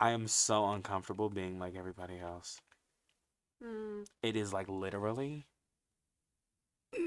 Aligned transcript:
I 0.00 0.10
am 0.10 0.28
so 0.28 0.68
uncomfortable 0.70 1.30
being 1.30 1.58
like 1.58 1.74
everybody 1.76 2.18
else. 2.18 2.60
Mm. 3.64 4.04
It 4.22 4.36
is 4.36 4.52
like 4.52 4.68
literally. 4.68 5.46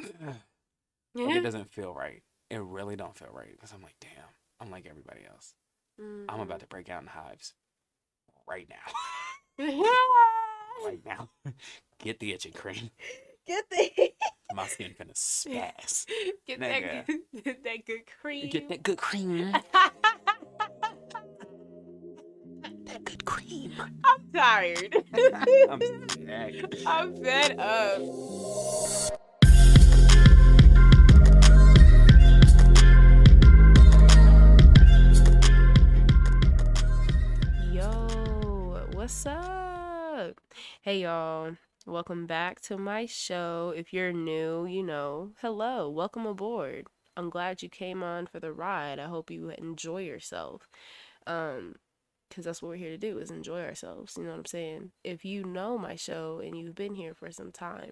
like 1.16 1.36
it 1.36 1.44
doesn't 1.44 1.72
feel 1.72 1.94
right. 1.94 2.24
It 2.50 2.62
really 2.62 2.96
don't 2.96 3.16
feel 3.16 3.30
right 3.32 3.52
because 3.52 3.72
I'm 3.74 3.82
like, 3.82 3.96
damn, 4.02 4.10
I'm 4.60 4.72
like 4.72 4.88
everybody 4.90 5.22
else. 5.30 5.54
I'm 6.00 6.40
about 6.40 6.62
to 6.62 6.68
break 6.68 6.90
out 6.90 7.02
in 7.02 7.08
hives 7.08 7.54
right 8.48 8.68
now. 8.70 8.76
right 10.86 11.02
now. 11.06 11.30
Get 12.00 12.20
the 12.20 12.32
itching 12.34 12.54
cream. 12.54 12.90
Get 13.46 13.66
the 13.70 14.12
My 14.56 14.68
skin 14.68 14.94
finna 14.98 15.14
spaz. 15.14 16.06
get 16.48 16.60
Nigga. 16.62 16.62
that 16.62 17.08
good, 17.08 17.44
get 17.44 17.64
that 17.64 17.86
good 17.86 18.02
cream. 18.22 18.50
Get 18.50 18.70
that 18.70 18.84
good 18.84 18.98
cream. 18.98 19.54
I'm 23.52 24.30
tired. 24.32 24.96
I'm. 25.70 25.82
I'm 26.86 27.24
fed 27.24 27.60
up. 27.60 28.00
Yo, 37.72 38.88
what's 38.94 39.26
up? 39.26 40.40
Hey, 40.84 41.02
y'all. 41.02 41.56
Welcome 41.88 42.28
back 42.28 42.62
to 42.62 42.78
my 42.78 43.08
show. 43.08 43.74
If 43.76 43.94
you're 43.94 44.14
new, 44.14 44.68
you 44.68 44.84
know, 44.84 45.32
hello, 45.42 45.90
welcome 45.90 46.28
aboard. 46.28 46.86
I'm 47.18 47.32
glad 47.32 47.64
you 47.64 47.70
came 47.70 48.04
on 48.04 48.28
for 48.28 48.40
the 48.40 48.54
ride. 48.54 49.00
I 49.00 49.08
hope 49.08 49.32
you 49.32 49.50
enjoy 49.50 50.04
yourself. 50.04 50.68
Um, 51.26 51.76
because 52.30 52.46
that's 52.46 52.62
what 52.62 52.70
we're 52.70 52.76
here 52.76 52.92
to 52.92 52.98
do 52.98 53.18
is 53.18 53.32
enjoy 53.32 53.62
ourselves. 53.62 54.16
You 54.18 54.24
know 54.24 54.32
what 54.32 54.40
I'm 54.40 54.46
saying? 54.46 54.92
If 55.04 55.26
you 55.26 55.44
know 55.44 55.78
my 55.78 55.96
show 55.96 56.42
and 56.44 56.56
you've 56.56 56.76
been 56.76 56.96
here 56.96 57.14
for 57.14 57.32
some 57.32 57.52
time, 57.52 57.92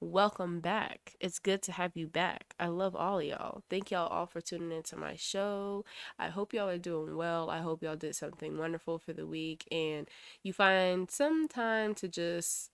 welcome 0.00 0.60
back. 0.60 1.14
It's 1.20 1.38
good 1.38 1.62
to 1.62 1.72
have 1.72 1.92
you 1.94 2.06
back. 2.08 2.54
I 2.58 2.68
love 2.68 2.96
all 2.96 3.22
y'all. 3.22 3.62
Thank 3.70 3.90
y'all 3.90 4.08
all 4.08 4.26
for 4.26 4.40
tuning 4.40 4.72
into 4.72 4.96
my 4.96 5.14
show. 5.16 5.84
I 6.18 6.28
hope 6.28 6.52
y'all 6.52 6.68
are 6.68 6.78
doing 6.78 7.16
well. 7.16 7.50
I 7.50 7.60
hope 7.60 7.82
y'all 7.82 7.96
did 7.96 8.16
something 8.16 8.58
wonderful 8.58 8.98
for 8.98 9.12
the 9.12 9.26
week 9.26 9.66
and 9.70 10.08
you 10.42 10.52
find 10.52 11.10
some 11.10 11.46
time 11.46 11.94
to 11.96 12.08
just 12.08 12.70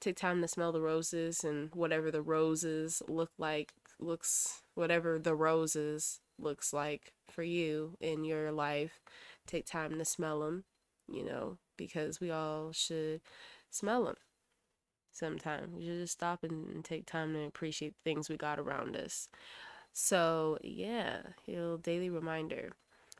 take 0.00 0.16
time 0.16 0.40
to 0.40 0.48
smell 0.48 0.72
the 0.72 0.80
roses 0.80 1.44
and 1.44 1.70
whatever 1.74 2.10
the 2.10 2.22
roses 2.22 3.02
look 3.06 3.30
like 3.38 3.72
looks 3.98 4.62
whatever 4.74 5.18
the 5.18 5.34
roses 5.34 6.20
looks 6.38 6.72
like 6.72 7.12
for 7.30 7.42
you 7.42 7.96
in 8.00 8.24
your 8.24 8.50
life 8.50 9.00
take 9.50 9.66
time 9.66 9.98
to 9.98 10.04
smell 10.04 10.40
them, 10.40 10.64
you 11.08 11.24
know, 11.24 11.58
because 11.76 12.20
we 12.20 12.30
all 12.30 12.72
should 12.72 13.20
smell 13.70 14.04
them 14.04 14.16
sometimes. 15.12 15.74
We 15.74 15.84
should 15.84 16.00
just 16.00 16.14
stop 16.14 16.44
and, 16.44 16.84
take 16.84 17.06
time 17.06 17.34
to 17.34 17.44
appreciate 17.44 17.94
the 17.94 18.10
things 18.10 18.28
we 18.28 18.36
got 18.36 18.58
around 18.58 18.96
us. 18.96 19.28
So, 19.92 20.58
yeah, 20.62 21.20
little 21.46 21.78
daily 21.78 22.10
reminder. 22.10 22.72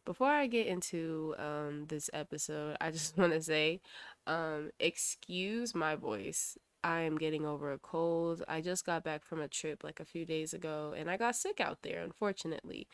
Before 0.05 0.29
I 0.29 0.47
get 0.47 0.67
into 0.67 1.35
um, 1.39 1.87
this 1.89 2.09
episode, 2.13 2.77
I 2.81 2.91
just 2.91 3.17
want 3.19 3.33
to 3.33 3.43
say, 3.43 3.81
um, 4.27 4.71
excuse 4.79 5.75
my 5.75 5.97
voice. 5.97 6.57
I 6.83 7.01
am 7.01 7.19
getting 7.19 7.45
over 7.45 7.73
a 7.73 7.79
cold. 7.79 8.43
I 8.49 8.61
just 8.61 8.87
got 8.87 9.05
back 9.05 9.25
from 9.25 9.41
a 9.41 9.49
trip 9.49 9.85
like 9.85 10.01
a 10.01 10.05
few 10.05 10.25
days 10.25 10.55
ago 10.55 10.95
and 10.97 11.11
I 11.11 11.17
got 11.17 11.37
sick 11.37 11.61
out 11.61 11.79
there, 11.83 12.03
unfortunately 12.03 12.87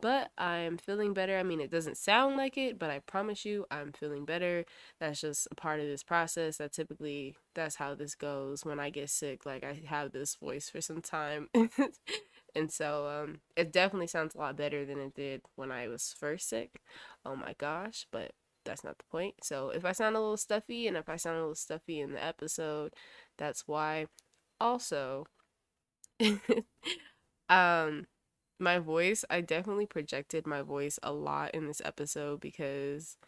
but 0.00 0.30
I'm 0.36 0.76
feeling 0.76 1.14
better. 1.14 1.38
I 1.38 1.42
mean, 1.42 1.60
it 1.60 1.70
doesn't 1.70 1.96
sound 1.96 2.36
like 2.36 2.58
it, 2.58 2.78
but 2.78 2.90
I 2.90 2.98
promise 2.98 3.44
you, 3.44 3.64
I'm 3.70 3.92
feeling 3.92 4.24
better. 4.24 4.64
That's 5.00 5.20
just 5.20 5.48
a 5.50 5.54
part 5.54 5.80
of 5.80 5.86
this 5.86 6.02
process. 6.02 6.58
That 6.58 6.72
typically, 6.72 7.36
that's 7.54 7.76
how 7.76 7.94
this 7.94 8.14
goes 8.14 8.64
when 8.64 8.78
I 8.78 8.90
get 8.90 9.10
sick. 9.10 9.46
Like, 9.46 9.64
I 9.64 9.80
have 9.86 10.12
this 10.12 10.34
voice 10.34 10.68
for 10.68 10.80
some 10.80 11.00
time. 11.00 11.48
and 12.54 12.70
so, 12.70 13.08
um, 13.08 13.40
it 13.56 13.72
definitely 13.72 14.08
sounds 14.08 14.34
a 14.34 14.38
lot 14.38 14.56
better 14.56 14.84
than 14.84 14.98
it 14.98 15.14
did 15.14 15.42
when 15.56 15.72
I 15.72 15.88
was 15.88 16.14
first 16.18 16.48
sick. 16.48 16.80
Oh 17.24 17.36
my 17.36 17.54
gosh, 17.56 18.06
but 18.10 18.32
that's 18.64 18.84
not 18.84 18.98
the 18.98 19.04
point. 19.04 19.36
So, 19.42 19.70
if 19.70 19.84
I 19.84 19.92
sound 19.92 20.16
a 20.16 20.20
little 20.20 20.36
stuffy 20.36 20.86
and 20.86 20.96
if 20.96 21.08
I 21.08 21.16
sound 21.16 21.36
a 21.36 21.40
little 21.40 21.54
stuffy 21.54 22.00
in 22.00 22.12
the 22.12 22.22
episode, 22.22 22.92
that's 23.38 23.66
why. 23.66 24.06
Also, 24.60 25.26
um, 27.48 28.06
my 28.58 28.78
voice, 28.78 29.24
I 29.30 29.40
definitely 29.40 29.86
projected 29.86 30.46
my 30.46 30.62
voice 30.62 30.98
a 31.02 31.12
lot 31.12 31.54
in 31.54 31.66
this 31.66 31.82
episode 31.84 32.40
because 32.40 33.18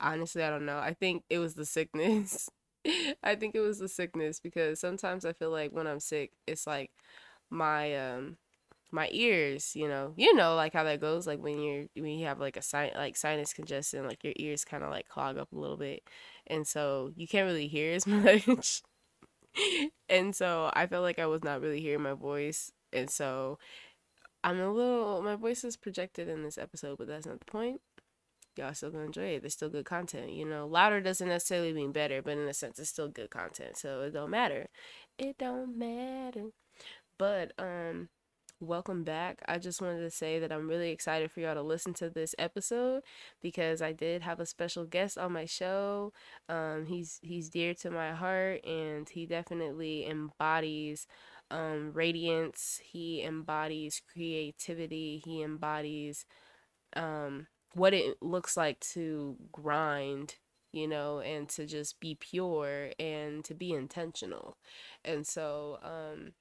honestly, 0.00 0.42
I 0.42 0.50
don't 0.50 0.66
know. 0.66 0.78
I 0.78 0.94
think 0.94 1.24
it 1.30 1.38
was 1.38 1.54
the 1.54 1.64
sickness. 1.66 2.48
I 3.22 3.34
think 3.34 3.54
it 3.54 3.60
was 3.60 3.78
the 3.78 3.88
sickness 3.88 4.40
because 4.40 4.80
sometimes 4.80 5.24
I 5.24 5.32
feel 5.32 5.50
like 5.50 5.72
when 5.72 5.86
I'm 5.86 6.00
sick, 6.00 6.32
it's 6.46 6.66
like 6.66 6.90
my 7.50 7.94
um 7.96 8.36
my 8.92 9.08
ears, 9.12 9.74
you 9.76 9.88
know. 9.88 10.14
You 10.16 10.34
know 10.36 10.54
like 10.56 10.72
how 10.74 10.84
that 10.84 11.00
goes 11.00 11.26
like 11.26 11.40
when 11.40 11.60
you're 11.62 11.86
when 11.96 12.18
you 12.18 12.26
have 12.26 12.40
like 12.40 12.56
a 12.56 12.62
sin 12.62 12.90
like 12.96 13.16
sinus 13.16 13.52
congestion, 13.54 14.06
like 14.08 14.24
your 14.24 14.34
ears 14.36 14.64
kind 14.64 14.84
of 14.84 14.90
like 14.90 15.08
clog 15.08 15.38
up 15.38 15.52
a 15.52 15.58
little 15.58 15.76
bit. 15.78 16.02
And 16.46 16.66
so 16.66 17.12
you 17.16 17.26
can't 17.26 17.46
really 17.46 17.68
hear 17.68 17.92
as 17.94 18.06
much. 18.06 18.82
and 20.08 20.34
so 20.34 20.70
I 20.74 20.86
felt 20.86 21.02
like 21.02 21.18
I 21.18 21.26
was 21.26 21.44
not 21.44 21.60
really 21.60 21.80
hearing 21.80 22.02
my 22.02 22.12
voice. 22.14 22.70
And 22.92 23.10
so 23.10 23.58
I'm 24.42 24.60
a 24.60 24.70
little 24.70 25.22
my 25.22 25.36
voice 25.36 25.64
is 25.64 25.76
projected 25.76 26.28
in 26.28 26.42
this 26.42 26.58
episode, 26.58 26.98
but 26.98 27.08
that's 27.08 27.26
not 27.26 27.40
the 27.40 27.46
point. 27.46 27.80
Y'all 28.56 28.74
still 28.74 28.90
gonna 28.90 29.04
enjoy 29.06 29.34
it. 29.36 29.40
There's 29.42 29.54
still 29.54 29.70
good 29.70 29.86
content. 29.86 30.32
You 30.32 30.44
know, 30.44 30.66
louder 30.66 31.00
doesn't 31.00 31.28
necessarily 31.28 31.72
mean 31.72 31.92
better, 31.92 32.22
but 32.22 32.38
in 32.38 32.48
a 32.48 32.54
sense 32.54 32.78
it's 32.78 32.90
still 32.90 33.08
good 33.08 33.30
content. 33.30 33.76
So 33.76 34.02
it 34.02 34.12
don't 34.12 34.30
matter. 34.30 34.68
It 35.18 35.38
don't 35.38 35.76
matter. 35.78 36.50
But 37.18 37.52
um 37.58 38.08
welcome 38.64 39.04
back. 39.04 39.40
I 39.46 39.58
just 39.58 39.80
wanted 39.82 40.00
to 40.00 40.10
say 40.10 40.38
that 40.38 40.52
I'm 40.52 40.68
really 40.68 40.90
excited 40.90 41.30
for 41.30 41.40
y'all 41.40 41.54
to 41.54 41.62
listen 41.62 41.94
to 41.94 42.10
this 42.10 42.34
episode 42.38 43.02
because 43.42 43.82
I 43.82 43.92
did 43.92 44.22
have 44.22 44.40
a 44.40 44.46
special 44.46 44.84
guest 44.84 45.18
on 45.18 45.32
my 45.32 45.44
show. 45.44 46.12
Um 46.48 46.86
he's 46.86 47.18
he's 47.22 47.48
dear 47.50 47.74
to 47.74 47.90
my 47.90 48.12
heart 48.12 48.64
and 48.64 49.08
he 49.08 49.26
definitely 49.26 50.06
embodies 50.06 51.06
um, 51.50 51.92
radiance. 51.92 52.80
He 52.82 53.22
embodies 53.22 54.02
creativity. 54.12 55.22
He 55.24 55.42
embodies 55.42 56.26
um, 56.96 57.46
what 57.74 57.94
it 57.94 58.16
looks 58.22 58.56
like 58.56 58.80
to 58.80 59.36
grind, 59.52 60.36
you 60.72 60.88
know, 60.88 61.20
and 61.20 61.48
to 61.50 61.66
just 61.66 62.00
be 62.00 62.16
pure 62.18 62.90
and 62.98 63.44
to 63.44 63.54
be 63.54 63.72
intentional. 63.72 64.56
And 65.04 65.26
so 65.26 65.78
um, 65.82 66.32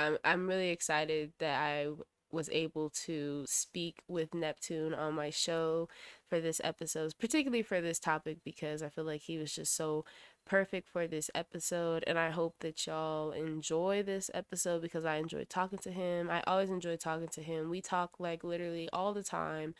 I'm 0.00 0.18
I'm 0.24 0.48
really 0.48 0.70
excited 0.70 1.32
that 1.38 1.60
I 1.60 1.88
was 2.32 2.48
able 2.50 2.90
to 2.90 3.44
speak 3.46 4.02
with 4.08 4.30
N3ptune 4.30 4.96
on 4.96 5.14
my 5.14 5.30
show 5.30 5.88
for 6.28 6.40
this 6.40 6.60
episode, 6.62 7.12
particularly 7.18 7.62
for 7.62 7.80
this 7.80 7.98
topic 7.98 8.38
because 8.44 8.82
I 8.82 8.88
feel 8.88 9.04
like 9.04 9.22
he 9.22 9.36
was 9.38 9.52
just 9.52 9.74
so 9.74 10.04
perfect 10.46 10.88
for 10.88 11.06
this 11.06 11.30
episode 11.34 12.02
and 12.06 12.18
I 12.18 12.30
hope 12.30 12.56
that 12.60 12.86
y'all 12.86 13.30
enjoy 13.32 14.02
this 14.02 14.30
episode 14.32 14.82
because 14.82 15.04
I 15.04 15.16
enjoy 15.16 15.44
talking 15.44 15.78
to 15.80 15.90
him. 15.90 16.30
I 16.30 16.42
always 16.46 16.70
enjoy 16.70 16.96
talking 16.96 17.28
to 17.28 17.42
him. 17.42 17.68
We 17.68 17.80
talk 17.80 18.12
like 18.18 18.44
literally 18.44 18.88
all 18.92 19.12
the 19.12 19.22
time. 19.24 19.74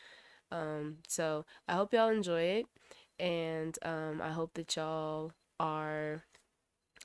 Um 0.53 0.99
so 1.09 1.47
I 1.69 1.75
hope 1.75 1.93
y'all 1.95 2.09
enjoy 2.11 2.43
it 2.43 2.67
and 3.19 3.79
um 3.85 4.21
I 4.23 4.31
hope 4.31 4.55
that 4.55 4.75
y'all 4.77 5.33
are 5.61 6.25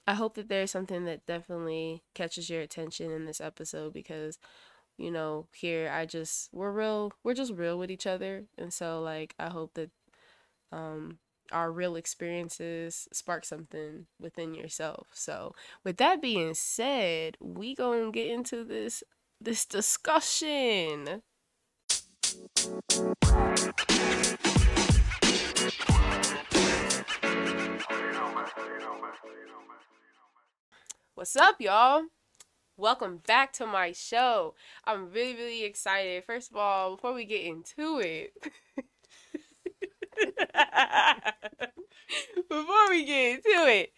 I 0.07 0.13
hope 0.13 0.35
that 0.35 0.49
there's 0.49 0.71
something 0.71 1.05
that 1.05 1.25
definitely 1.25 2.03
catches 2.13 2.49
your 2.49 2.61
attention 2.61 3.11
in 3.11 3.25
this 3.25 3.41
episode 3.41 3.93
because 3.93 4.37
you 4.97 5.11
know, 5.11 5.47
here 5.53 5.91
I 5.91 6.05
just 6.05 6.49
we're 6.53 6.71
real 6.71 7.11
we're 7.23 7.33
just 7.33 7.53
real 7.53 7.77
with 7.77 7.91
each 7.91 8.07
other 8.07 8.45
and 8.57 8.71
so 8.71 9.01
like 9.01 9.35
I 9.37 9.49
hope 9.49 9.73
that 9.73 9.89
um 10.71 11.19
our 11.51 11.71
real 11.71 11.95
experiences 11.95 13.07
spark 13.11 13.45
something 13.45 14.07
within 14.19 14.53
yourself. 14.53 15.07
So, 15.13 15.53
with 15.83 15.97
that 15.97 16.21
being 16.21 16.53
said, 16.53 17.37
we 17.39 17.75
to 17.75 18.11
get 18.11 18.27
into 18.27 18.63
this 18.63 19.03
this 19.39 19.65
discussion. 19.65 21.21
What's 31.15 31.35
up, 31.35 31.59
y'all? 31.59 32.03
Welcome 32.77 33.21
back 33.27 33.51
to 33.53 33.65
my 33.65 33.91
show. 33.91 34.55
I'm 34.85 35.11
really, 35.11 35.35
really 35.35 35.63
excited. 35.65 36.23
First 36.23 36.51
of 36.51 36.57
all, 36.57 36.95
before 36.95 37.13
we 37.13 37.25
get 37.25 37.43
into 37.43 37.99
it, 37.99 38.31
before 42.49 42.89
we 42.89 43.05
get 43.05 43.35
into 43.35 43.67
it, 43.67 43.91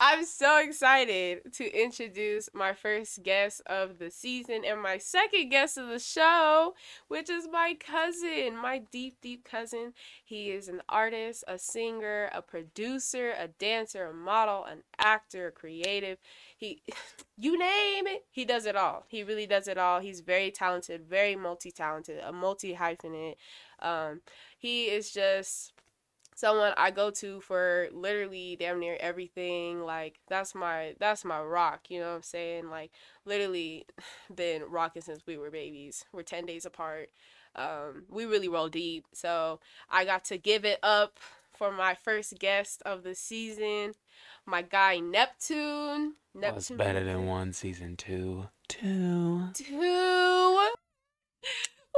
I'm 0.00 0.24
so 0.24 0.60
excited 0.60 1.52
to 1.54 1.82
introduce 1.82 2.48
my 2.54 2.72
first 2.72 3.22
guest 3.22 3.62
of 3.66 3.98
the 3.98 4.10
season 4.10 4.62
and 4.64 4.80
my 4.80 4.98
second 4.98 5.50
guest 5.50 5.76
of 5.76 5.88
the 5.88 5.98
show, 5.98 6.74
which 7.08 7.28
is 7.28 7.48
my 7.50 7.76
cousin, 7.78 8.56
my 8.56 8.82
deep, 8.90 9.16
deep 9.20 9.44
cousin. 9.44 9.92
He 10.24 10.50
is 10.50 10.68
an 10.68 10.82
artist, 10.88 11.44
a 11.48 11.58
singer, 11.58 12.30
a 12.32 12.42
producer, 12.42 13.32
a 13.38 13.48
dancer, 13.48 14.06
a 14.06 14.14
model, 14.14 14.64
an 14.64 14.82
actor, 14.98 15.48
a 15.48 15.52
creative. 15.52 16.18
He, 16.56 16.82
you 17.36 17.58
name 17.58 18.06
it, 18.06 18.24
he 18.30 18.44
does 18.44 18.66
it 18.66 18.76
all. 18.76 19.04
He 19.08 19.22
really 19.22 19.46
does 19.46 19.68
it 19.68 19.78
all. 19.78 20.00
He's 20.00 20.20
very 20.20 20.50
talented, 20.50 21.02
very 21.08 21.36
multi 21.36 21.70
talented, 21.70 22.20
a 22.24 22.32
multi 22.32 22.74
hyphenate. 22.74 23.36
Um, 23.80 24.22
he 24.58 24.86
is 24.86 25.10
just 25.10 25.72
someone 26.34 26.72
I 26.76 26.92
go 26.92 27.10
to 27.10 27.40
for 27.40 27.88
literally 27.92 28.56
damn 28.58 28.78
near 28.78 28.96
everything. 29.00 29.82
Like 29.82 30.20
that's 30.28 30.54
my 30.54 30.94
that's 31.00 31.24
my 31.24 31.40
rock, 31.40 31.90
you 31.90 32.00
know 32.00 32.10
what 32.10 32.16
I'm 32.16 32.22
saying? 32.22 32.70
Like 32.70 32.92
literally 33.24 33.86
been 34.34 34.62
rocking 34.68 35.02
since 35.02 35.26
we 35.26 35.36
were 35.36 35.50
babies. 35.50 36.04
We're 36.12 36.22
10 36.22 36.46
days 36.46 36.64
apart. 36.64 37.10
Um 37.56 38.04
we 38.08 38.24
really 38.24 38.48
roll 38.48 38.68
deep. 38.68 39.06
So 39.12 39.60
I 39.90 40.04
got 40.04 40.24
to 40.26 40.38
give 40.38 40.64
it 40.64 40.78
up 40.82 41.18
for 41.56 41.72
my 41.72 41.94
first 41.94 42.38
guest 42.38 42.82
of 42.86 43.02
the 43.02 43.16
season, 43.16 43.94
my 44.46 44.62
guy 44.62 44.98
N3ptune. 44.98 46.12
N3ptune 46.36 46.54
was 46.54 46.70
better 46.70 47.02
than 47.02 47.26
one 47.26 47.52
season 47.52 47.96
2. 47.96 48.46
2. 48.68 49.48
2. 49.54 50.68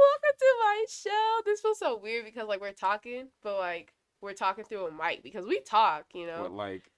Welcome 0.01 0.37
to 0.39 0.55
my 0.59 0.85
show. 0.89 1.41
This 1.45 1.61
feels 1.61 1.77
so 1.77 1.97
weird 1.97 2.25
because 2.25 2.47
like 2.47 2.61
we're 2.61 2.71
talking, 2.71 3.27
but 3.43 3.57
like 3.57 3.93
we're 4.21 4.33
talking 4.33 4.63
through 4.63 4.87
a 4.87 4.91
mic 4.91 5.21
because 5.21 5.45
we 5.45 5.59
talk, 5.59 6.05
you 6.13 6.25
know. 6.25 6.43
But 6.43 6.53
like 6.53 6.89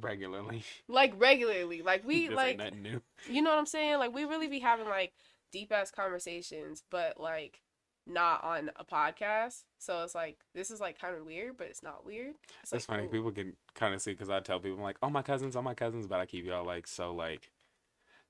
regularly. 0.00 0.62
Like 0.88 1.14
regularly. 1.16 1.82
Like 1.82 2.06
we 2.06 2.28
like 2.28 2.58
nothing 2.58 2.82
new. 2.82 3.02
You 3.28 3.42
know 3.42 3.50
what 3.50 3.58
I'm 3.58 3.66
saying? 3.66 3.98
Like 3.98 4.14
we 4.14 4.24
really 4.24 4.46
be 4.46 4.60
having 4.60 4.86
like 4.88 5.12
deep 5.52 5.72
ass 5.72 5.90
conversations, 5.90 6.84
but 6.90 7.18
like 7.18 7.60
not 8.06 8.44
on 8.44 8.70
a 8.76 8.84
podcast. 8.84 9.64
So 9.78 10.02
it's 10.04 10.14
like 10.14 10.38
this 10.54 10.70
is 10.70 10.80
like 10.80 11.00
kind 11.00 11.16
of 11.16 11.24
weird, 11.26 11.56
but 11.56 11.66
it's 11.66 11.82
not 11.82 12.06
weird. 12.06 12.34
It's 12.62 12.70
That's 12.70 12.88
like, 12.88 12.98
funny. 12.98 13.08
People 13.08 13.32
can 13.32 13.54
kind 13.74 13.94
of 13.94 14.00
see 14.00 14.12
because 14.12 14.30
I 14.30 14.40
tell 14.40 14.60
people 14.60 14.78
I'm 14.78 14.84
like, 14.84 14.98
oh 15.02 15.10
my 15.10 15.22
cousins, 15.22 15.56
oh 15.56 15.62
my 15.62 15.74
cousins, 15.74 16.06
but 16.06 16.20
I 16.20 16.26
keep 16.26 16.44
y'all 16.44 16.64
like 16.64 16.86
so 16.86 17.12
like 17.12 17.50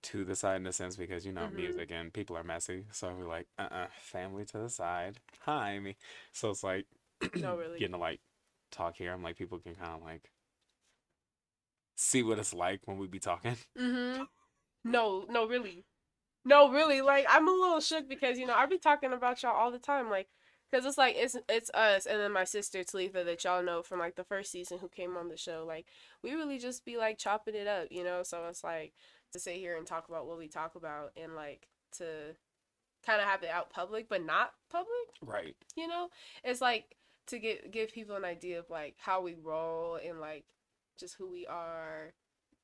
to 0.09 0.25
the 0.25 0.35
side 0.35 0.61
in 0.61 0.67
a 0.67 0.73
sense 0.73 0.97
because 0.97 1.27
you 1.27 1.33
know 1.33 1.43
mm-hmm. 1.43 1.57
music 1.57 1.91
and 1.93 2.13
people 2.13 2.37
are 2.37 2.45
messy. 2.45 2.85
So 2.93 3.13
we're 3.17 3.29
like, 3.29 3.47
uh, 3.59 3.63
uh-uh, 3.63 3.85
uh 3.85 3.87
family 4.01 4.45
to 4.47 4.59
the 4.59 4.71
side. 4.71 5.21
Hi, 5.41 5.79
me. 5.79 5.97
So 6.33 6.51
it's 6.51 6.65
like 6.65 6.87
no, 7.37 7.57
really. 7.59 7.79
Getting 7.79 7.93
to 7.93 7.99
like 7.99 8.21
talk 8.71 8.97
here, 8.97 9.13
I'm 9.13 9.23
like 9.23 9.37
people 9.37 9.59
can 9.59 9.75
kind 9.75 9.97
of 9.97 10.03
like 10.03 10.31
see 11.97 12.23
what 12.23 12.39
it's 12.39 12.55
like 12.55 12.81
when 12.87 12.99
we 12.99 13.07
be 13.07 13.19
talking. 13.21 13.57
Mm-hmm. 13.79 14.25
No, 14.85 15.27
no, 15.29 15.47
really, 15.47 15.85
no, 16.45 16.71
really. 16.71 17.03
Like 17.03 17.27
I'm 17.29 17.47
a 17.47 17.51
little 17.51 17.81
shook 17.81 18.09
because 18.09 18.39
you 18.39 18.47
know 18.47 18.55
I 18.55 18.65
be 18.67 18.79
talking 18.79 19.13
about 19.13 19.43
y'all 19.43 19.57
all 19.57 19.71
the 19.71 19.79
time, 19.79 20.11
like. 20.11 20.29
Cause 20.71 20.85
it's 20.85 20.99
like 20.99 21.15
it's 21.17 21.35
it's 21.49 21.71
us 21.71 22.05
and 22.05 22.21
then 22.21 22.31
my 22.31 22.45
sister 22.45 22.85
Talitha 22.85 23.25
that 23.25 23.43
y'all 23.43 23.65
know 23.65 23.83
from 23.83 24.01
like 24.01 24.17
the 24.17 24.25
first 24.25 24.53
season 24.53 24.77
who 24.79 24.89
came 24.91 25.17
on 25.17 25.31
the 25.31 25.37
show. 25.39 25.65
Like 25.67 25.87
we 26.23 26.35
really 26.35 26.59
just 26.59 26.85
be 26.85 26.99
like 26.99 27.17
chopping 27.17 27.55
it 27.55 27.67
up, 27.67 27.87
you 27.91 28.05
know. 28.05 28.23
So 28.23 28.45
it's 28.51 28.63
like 28.63 28.93
to 29.33 29.41
sit 29.41 29.57
here 29.57 29.77
and 29.77 29.87
talk 29.87 30.09
about 30.09 30.27
what 30.27 30.39
we 30.39 30.49
talk 30.49 30.75
about 30.75 31.13
and 31.17 31.35
like 31.35 31.69
to 31.97 32.35
kind 33.05 33.21
of 33.21 33.27
have 33.27 33.43
it 33.43 33.51
out 33.51 33.71
public, 33.71 34.09
but 34.09 34.25
not 34.25 34.53
public. 34.71 34.89
Right. 35.23 35.57
You 35.77 35.89
know, 35.89 36.09
it's 36.45 36.61
like 36.61 36.97
to 37.29 37.39
get 37.39 37.71
give 37.71 37.93
people 37.93 38.17
an 38.17 38.25
idea 38.25 38.59
of 38.59 38.71
like 38.71 38.97
how 38.99 39.21
we 39.23 39.35
roll 39.35 39.99
and 40.05 40.21
like 40.21 40.45
just 40.99 41.15
who 41.15 41.31
we 41.31 41.47
are 41.47 42.13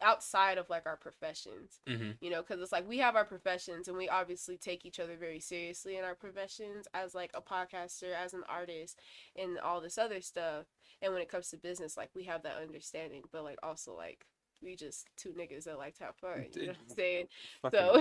outside 0.03 0.59
of 0.59 0.69
like 0.69 0.87
our 0.87 0.97
professions 0.97 1.81
mm-hmm. 1.89 2.11
you 2.21 2.29
know 2.29 2.43
because 2.43 2.61
it's 2.61 2.73
like 2.73 2.87
we 2.89 2.99
have 2.99 3.15
our 3.15 3.25
professions 3.25 3.87
and 3.87 3.97
we 3.97 4.09
obviously 4.09 4.57
take 4.57 4.85
each 4.85 4.99
other 4.99 5.17
very 5.17 5.39
seriously 5.39 5.97
in 5.97 6.05
our 6.05 6.17
professions 6.17 6.89
as 6.93 7.15
like 7.15 7.31
a 7.35 7.41
podcaster 7.41 8.13
as 8.13 8.35
an 8.35 8.43
artist 8.49 8.99
and 9.37 9.59
all 9.59 9.81
this 9.81 9.97
other 9.97 10.21
stuff 10.21 10.67
and 11.01 11.13
when 11.13 11.23
it 11.23 11.29
comes 11.29 11.49
to 11.49 11.57
business 11.57 11.97
like 11.97 12.11
we 12.15 12.25
have 12.25 12.43
that 12.43 12.61
understanding 12.61 13.23
but 13.31 13.45
like 13.45 13.59
also 13.63 13.95
like 13.95 14.27
we 14.65 14.75
just 14.75 15.07
two 15.17 15.31
niggas 15.31 15.65
that 15.65 15.79
like 15.79 15.97
to 15.97 16.05
have 16.05 16.17
fun 16.17 16.47
you 16.55 16.67
know 16.67 16.69
what 16.69 16.77
i'm 16.91 16.97
saying 16.97 17.27
so 17.71 18.01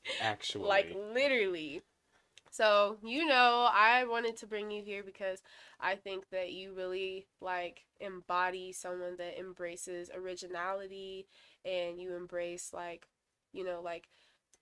actually 0.20 0.64
like 0.64 0.96
literally 1.14 1.82
so, 2.52 2.98
you 3.02 3.24
know, 3.24 3.66
I 3.72 4.04
wanted 4.04 4.36
to 4.36 4.46
bring 4.46 4.70
you 4.70 4.82
here 4.82 5.02
because 5.02 5.40
I 5.80 5.94
think 5.94 6.28
that 6.30 6.52
you 6.52 6.74
really 6.74 7.26
like 7.40 7.86
embody 7.98 8.72
someone 8.72 9.16
that 9.16 9.40
embraces 9.40 10.10
originality 10.14 11.26
and 11.64 11.98
you 11.98 12.14
embrace 12.14 12.70
like, 12.74 13.08
you 13.54 13.64
know, 13.64 13.80
like 13.82 14.08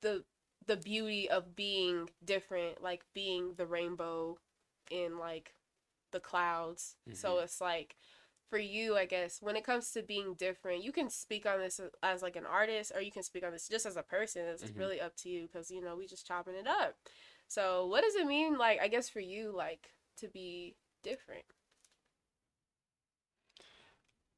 the 0.03 0.23
the 0.67 0.77
beauty 0.77 1.29
of 1.29 1.57
being 1.57 2.09
different, 2.25 2.81
like 2.81 3.03
being 3.13 3.55
the 3.57 3.67
rainbow 3.67 4.39
in 4.89 5.19
like 5.19 5.55
the 6.13 6.21
clouds. 6.21 6.95
Mm-hmm. 7.09 7.17
So 7.17 7.39
it's 7.41 7.61
like 7.61 7.97
for 8.51 8.59
you, 8.59 8.97
I 8.97 9.07
guess, 9.07 9.39
when 9.41 9.55
it 9.55 9.65
comes 9.65 9.93
to 9.93 10.03
being 10.03 10.35
different, 10.35 10.83
you 10.83 10.91
can 10.91 11.09
speak 11.09 11.47
on 11.47 11.61
this 11.61 11.81
as 12.03 12.21
like 12.21 12.35
an 12.35 12.45
artist 12.45 12.93
or 12.95 13.01
you 13.01 13.13
can 13.13 13.23
speak 13.23 13.45
on 13.47 13.53
this 13.53 13.69
just 13.69 13.87
as 13.87 13.97
a 13.97 14.03
person. 14.03 14.43
It's 14.47 14.65
mm-hmm. 14.65 14.79
really 14.79 15.01
up 15.01 15.17
to 15.19 15.29
you 15.29 15.47
because, 15.47 15.71
you 15.71 15.81
know, 15.81 15.97
we 15.97 16.07
just 16.09 16.27
chopping 16.27 16.57
it 16.57 16.67
up. 16.67 16.97
So, 17.47 17.87
what 17.87 18.03
does 18.03 18.17
it 18.17 18.27
mean, 18.27 18.59
like, 18.59 18.81
I 18.81 18.89
guess 18.89 19.09
for 19.09 19.21
you, 19.21 19.53
like, 19.57 19.91
to 20.19 20.29
be 20.29 20.77
different? 21.03 21.45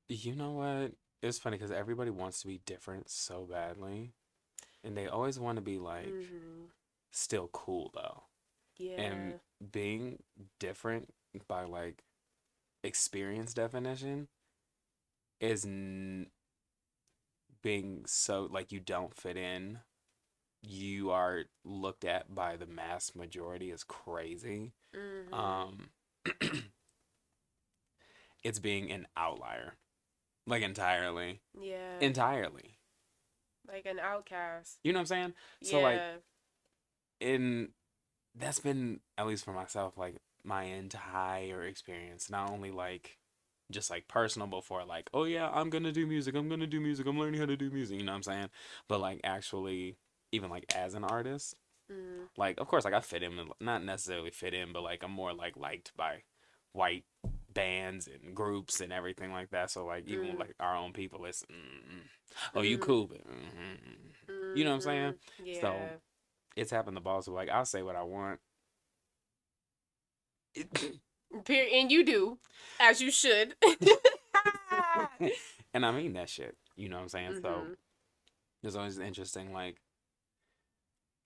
You 0.08 0.34
know 0.34 0.52
what? 0.52 0.92
It's 1.22 1.38
funny 1.38 1.56
because 1.56 1.70
everybody 1.70 2.10
wants 2.10 2.40
to 2.42 2.46
be 2.46 2.60
different 2.64 3.10
so 3.10 3.46
badly. 3.50 4.12
And 4.84 4.96
they 4.96 5.08
always 5.08 5.38
want 5.38 5.56
to 5.56 5.62
be, 5.62 5.78
like, 5.78 6.06
mm-hmm. 6.06 6.64
still 7.10 7.48
cool, 7.52 7.90
though. 7.94 8.22
Yeah. 8.78 9.00
And 9.00 9.34
being 9.70 10.18
different 10.58 11.12
by, 11.48 11.64
like, 11.64 12.02
experience 12.82 13.54
definition 13.54 14.28
is 15.40 15.64
n- 15.64 16.26
being 17.62 18.04
so, 18.06 18.48
like, 18.50 18.72
you 18.72 18.80
don't 18.80 19.14
fit 19.14 19.36
in 19.36 19.80
you 20.62 21.10
are 21.10 21.44
looked 21.64 22.04
at 22.04 22.32
by 22.34 22.56
the 22.56 22.66
mass 22.66 23.12
majority 23.14 23.70
as 23.70 23.84
crazy. 23.84 24.72
Mm-hmm. 24.96 25.34
Um, 25.34 25.90
it's 28.44 28.60
being 28.60 28.92
an 28.92 29.06
outlier, 29.16 29.74
like 30.46 30.62
entirely. 30.62 31.40
Yeah. 31.60 31.98
Entirely. 32.00 32.78
Like 33.66 33.86
an 33.86 33.98
outcast. 33.98 34.78
You 34.84 34.92
know 34.92 34.98
what 34.98 35.02
I'm 35.02 35.06
saying? 35.06 35.34
So 35.62 35.78
yeah. 35.78 35.84
like, 35.84 36.00
in 37.20 37.68
that's 38.34 38.60
been 38.60 39.00
at 39.18 39.26
least 39.26 39.44
for 39.44 39.52
myself 39.52 39.98
like 39.98 40.16
my 40.44 40.64
entire 40.64 41.64
experience. 41.64 42.30
Not 42.30 42.50
only 42.50 42.70
like 42.70 43.18
just 43.70 43.90
like 43.90 44.06
personal 44.06 44.46
before 44.46 44.84
like 44.84 45.08
oh 45.14 45.24
yeah 45.24 45.48
i'm 45.54 45.70
gonna 45.70 45.92
do 45.92 46.06
music 46.06 46.34
i'm 46.34 46.46
gonna 46.46 46.66
do 46.66 46.78
music 46.78 47.06
i'm 47.06 47.18
learning 47.18 47.40
how 47.40 47.46
to 47.46 47.56
do 47.56 47.70
music 47.70 47.98
you 47.98 48.04
know 48.04 48.12
what 48.12 48.16
i'm 48.16 48.22
saying 48.22 48.50
but 48.86 49.00
like 49.00 49.18
actually 49.24 49.96
even 50.32 50.50
like 50.50 50.64
as 50.74 50.94
an 50.94 51.04
artist. 51.04 51.54
Mm. 51.90 52.26
Like, 52.36 52.58
of 52.58 52.66
course, 52.66 52.84
like 52.84 52.94
I 52.94 53.00
fit 53.00 53.22
in, 53.22 53.38
not 53.60 53.84
necessarily 53.84 54.30
fit 54.30 54.54
in, 54.54 54.72
but 54.72 54.82
like 54.82 55.04
I'm 55.04 55.12
more 55.12 55.32
like 55.32 55.56
liked 55.56 55.92
by 55.96 56.22
white 56.72 57.04
bands 57.52 58.08
and 58.08 58.34
groups 58.34 58.80
and 58.80 58.92
everything 58.92 59.30
like 59.30 59.50
that. 59.50 59.70
So 59.70 59.84
like 59.84 60.08
even 60.08 60.28
mm. 60.28 60.38
like 60.38 60.54
our 60.58 60.74
own 60.74 60.92
people, 60.92 61.24
it's 61.26 61.42
mm, 61.42 62.00
oh 62.54 62.62
you 62.62 62.78
mm. 62.78 62.82
cool, 62.82 63.06
but 63.06 63.20
you 64.56 64.64
know 64.64 64.70
what 64.70 64.76
I'm 64.76 64.80
saying? 64.80 65.12
Mm-hmm. 65.12 65.46
Yeah. 65.46 65.60
So 65.60 65.76
it's 66.56 66.70
happened 66.70 66.96
to 66.96 67.02
boss. 67.02 67.28
Like 67.28 67.50
I'll 67.50 67.66
say 67.66 67.82
what 67.82 67.96
I 67.96 68.02
want. 68.02 68.40
And 71.48 71.90
you 71.90 72.04
do, 72.04 72.38
as 72.80 73.00
you 73.00 73.10
should. 73.10 73.54
and 75.74 75.86
I 75.86 75.90
mean 75.90 76.12
that 76.14 76.28
shit. 76.28 76.56
You 76.76 76.88
know 76.88 76.96
what 76.96 77.02
I'm 77.02 77.08
saying? 77.08 77.32
Mm-hmm. 77.32 77.42
So 77.42 77.66
it's 78.62 78.76
always 78.76 78.98
interesting, 78.98 79.52
like 79.52 79.76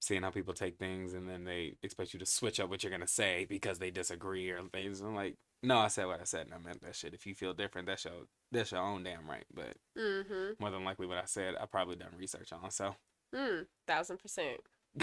seeing 0.00 0.22
how 0.22 0.30
people 0.30 0.54
take 0.54 0.78
things 0.78 1.14
and 1.14 1.28
then 1.28 1.44
they 1.44 1.76
expect 1.82 2.12
you 2.12 2.20
to 2.20 2.26
switch 2.26 2.60
up 2.60 2.68
what 2.68 2.84
you're 2.84 2.92
gonna 2.92 3.06
say 3.06 3.46
because 3.48 3.78
they 3.78 3.90
disagree 3.90 4.50
or 4.50 4.60
things. 4.72 5.00
I'm 5.00 5.14
like, 5.14 5.36
no, 5.62 5.78
I 5.78 5.88
said 5.88 6.06
what 6.06 6.20
I 6.20 6.24
said 6.24 6.46
and 6.46 6.54
I 6.54 6.58
meant 6.58 6.82
that 6.82 6.94
shit. 6.94 7.14
If 7.14 7.26
you 7.26 7.34
feel 7.34 7.54
different, 7.54 7.88
that's 7.88 8.04
your 8.04 8.24
that's 8.52 8.72
your 8.72 8.80
own 8.80 9.02
damn 9.02 9.28
right. 9.28 9.46
But 9.52 9.76
mm-hmm. 9.98 10.52
more 10.60 10.70
than 10.70 10.84
likely, 10.84 11.06
what 11.06 11.18
I 11.18 11.24
said, 11.24 11.54
I 11.60 11.66
probably 11.66 11.96
done 11.96 12.14
research 12.16 12.52
on. 12.52 12.70
So, 12.70 12.94
mm, 13.34 13.66
thousand 13.86 14.18
percent. 14.18 14.60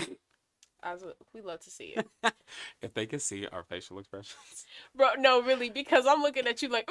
I 0.84 0.94
was, 0.94 1.04
we 1.34 1.42
love 1.42 1.60
to 1.62 1.70
see 1.70 1.96
it. 1.96 2.08
if 2.82 2.94
they 2.94 3.06
can 3.06 3.20
see 3.20 3.48
our 3.48 3.64
facial 3.64 4.00
expressions, 4.00 4.66
bro. 4.96 5.10
No, 5.18 5.42
really, 5.42 5.70
because 5.70 6.06
I'm 6.08 6.22
looking 6.22 6.48
at 6.48 6.62
you 6.62 6.70
like, 6.70 6.90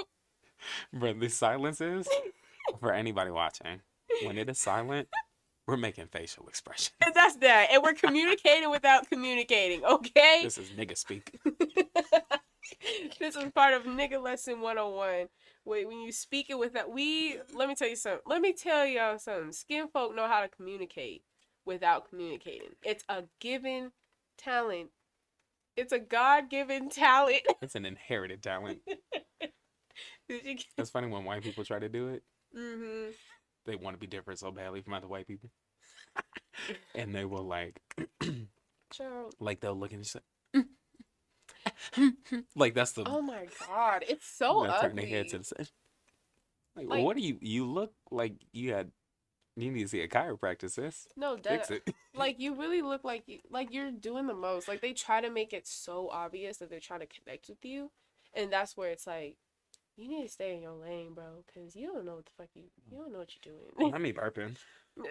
bro. 0.93 1.13
The 1.15 1.29
silence 1.29 1.81
is 1.81 2.09
for 2.81 2.93
anybody 2.93 3.31
watching. 3.31 3.81
When 4.25 4.39
it 4.39 4.49
is 4.49 4.59
silent, 4.59 5.09
we're 5.67 5.77
making 5.77 6.07
facial 6.09 6.47
expressions. 6.49 6.93
And 7.05 7.15
that's 7.15 7.37
that. 7.37 7.69
And 7.73 7.83
we're 7.83 7.95
communicating 7.95 8.71
without 8.71 9.09
communicating, 9.09 9.85
okay? 9.85 10.41
This 10.43 10.59
is 10.59 10.71
nigga 10.71 10.97
speak. 10.97 11.39
this 13.19 13.37
is 13.37 13.53
part 13.53 13.75
of 13.75 13.85
nigga 13.85 14.23
lesson 14.23 14.61
101. 14.61 15.29
Wait, 15.65 15.87
when 15.87 16.01
you 16.01 16.13
speak 16.13 16.51
it 16.51 16.59
with 16.59 16.73
that, 16.73 16.91
we 16.91 17.39
let 17.55 17.69
me 17.69 17.75
tell 17.75 17.89
you 17.89 17.97
something. 17.97 18.21
Let 18.27 18.43
me 18.43 18.53
tell 18.53 18.85
y'all 18.85 19.19
something. 19.19 19.53
Skin 19.53 19.89
folk 19.89 20.15
know 20.15 20.27
how 20.27 20.41
to 20.41 20.49
communicate 20.49 21.23
without 21.65 22.09
communicating. 22.09 22.71
It's 22.83 23.05
a 23.09 23.25
given 23.41 23.93
talent. 24.39 24.91
It's 25.77 25.93
a 25.93 25.99
God 25.99 26.51
given 26.51 26.89
talent. 26.91 27.43
It's 27.63 27.75
an 27.75 27.87
inherited 27.87 28.43
talent. 28.43 28.81
That's 30.77 30.91
funny 30.91 31.09
when 31.09 31.25
white 31.25 31.43
people 31.43 31.65
try 31.65 31.79
to 31.79 31.89
do 31.89 32.09
it. 32.09 32.23
mm-hmm. 32.57 33.11
They 33.67 33.77
want 33.77 33.95
to 33.95 33.99
be 34.01 34.07
different 34.07 34.41
so 34.41 34.51
badly 34.51 34.81
from 34.83 34.95
other 34.95 35.07
white 35.09 35.27
people. 35.27 35.51
and 36.95 37.15
they 37.15 37.25
will 37.25 37.45
like 37.45 37.81
like 39.41 39.61
they'll 39.61 39.75
look 39.75 39.93
and 39.93 40.03
just 40.05 40.17
like 42.57 42.75
that's 42.75 42.93
the 42.93 43.05
Oh 43.07 43.23
my 43.23 43.47
God. 43.67 44.05
It's 44.09 44.27
so 44.27 44.63
they'll 44.65 44.81
turn 44.81 44.97
their 44.97 45.05
ugly. 45.05 45.11
head 45.17 45.29
to 45.29 45.39
the 45.39 45.45
side. 45.45 45.71
Like, 46.77 46.89
Like- 46.89 47.05
what 47.05 47.17
do 47.17 47.23
you 47.23 47.39
you 47.41 47.67
look 47.67 47.93
like 48.11 48.35
you 48.53 48.73
had 48.75 48.91
you 49.57 49.71
need 49.71 49.83
to 49.83 49.89
see 49.89 50.01
a 50.01 50.09
chiropractor, 50.09 50.71
sis. 50.71 51.07
No, 51.17 51.37
that, 51.37 51.67
Fix 51.67 51.71
it. 51.71 51.95
like 52.15 52.41
you 52.41 52.55
really 52.55 52.83
look 52.83 53.05
like 53.05 53.25
you 53.27 53.41
like 53.51 53.73
you're 53.73 53.91
doing 53.91 54.27
the 54.27 54.35
most. 54.35 54.69
Like 54.69 54.81
they 54.81 54.93
try 54.93 55.21
to 55.21 55.31
make 55.31 55.53
it 55.53 55.67
so 55.67 56.09
obvious 56.11 56.59
that 56.59 56.71
they're 56.71 56.81
trying 56.81 57.01
to 57.01 57.07
connect 57.07 57.49
with 57.49 57.65
you, 57.65 57.91
and 58.35 58.53
that's 58.53 58.77
where 58.77 58.91
it's 58.91 59.07
like, 59.07 59.37
you 59.97 60.09
need 60.09 60.23
to 60.23 60.29
stay 60.29 60.55
in 60.55 60.63
your 60.63 60.73
lane, 60.73 61.13
bro, 61.15 61.45
because 61.47 61.77
you 61.77 61.87
don't 61.87 62.05
know 62.05 62.17
what 62.17 62.27
the 62.27 62.33
fuck 62.37 62.49
you 62.55 62.63
you 62.91 62.97
don't 62.97 63.13
know 63.13 63.19
what 63.19 63.31
you're 63.45 63.55
doing. 63.55 63.93
Let 63.93 64.01
me 64.01 64.13
burping. 64.13 64.57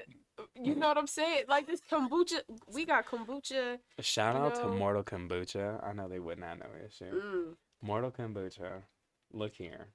you 0.55 0.75
know 0.75 0.88
what 0.88 0.98
I'm 0.98 1.07
saying? 1.07 1.43
Like 1.48 1.67
this 1.67 1.81
kombucha, 1.81 2.41
we 2.74 2.86
got 2.86 3.05
kombucha. 3.05 3.79
Shout 4.00 4.36
out 4.36 4.55
to 4.55 4.67
Mortal 4.67 5.03
Kombucha. 5.03 5.83
I 5.86 5.93
know 5.93 6.07
they 6.07 6.19
would 6.19 6.39
not 6.39 6.60
know 6.60 6.67
this 6.81 6.95
shit. 6.95 7.13
Mm, 7.13 7.55
Mortal 7.81 8.12
Kombucha. 8.12 8.83
Look 9.33 9.53
here. 9.55 9.88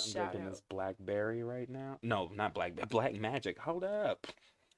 I'm 0.00 0.06
shout 0.10 0.30
drinking 0.32 0.42
out. 0.46 0.50
this 0.52 0.62
blackberry 0.68 1.42
right 1.42 1.68
now. 1.68 1.98
No, 2.02 2.30
not 2.34 2.54
blackberry. 2.54 2.86
Black 2.88 3.14
magic. 3.14 3.58
Hold 3.60 3.84
up. 3.84 4.26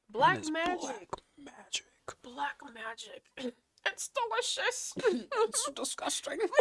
Black 0.09 0.45
magic. 0.51 0.81
Black 0.81 1.09
magic. 1.39 1.87
Black 2.23 2.57
magic. 2.75 3.55
It's 3.87 4.11
delicious. 4.11 4.93
it's 5.49 5.71
disgusting. 5.75 6.39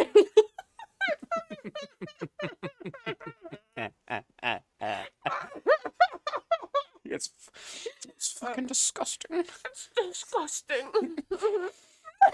it's 7.04 7.30
f- 7.46 7.86
it's 8.08 8.32
fucking 8.32 8.66
disgusting. 8.66 9.38
It's 9.40 9.88
disgusting. 9.96 10.76
I 10.92 12.30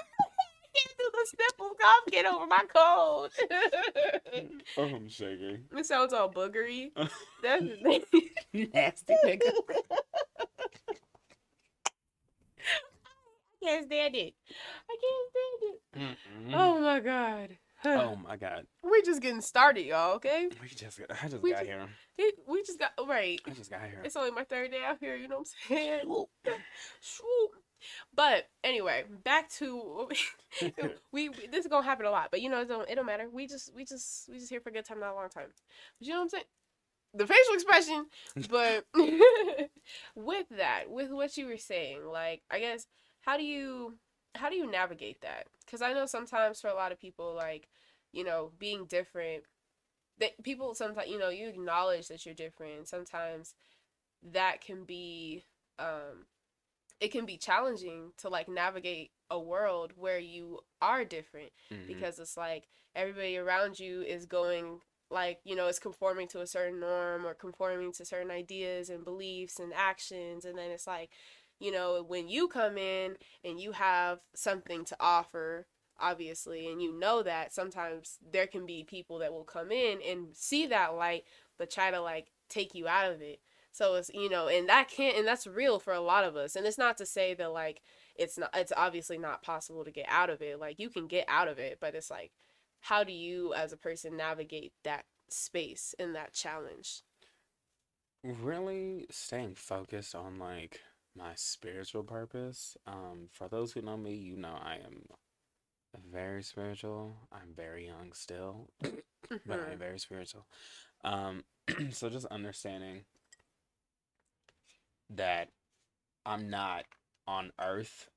can't 0.75 0.99
do 0.99 1.11
the 1.13 1.27
sniffles. 1.27 1.73
Come 1.81 2.03
get 2.11 2.27
over 2.27 2.47
my 2.47 2.65
cold. 2.75 3.31
Oh, 4.79 4.83
I'm 4.85 5.09
shaking. 5.09 5.65
it 5.77 5.87
sounds 5.87 6.13
all 6.13 6.31
boogery. 6.31 6.91
That's 7.43 7.65
the 7.65 8.01
thing. 8.13 8.69
Nasty 8.75 9.15
nigga. 9.25 9.51
I 12.59 13.65
can't 13.65 13.87
stand 13.87 14.15
it. 14.17 14.35
I 14.89 14.97
can't 15.03 15.31
stand 15.31 15.63
it. 15.63 15.81
Mm-mm. 15.99 16.55
Oh 16.55 16.81
my 16.81 17.01
god. 17.01 17.57
Oh 17.85 18.17
my 18.17 18.37
god. 18.37 18.67
We're 18.83 19.03
just 19.05 19.21
getting 19.23 19.41
started, 19.43 19.83
y'all. 19.83 20.15
Okay. 20.15 20.49
We 20.61 20.69
just 20.69 20.99
got, 20.99 21.11
I 21.23 21.29
just 21.29 21.43
We 21.43 21.53
got 21.53 21.61
ju- 21.61 21.67
here. 21.67 21.87
It, 22.19 22.35
we 22.49 22.63
just 22.65 22.81
got 22.81 22.91
right. 23.07 23.39
I 23.47 23.51
just 23.51 23.71
got 23.71 23.83
here. 23.83 24.01
It's 24.03 24.17
only 24.17 24.31
my 24.33 24.43
third 24.45 24.73
day 24.73 24.81
out 24.85 24.97
here. 24.99 25.15
You 25.15 25.29
know 25.29 25.37
what 25.39 25.49
I'm 25.71 25.77
saying? 25.77 26.01
Swoop. 26.05 26.29
But 28.17 28.49
anyway, 28.65 29.05
back 29.25 29.51
to 29.59 30.09
we, 31.13 31.29
we. 31.29 31.47
This 31.51 31.65
is 31.65 31.71
gonna 31.71 31.85
happen 31.85 32.07
a 32.07 32.11
lot, 32.11 32.31
but 32.31 32.41
you 32.41 32.49
know 32.49 32.63
it 32.63 32.69
don't. 32.69 32.89
It 32.89 32.95
don't 32.95 33.07
matter. 33.07 33.29
We 33.31 33.47
just 33.47 33.75
we 33.75 33.85
just 33.85 34.29
we 34.31 34.39
just 34.39 34.51
here 34.51 34.61
for 34.61 34.71
a 34.71 34.73
good 34.73 34.87
time, 34.87 35.01
not 35.01 35.13
a 35.13 35.15
long 35.15 35.29
time. 35.29 35.49
But 35.99 36.07
you 36.07 36.15
know 36.15 36.21
what 36.21 36.25
I'm 36.25 36.29
saying? 36.31 36.45
The 37.15 37.27
facial 37.27 37.55
expression, 37.55 38.07
but 38.51 38.87
with 40.15 40.47
that, 40.51 40.91
with 40.91 41.11
what 41.11 41.37
you 41.37 41.47
were 41.47 41.59
saying, 41.59 42.07
like 42.07 42.43
I 42.51 42.59
guess 42.59 42.87
how 43.21 43.37
do 43.37 43.45
you 43.45 43.97
how 44.35 44.49
do 44.51 44.57
you 44.57 44.71
navigate 44.71 45.21
that? 45.23 45.47
Because 45.65 45.83
I 45.83 45.93
know 45.93 46.07
sometimes 46.07 46.61
for 46.61 46.69
a 46.69 46.75
lot 46.75 46.93
of 46.93 47.01
people, 47.01 47.35
like 47.35 47.69
you 48.13 48.25
know, 48.25 48.53
being 48.59 48.87
different, 48.87 49.45
that 50.19 50.43
people 50.43 50.75
sometimes 50.75 51.11
you 51.11 51.19
know 51.19 51.29
you 51.29 51.49
acknowledge 51.49 52.09
that 52.09 52.25
you're 52.25 52.35
different. 52.35 52.89
Sometimes 52.89 53.55
that 54.33 54.61
can 54.61 54.85
be 54.85 55.45
um 55.79 56.27
it 57.01 57.13
can 57.13 57.27
be 57.27 57.37
challenging 57.37 58.13
to 58.19 58.29
like 58.29 58.49
navigate 58.49 59.11
a 59.31 59.39
world 59.39 59.93
where 59.97 60.19
you 60.19 60.61
are 60.81 61.05
different 61.05 61.53
Mhm. 61.71 61.87
because 61.87 62.19
it's 62.19 62.37
like 62.37 62.69
everybody 62.95 63.37
around 63.37 63.79
you 63.79 64.03
is 64.03 64.27
going 64.27 64.81
like 65.11 65.41
you 65.45 65.55
know 65.55 65.67
it's 65.69 65.79
conforming 65.79 66.27
to 66.29 66.41
a 66.41 66.47
certain 66.47 66.81
norm 66.81 67.27
or 67.27 67.35
conforming 67.35 67.93
to 67.93 68.05
certain 68.05 68.31
ideas 68.31 68.89
and 68.91 69.05
beliefs 69.05 69.59
and 69.61 69.73
actions 69.75 70.45
and 70.45 70.59
then 70.59 70.71
it's 70.71 70.87
like 70.87 71.11
you 71.59 71.71
know 71.71 72.03
when 72.03 72.29
you 72.29 72.49
come 72.49 72.77
in 72.77 73.17
and 73.45 73.61
you 73.61 73.73
have 73.73 74.21
something 74.35 74.85
to 74.85 74.97
offer 74.99 75.67
obviously 75.99 76.67
and 76.71 76.83
you 76.83 76.93
know 76.99 77.23
that 77.23 77.53
sometimes 77.55 78.19
there 78.31 78.47
can 78.47 78.67
be 78.67 78.85
people 78.85 79.19
that 79.19 79.33
will 79.33 79.45
come 79.45 79.71
in 79.71 80.01
and 80.03 80.37
see 80.37 80.67
that 80.67 80.95
light 80.95 81.25
but 81.59 81.71
try 81.71 81.91
to 81.91 82.01
like 82.01 82.33
take 82.49 82.75
you 82.75 82.87
out 82.89 83.11
of 83.11 83.21
it 83.23 83.41
so 83.77 83.95
it's 83.95 84.11
you 84.15 84.29
know 84.31 84.49
and 84.49 84.69
that 84.69 84.89
can't 84.89 85.17
and 85.17 85.27
that's 85.27 85.47
real 85.47 85.79
for 85.79 85.93
a 85.93 86.01
lot 86.01 86.25
of 86.25 86.37
us 86.37 86.57
and 86.57 86.67
it's 86.67 86.79
not 86.79 86.97
to 86.97 87.07
say 87.07 87.35
that 87.35 87.53
like 87.53 87.83
it's 88.17 88.39
not 88.39 88.51
it's 88.55 88.73
obviously 88.77 89.19
not 89.19 89.43
possible 89.43 89.85
to 89.85 89.91
get 89.91 90.07
out 90.09 90.31
of 90.31 90.41
it 90.43 90.59
like 90.61 90.79
you 90.79 90.89
can 90.89 91.07
get 91.07 91.25
out 91.29 91.49
of 91.49 91.59
it 91.59 91.79
but 91.81 91.95
it's 91.95 92.11
like 92.11 92.33
how 92.81 93.05
do 93.05 93.13
you 93.13 93.53
as 93.55 93.73
a 93.73 93.77
person 93.77 94.17
navigate 94.17 94.73
that 94.85 95.05
space 95.29 95.95
and 95.99 96.15
that 96.15 96.33
challenge 96.33 97.03
really 98.25 99.07
staying 99.11 99.55
focused 99.55 100.15
on 100.15 100.39
like 100.39 100.81
my 101.17 101.33
spiritual 101.35 102.03
purpose. 102.03 102.77
Um, 102.87 103.29
for 103.33 103.49
those 103.49 103.73
who 103.73 103.83
know 103.83 103.97
me, 103.97 104.15
you 104.15 104.37
know 104.37 104.57
I 104.61 104.77
am 104.85 105.07
very 106.13 106.43
spiritual. 106.43 107.17
I'm 107.33 107.55
very 107.55 107.87
young 107.87 108.13
still, 108.13 108.69
but 109.47 109.61
I 109.61 109.73
am 109.73 109.79
Mhm. 109.79 109.79
very 109.79 109.99
spiritual. 109.99 110.47
Um, 111.05 111.45
so 111.91 112.09
just 112.11 112.27
understanding 112.27 113.03
that 115.11 115.49
I'm 116.25 116.49
not 116.51 116.85
on 117.27 117.53
earth 117.61 118.09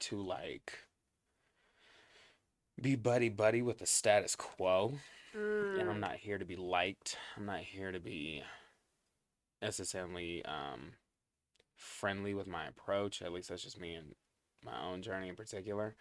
to 0.00 0.20
like 0.20 0.78
be 2.80 2.94
buddy 2.96 3.28
buddy 3.28 3.62
with 3.62 3.78
the 3.78 3.86
status 3.86 4.36
quo. 4.36 4.98
and 5.76 5.88
I'm 5.88 5.96
Mm. 5.96 6.00
not 6.00 6.16
here 6.16 6.38
to 6.38 6.44
be 6.44 6.56
liked. 6.56 7.16
I'm 7.36 7.46
not 7.46 7.60
here 7.60 7.92
to 7.92 8.00
be 8.00 8.42
necessarily 9.62 10.44
um 10.44 10.92
friendly 11.76 12.34
with 12.34 12.46
my 12.46 12.66
approach. 12.66 13.22
At 13.22 13.32
least 13.32 13.48
that's 13.48 13.62
just 13.62 13.80
me 13.80 13.94
and 13.94 14.14
my 14.64 14.80
own 14.82 15.02
journey 15.02 15.28
in 15.28 15.36
particular. 15.36 15.96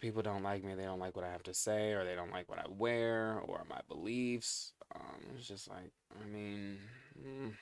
People 0.00 0.22
don't 0.22 0.42
like 0.44 0.62
me, 0.64 0.74
they 0.74 0.84
don't 0.84 1.00
like 1.00 1.16
what 1.16 1.24
I 1.24 1.30
have 1.32 1.42
to 1.44 1.54
say, 1.54 1.92
or 1.92 2.04
they 2.04 2.14
don't 2.14 2.30
like 2.30 2.48
what 2.48 2.58
I 2.60 2.66
wear, 2.68 3.40
or 3.40 3.64
my 3.68 3.80
beliefs. 3.88 4.72
Um, 4.94 5.20
it's 5.36 5.48
just 5.48 5.68
like, 5.68 5.90
I 6.20 6.26
mean, 6.32 6.78
mm, 7.20 7.52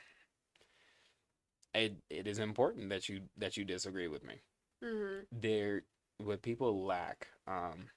it 1.78 1.96
it 2.10 2.26
is 2.26 2.38
important 2.38 2.90
that 2.90 3.08
you 3.08 3.22
that 3.36 3.56
you 3.56 3.64
disagree 3.64 4.08
with 4.08 4.24
me 4.24 4.42
Mhm. 4.82 5.26
there 5.32 5.82
what 6.18 6.42
people 6.42 6.84
lack 6.84 7.28
um 7.46 7.90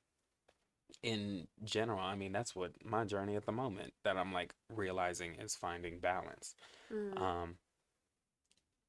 in 1.04 1.48
general 1.64 2.00
i 2.00 2.16
mean 2.16 2.32
that's 2.32 2.56
what 2.56 2.74
my 2.86 3.04
journey 3.06 3.36
at 3.36 3.46
the 3.46 3.52
moment 3.52 3.94
that 4.04 4.18
i'm 4.18 4.32
like 4.34 4.54
realizing 4.76 5.36
is 5.36 5.56
finding 5.56 6.00
balance 6.00 6.56
Mhm. 6.92 7.18
um 7.22 7.58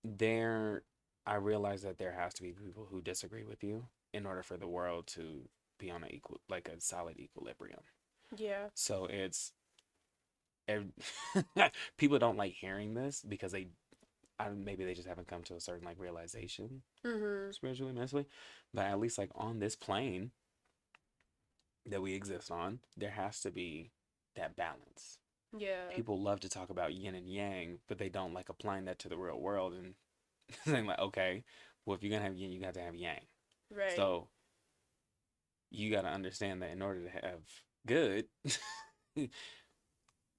there 0.05 0.83
i 1.27 1.35
realize 1.35 1.83
that 1.83 1.99
there 1.99 2.13
has 2.13 2.35
to 2.35 2.43
be 2.43 2.53
people 2.53 2.87
who 2.91 3.01
disagree 3.01 3.45
with 3.45 3.63
you 3.63 3.87
in 4.13 4.27
order 4.27 4.43
for 4.43 4.57
the 4.57 4.67
world 4.69 5.07
to 5.07 5.49
be 5.79 5.91
on 5.91 6.05
a 6.05 6.09
equal 6.09 6.41
like 6.49 6.69
a 6.69 6.81
solid 6.81 7.19
equilibrium 7.19 7.81
yeah 8.37 8.69
so 8.75 9.07
it's 9.07 9.53
ev- 10.69 10.93
people 11.97 12.19
don't 12.19 12.37
like 12.37 12.53
hearing 12.55 12.95
this 12.95 13.23
because 13.27 13.53
they 13.53 13.69
I, 14.47 14.51
maybe 14.51 14.85
they 14.85 14.95
just 14.95 15.09
haven't 15.09 15.29
come 15.29 15.43
to 15.45 15.55
a 15.55 15.61
certain 15.61 15.85
like 15.85 15.99
realization 15.99 16.83
Mhm. 17.05 17.55
spiritually, 17.55 17.93
mentally, 17.93 18.27
but 18.75 18.87
at 18.87 19.01
least 19.01 19.19
like 19.19 19.31
on 19.35 19.59
this 19.59 19.77
plane 19.77 20.33
that 21.87 22.03
we 22.03 22.15
exist 22.15 22.51
on, 22.51 22.81
there 22.97 23.11
has 23.11 23.41
to 23.41 23.51
be 23.51 23.91
that 24.37 24.57
balance. 24.57 25.19
yeah 25.59 25.91
People 25.95 26.21
love 26.21 26.41
to 26.41 26.49
talk 26.49 26.71
about 26.71 26.95
yin 26.95 27.15
and 27.15 27.29
yang, 27.29 27.79
but 27.89 27.99
they 27.99 28.09
don't 28.09 28.35
like 28.35 28.49
applying 28.49 28.85
that 28.87 28.99
to 29.01 29.09
the 29.09 29.17
real 29.19 29.41
world 29.41 29.75
and 29.75 29.95
saying 30.65 30.87
like, 30.87 30.99
okay, 30.99 31.45
well 31.85 31.97
if 31.97 32.03
you're 32.03 32.11
gonna 32.13 32.25
have 32.25 32.37
yin, 32.37 32.53
you 32.53 32.61
got 32.61 32.75
to 32.75 32.83
have 32.83 32.97
yang. 32.97 33.21
right 33.71 33.97
So 33.97 34.29
you 35.71 35.91
got 35.91 36.03
to 36.03 36.09
understand 36.09 36.63
that 36.63 36.71
in 36.71 36.83
order 36.83 37.03
to 37.05 37.11
have 37.11 37.41
good, 37.87 38.27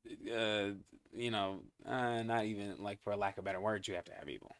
uh, 0.05 0.72
you 1.13 1.31
know, 1.31 1.62
uh, 1.86 2.24
not 2.24 2.45
even 2.45 2.75
like 2.79 3.01
for 3.03 3.15
lack 3.15 3.38
of 3.38 3.43
better 3.43 3.62
words, 3.62 3.88
you 3.88 3.95
have 3.95 4.05
to 4.05 4.13
have 4.13 4.29
evil. 4.29 4.55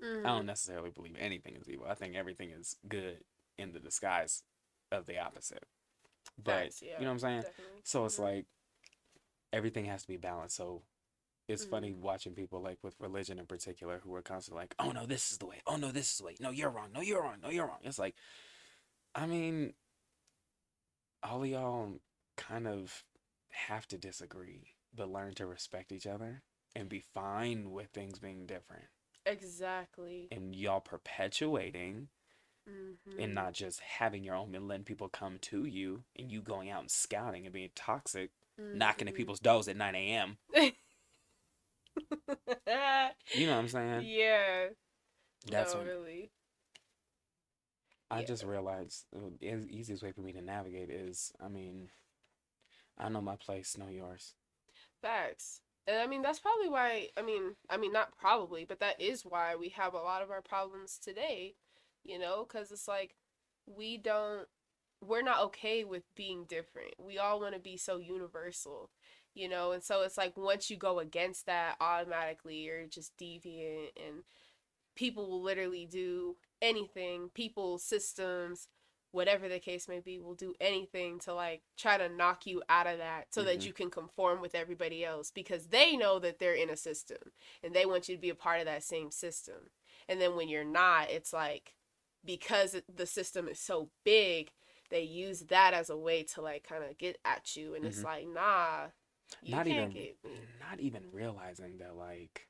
I 0.00 0.04
Mhm. 0.04 0.22
don't 0.24 0.46
necessarily 0.46 0.90
believe 0.90 1.16
anything 1.18 1.56
is 1.56 1.68
evil. 1.68 1.86
I 1.88 1.94
think 1.94 2.14
everything 2.14 2.50
is 2.50 2.76
good 2.88 3.24
in 3.58 3.72
the 3.72 3.80
disguise 3.80 4.42
of 4.90 5.06
the 5.06 5.18
opposite. 5.18 5.64
but 6.38 6.80
yeah, 6.82 6.98
you 6.98 7.04
know 7.04 7.06
what 7.06 7.12
I'm 7.12 7.18
saying. 7.20 7.42
definitely. 7.42 7.80
So 7.84 8.04
it's 8.04 8.16
Mhm. 8.18 8.22
like 8.24 8.46
everything 9.52 9.86
has 9.86 10.02
to 10.02 10.08
be 10.08 10.16
balanced. 10.16 10.56
So 10.56 10.82
it's 11.48 11.64
funny 11.64 11.92
Mm. 11.92 12.00
watching 12.00 12.34
people 12.34 12.60
like 12.60 12.82
with 12.82 12.94
religion 13.00 13.38
in 13.38 13.46
particular 13.46 14.00
who 14.00 14.14
are 14.14 14.22
constantly 14.22 14.62
like, 14.62 14.74
"Oh 14.78 14.90
no, 14.92 15.06
this 15.06 15.30
is 15.32 15.38
the 15.38 15.46
way. 15.46 15.62
Oh 15.66 15.76
no, 15.76 15.92
this 15.92 16.10
is 16.12 16.18
the 16.18 16.24
way. 16.24 16.36
No, 16.40 16.50
you're 16.50 16.70
wrong. 16.70 16.92
No, 16.92 17.00
you're 17.00 17.22
wrong. 17.22 17.40
No, 17.40 17.48
you're 17.48 17.66
wrong." 17.66 17.80
It's 17.84 17.98
like, 17.98 18.16
I 19.14 19.26
mean, 19.26 19.74
all 21.22 21.42
of 21.42 21.48
y'all 21.48 22.00
kind 22.36 22.66
of 22.66 23.04
have 23.50 23.86
to 23.88 23.98
disagree, 23.98 24.75
but 24.96 25.10
learn 25.10 25.34
to 25.34 25.46
respect 25.46 25.92
each 25.92 26.06
other 26.06 26.42
and 26.74 26.88
be 26.88 27.00
fine 27.14 27.70
with 27.70 27.88
things 27.90 28.18
being 28.18 28.46
different. 28.46 28.84
Exactly. 29.24 30.28
And 30.30 30.54
y'all 30.54 30.80
perpetuating 30.80 32.08
Mhm. 32.68 33.18
and 33.18 33.34
not 33.34 33.52
just 33.52 33.80
having 33.80 34.24
your 34.24 34.34
own 34.34 34.54
and 34.54 34.68
letting 34.68 34.84
people 34.84 35.08
come 35.08 35.38
to 35.38 35.64
you 35.64 36.04
and 36.16 36.30
you 36.30 36.40
going 36.42 36.70
out 36.70 36.80
and 36.82 36.90
scouting 36.90 37.46
and 37.46 37.52
being 37.52 37.70
toxic, 37.74 38.30
knocking 38.72 39.08
at 39.08 39.14
Mhm. 39.14 39.16
people's 39.16 39.40
doors 39.40 39.68
at 39.68 39.76
9 39.76 39.94
a.m. 39.94 40.38
You 43.32 43.46
know 43.46 43.52
what 43.52 43.58
I'm 43.60 43.68
saying? 43.68 44.00
yeah. 44.02 44.68
That's 45.50 45.74
no, 45.74 45.80
when 45.80 45.86
really. 45.86 46.30
I 48.10 48.20
yeah. 48.20 48.26
just 48.26 48.44
realized 48.44 49.04
the 49.12 49.66
easiest 49.68 50.02
way 50.02 50.12
for 50.12 50.20
me 50.20 50.32
to 50.32 50.40
navigate 50.40 50.90
is, 50.90 51.32
I 51.40 51.48
mean, 51.48 51.90
I 52.98 53.08
know 53.08 53.20
my 53.22 53.36
place, 53.36 53.76
know 53.78 53.88
yours. 53.88 54.34
Facts. 55.02 55.60
And 55.86 55.98
I 56.00 56.06
mean 56.06 56.22
that's 56.22 56.40
probably 56.40 56.68
why 56.68 57.08
I 57.16 57.22
mean 57.22 57.54
I 57.70 57.76
mean 57.76 57.92
not 57.92 58.16
probably, 58.18 58.64
but 58.64 58.80
that 58.80 59.00
is 59.00 59.24
why 59.24 59.54
we 59.54 59.68
have 59.70 59.94
a 59.94 59.98
lot 59.98 60.22
of 60.22 60.30
our 60.30 60.42
problems 60.42 60.98
today, 60.98 61.54
you 62.04 62.18
know, 62.18 62.44
cuz 62.44 62.72
it's 62.72 62.88
like 62.88 63.14
we 63.66 63.96
don't 63.98 64.48
we're 65.02 65.22
not 65.22 65.42
okay 65.42 65.84
with 65.84 66.02
being 66.16 66.44
different. 66.46 66.94
We 66.98 67.18
all 67.18 67.40
want 67.40 67.54
to 67.54 67.60
be 67.60 67.76
so 67.76 67.98
universal, 67.98 68.90
you 69.34 69.48
know, 69.48 69.72
and 69.72 69.82
so 69.84 70.02
it's 70.02 70.18
like 70.18 70.36
once 70.36 70.70
you 70.70 70.76
go 70.76 70.98
against 70.98 71.46
that 71.46 71.76
automatically 71.80 72.56
you're 72.56 72.86
just 72.86 73.16
deviant 73.16 73.90
and 74.04 74.24
people 74.96 75.28
will 75.28 75.42
literally 75.42 75.86
do 75.86 76.36
anything, 76.62 77.30
people, 77.34 77.78
systems, 77.78 78.68
whatever 79.16 79.48
the 79.48 79.58
case 79.58 79.88
may 79.88 80.00
be, 80.00 80.20
will 80.20 80.34
do 80.34 80.54
anything 80.60 81.18
to 81.20 81.34
like 81.34 81.62
try 81.76 81.96
to 81.98 82.08
knock 82.08 82.46
you 82.46 82.62
out 82.68 82.86
of 82.86 82.98
that 82.98 83.26
so 83.30 83.42
that 83.42 83.60
Mhm. 83.60 83.66
you 83.66 83.72
can 83.72 83.90
conform 83.90 84.40
with 84.42 84.54
everybody 84.54 85.04
else 85.04 85.30
because 85.30 85.68
they 85.68 85.96
know 85.96 86.18
that 86.20 86.38
they're 86.38 86.54
in 86.54 86.70
a 86.70 86.76
system 86.76 87.32
and 87.62 87.74
they 87.74 87.86
want 87.86 88.08
you 88.08 88.14
to 88.14 88.20
be 88.20 88.30
a 88.30 88.34
part 88.34 88.60
of 88.60 88.66
that 88.66 88.84
same 88.84 89.10
system. 89.10 89.70
And 90.08 90.20
then 90.20 90.36
when 90.36 90.48
you're 90.48 90.64
not, 90.64 91.10
it's 91.10 91.32
like 91.32 91.74
because 92.24 92.76
the 92.94 93.06
system 93.06 93.48
is 93.48 93.58
so 93.60 93.90
big, 94.04 94.52
they 94.90 95.02
use 95.02 95.40
that 95.48 95.74
as 95.74 95.90
a 95.90 95.96
way 95.96 96.22
to 96.24 96.42
like 96.42 96.64
kind 96.64 96.84
of 96.84 96.98
get 96.98 97.18
at 97.24 97.56
you 97.56 97.74
and 97.74 97.84
it's 97.84 98.02
Mhm. 98.02 98.04
like, 98.04 98.26
nah, 98.28 98.88
you 99.42 99.54
not 99.56 99.66
can't 99.66 99.68
even, 99.68 99.92
get 99.92 100.16
me. 100.24 100.40
not 100.60 100.80
even 100.80 101.02
realizing 101.12 101.78
that 101.78 101.96
like 101.96 102.48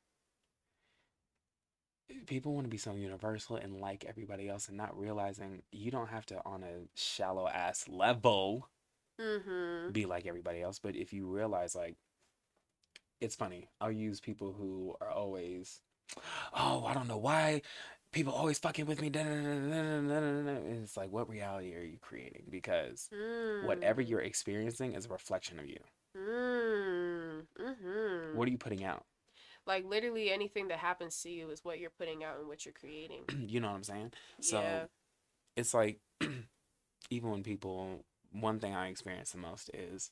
people 2.26 2.54
want 2.54 2.64
to 2.64 2.70
be 2.70 2.76
so 2.76 2.94
universal 2.94 3.56
and 3.56 3.80
like 3.80 4.04
everybody 4.08 4.48
else 4.48 4.68
and 4.68 4.76
not 4.76 4.98
realizing 4.98 5.62
you 5.72 5.90
don't 5.90 6.08
have 6.08 6.26
to 6.26 6.40
on 6.44 6.62
a 6.62 6.86
shallow 6.94 7.48
ass 7.48 7.86
level 7.88 8.68
mm-hmm. 9.20 9.90
be 9.92 10.06
like 10.06 10.26
everybody 10.26 10.62
else 10.62 10.78
but 10.78 10.94
if 10.96 11.12
you 11.12 11.26
realize 11.26 11.74
like 11.74 11.96
it's 13.20 13.34
funny 13.34 13.68
i'll 13.80 13.90
use 13.90 14.20
people 14.20 14.54
who 14.56 14.94
are 15.00 15.10
always 15.10 15.80
oh 16.54 16.84
i 16.86 16.94
don't 16.94 17.08
know 17.08 17.16
why 17.16 17.60
people 18.12 18.32
always 18.32 18.58
fucking 18.58 18.86
with 18.86 19.00
me 19.00 19.10
it's 20.80 20.96
like 20.96 21.10
what 21.10 21.28
reality 21.28 21.74
are 21.74 21.82
you 21.82 21.98
creating 22.00 22.44
because 22.50 23.08
mm. 23.12 23.66
whatever 23.66 24.00
you're 24.00 24.20
experiencing 24.20 24.94
is 24.94 25.06
a 25.06 25.08
reflection 25.08 25.58
of 25.58 25.66
you 25.66 25.80
mm-hmm. 26.16 27.40
what 28.36 28.46
are 28.46 28.50
you 28.50 28.58
putting 28.58 28.84
out 28.84 29.04
like 29.66 29.84
literally 29.84 30.30
anything 30.30 30.68
that 30.68 30.78
happens 30.78 31.20
to 31.22 31.30
you 31.30 31.50
is 31.50 31.64
what 31.64 31.78
you're 31.78 31.90
putting 31.90 32.22
out 32.24 32.38
and 32.38 32.48
what 32.48 32.64
you're 32.64 32.74
creating. 32.74 33.24
you 33.48 33.60
know 33.60 33.68
what 33.68 33.76
I'm 33.76 33.84
saying? 33.84 34.12
So 34.40 34.60
Yeah. 34.60 34.84
it's 35.56 35.74
like, 35.74 35.98
even 37.10 37.30
when 37.30 37.42
people, 37.42 38.04
one 38.32 38.60
thing 38.60 38.74
I 38.74 38.88
experience 38.88 39.32
the 39.32 39.38
most 39.38 39.70
is 39.74 40.10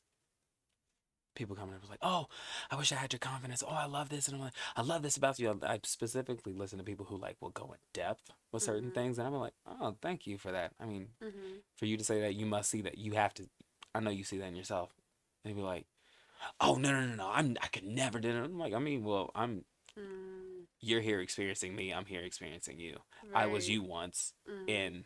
people 1.34 1.56
coming 1.56 1.74
up 1.74 1.80
and 1.80 1.90
like, 1.90 1.98
oh, 2.02 2.26
I 2.70 2.76
wish 2.76 2.92
I 2.92 2.96
had 2.96 3.12
your 3.12 3.18
confidence. 3.18 3.62
Oh, 3.66 3.72
I 3.74 3.86
love 3.86 4.08
this. 4.08 4.28
And 4.28 4.36
I'm 4.36 4.42
like, 4.42 4.54
I 4.76 4.82
love 4.82 5.02
this 5.02 5.16
about 5.16 5.38
you. 5.38 5.58
I 5.66 5.80
specifically 5.84 6.52
listen 6.52 6.78
to 6.78 6.84
people 6.84 7.06
who 7.06 7.16
like 7.16 7.36
will 7.40 7.50
go 7.50 7.72
in 7.72 7.78
depth 7.92 8.30
with 8.52 8.62
certain 8.62 8.90
Mhm. 8.90 8.94
things. 8.94 9.18
And 9.18 9.26
I'm 9.26 9.34
like, 9.34 9.54
oh, 9.66 9.96
thank 10.00 10.26
you 10.26 10.38
for 10.38 10.52
that. 10.52 10.72
I 10.80 10.86
mean, 10.86 11.08
Mhm. 11.20 11.62
for 11.76 11.86
you 11.86 11.96
to 11.96 12.04
say 12.04 12.20
that, 12.20 12.34
you 12.34 12.46
must 12.46 12.70
see 12.70 12.82
that. 12.82 12.98
You 12.98 13.12
have 13.12 13.34
to, 13.34 13.48
I 13.94 14.00
know 14.00 14.10
you 14.10 14.24
see 14.24 14.38
that 14.38 14.46
in 14.46 14.56
yourself. 14.56 14.94
And 15.44 15.54
be 15.54 15.60
like, 15.62 15.86
oh, 16.60 16.74
no, 16.76 16.90
no, 16.92 17.06
no, 17.06 17.14
no. 17.14 17.28
I'm, 17.30 17.56
I 17.62 17.66
could 17.68 17.84
never 17.84 18.18
do 18.20 18.30
it. 18.30 18.44
I'm 18.44 18.58
like, 18.58 18.74
I 18.74 18.78
mean, 18.78 19.04
well, 19.04 19.30
I'm, 19.34 19.64
Mm. 19.96 20.66
you're 20.80 21.00
here 21.00 21.20
experiencing 21.20 21.76
me. 21.76 21.92
I'm 21.92 22.04
here 22.04 22.22
experiencing 22.22 22.80
you. 22.80 22.96
I 23.32 23.46
was 23.46 23.68
you 23.68 23.82
once. 23.84 24.32
Mhm. 24.48 24.68
And 24.68 25.04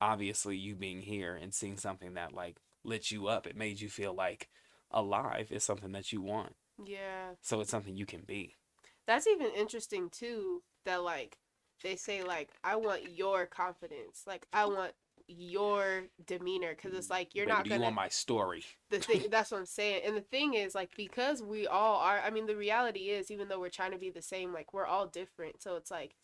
obviously 0.00 0.56
you 0.56 0.76
being 0.76 1.02
here 1.02 1.34
and 1.34 1.52
seeing 1.54 1.76
something 1.78 2.14
that 2.14 2.32
like 2.32 2.58
lit 2.84 3.10
you 3.10 3.26
up, 3.26 3.46
it 3.46 3.56
made 3.56 3.80
you 3.80 3.88
feel 3.88 4.14
like 4.14 4.48
alive 4.90 5.50
is 5.50 5.64
something 5.64 5.92
that 5.92 6.12
you 6.12 6.22
want. 6.22 6.54
Yeah. 6.84 7.30
So 7.40 7.60
it's 7.60 7.70
something 7.70 7.96
you 7.96 8.06
can 8.06 8.22
be. 8.22 8.54
That's 9.06 9.26
even 9.26 9.50
interesting 9.56 10.10
too 10.10 10.62
that 10.84 11.02
like 11.02 11.38
they 11.82 11.96
say 11.96 12.22
like 12.22 12.50
I 12.62 12.76
want 12.76 13.10
your 13.16 13.46
confidence. 13.46 14.22
Like 14.26 14.46
I 14.52 14.66
want 14.66 14.92
your 15.28 16.04
demeanor 16.24 16.74
cuz 16.74 16.94
it's 16.94 17.10
like 17.10 17.34
you're 17.34 17.46
Baby, 17.46 17.50
not 17.56 17.68
going 17.68 17.80
you 17.80 17.80
to 17.80 17.84
want 17.84 17.94
my 17.94 18.08
story? 18.08 18.64
the 18.90 19.00
thing 19.00 19.28
that's 19.30 19.50
what 19.50 19.58
I'm 19.58 19.66
saying. 19.66 20.02
And 20.04 20.16
the 20.16 20.20
thing 20.22 20.54
is 20.54 20.74
like 20.74 20.90
because 20.96 21.42
we 21.42 21.66
all 21.66 21.98
are 22.00 22.18
I 22.20 22.30
mean 22.30 22.46
the 22.46 22.56
reality 22.56 23.10
is 23.10 23.30
even 23.30 23.48
though 23.48 23.60
we're 23.60 23.70
trying 23.70 23.92
to 23.92 23.98
be 23.98 24.10
the 24.10 24.22
same 24.22 24.52
like 24.52 24.72
we're 24.72 24.86
all 24.86 25.06
different. 25.06 25.62
So 25.62 25.76
it's 25.76 25.90
like 25.90 26.16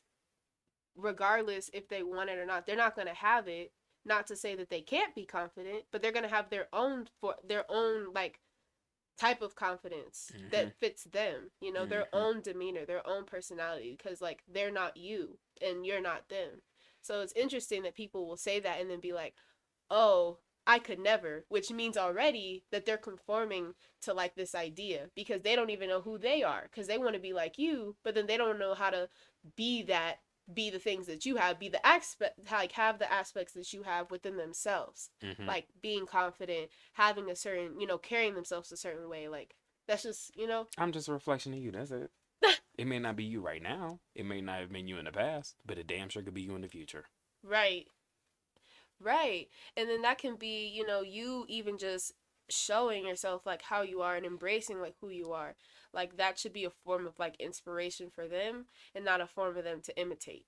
regardless 0.97 1.71
if 1.73 1.89
they 1.89 2.03
want 2.03 2.31
it 2.31 2.39
or 2.39 2.47
not, 2.47 2.67
they're 2.67 2.77
not 2.77 2.95
going 2.95 3.09
to 3.09 3.15
have 3.15 3.49
it. 3.49 3.73
Not 4.05 4.27
to 4.29 4.37
say 4.37 4.57
that 4.57 4.69
they 4.69 4.81
can't 4.81 5.15
be 5.15 5.25
confident, 5.25 5.85
but 5.93 6.03
they're 6.03 6.11
going 6.13 6.25
to 6.25 6.35
have 6.35 6.51
their 6.51 6.69
own 6.73 7.09
for 7.21 7.37
their 7.47 7.65
own 7.71 8.13
like 8.13 8.41
type 9.19 9.43
of 9.43 9.57
confidence 9.57 10.33
Mhm. 10.35 10.51
that 10.51 10.75
fits 10.81 11.05
them. 11.05 11.51
You 11.61 11.73
know, 11.73 11.87
their 11.87 12.07
Mhm. 12.07 12.13
own 12.15 12.41
demeanor, 12.43 12.85
their 12.87 13.07
own 13.07 13.25
personality 13.27 13.97
because 13.97 14.21
like 14.21 14.43
they're 14.49 14.73
not 14.73 14.97
you 14.97 15.39
and 15.61 15.87
you're 15.87 16.01
not 16.03 16.29
them. 16.29 16.63
So 17.03 17.21
it's 17.21 17.33
interesting 17.35 17.83
that 17.83 17.95
people 17.95 18.27
will 18.27 18.37
say 18.37 18.61
that 18.61 18.81
and 18.81 18.91
then 18.91 19.01
be 19.01 19.13
like, 19.13 19.35
"Oh, 19.91 20.39
I 20.67 20.79
could 20.79 20.99
never," 21.01 21.45
which 21.49 21.71
means 21.71 21.97
already 21.97 22.65
that 22.71 22.87
they're 22.87 22.97
conforming 22.99 23.75
to 24.03 24.15
like 24.15 24.35
this 24.35 24.55
idea 24.55 25.11
because 25.15 25.43
they 25.43 25.57
don't 25.57 25.71
even 25.71 25.89
know 25.89 26.01
who 26.01 26.19
they 26.19 26.43
are 26.43 26.63
because 26.63 26.87
they 26.87 26.99
want 26.99 27.15
to 27.15 27.21
be 27.21 27.33
like 27.33 27.59
you, 27.59 27.97
but 28.05 28.15
then 28.15 28.27
they 28.27 28.37
don't 28.37 28.59
know 28.59 28.75
how 28.75 28.91
to 28.91 29.09
be 29.57 29.83
that 29.85 30.21
be 30.53 30.71
the 30.71 30.79
things 30.79 31.07
that 31.07 31.25
you 31.25 31.37
have 31.37 31.59
be 31.59 31.69
the 31.69 31.85
aspect 31.87 32.39
like 32.51 32.73
have 32.73 32.99
the 32.99 33.11
aspects 33.11 33.53
that 33.55 33.73
you 33.73 33.85
have 33.85 34.11
within 34.11 34.37
themselves 34.37 35.09
Mhm. 35.23 35.47
like 35.47 35.69
being 35.81 36.05
confident 36.05 36.69
having 36.95 37.31
a 37.31 37.37
certain 37.37 37.79
you 37.81 37.87
know 37.87 37.97
carrying 37.97 38.35
themselves 38.35 38.73
a 38.73 38.77
certain 38.77 39.09
way 39.09 39.29
like 39.29 39.55
that's 39.87 40.03
just 40.03 40.37
you 40.37 40.47
know 40.47 40.67
I'm 40.77 40.91
just 40.93 41.09
a 41.09 41.13
reflection 41.13 41.53
of 41.53 41.61
you. 41.61 41.71
That's 41.71 41.91
it. 41.93 42.11
it 42.79 42.87
may 42.87 42.99
not 42.99 43.17
be 43.17 43.25
you 43.25 43.41
right 43.41 43.63
now. 43.63 44.01
It 44.15 44.27
may 44.27 44.41
not 44.41 44.61
have 44.61 44.73
been 44.73 44.89
you 44.89 44.99
in 44.99 45.05
the 45.05 45.13
past, 45.13 45.57
but 45.67 45.79
it 45.79 45.87
damn 45.87 46.09
sure 46.09 46.23
could 46.23 46.35
be 46.35 46.43
you 46.43 46.55
in 46.55 46.63
the 46.63 46.69
future. 46.69 47.05
Right. 47.43 47.87
Right. 49.01 49.49
And 49.77 49.89
then 49.89 50.03
that 50.03 50.19
can 50.19 50.37
be, 50.37 50.69
you 50.69 50.87
know, 50.87 51.01
you 51.03 51.45
even 51.49 51.79
just 51.79 52.13
showing 52.49 53.07
yourself 53.07 53.47
like 53.47 53.63
how 53.63 53.83
you 53.83 54.03
are 54.03 54.17
and 54.17 54.27
embracing 54.27 54.81
like 54.81 54.95
who 55.01 55.09
you 55.09 55.33
are. 55.33 55.55
Like 55.93 56.17
that 56.17 56.39
should 56.39 56.53
be 56.53 56.65
a 56.65 56.71
form 56.71 57.07
of 57.07 57.19
like 57.19 57.37
inspiration 57.41 58.11
for 58.15 58.29
them 58.29 58.67
and 58.95 59.05
not 59.05 59.21
a 59.21 59.27
form 59.27 59.57
of 59.57 59.65
them 59.65 59.81
to 59.85 60.01
imitate. 60.01 60.47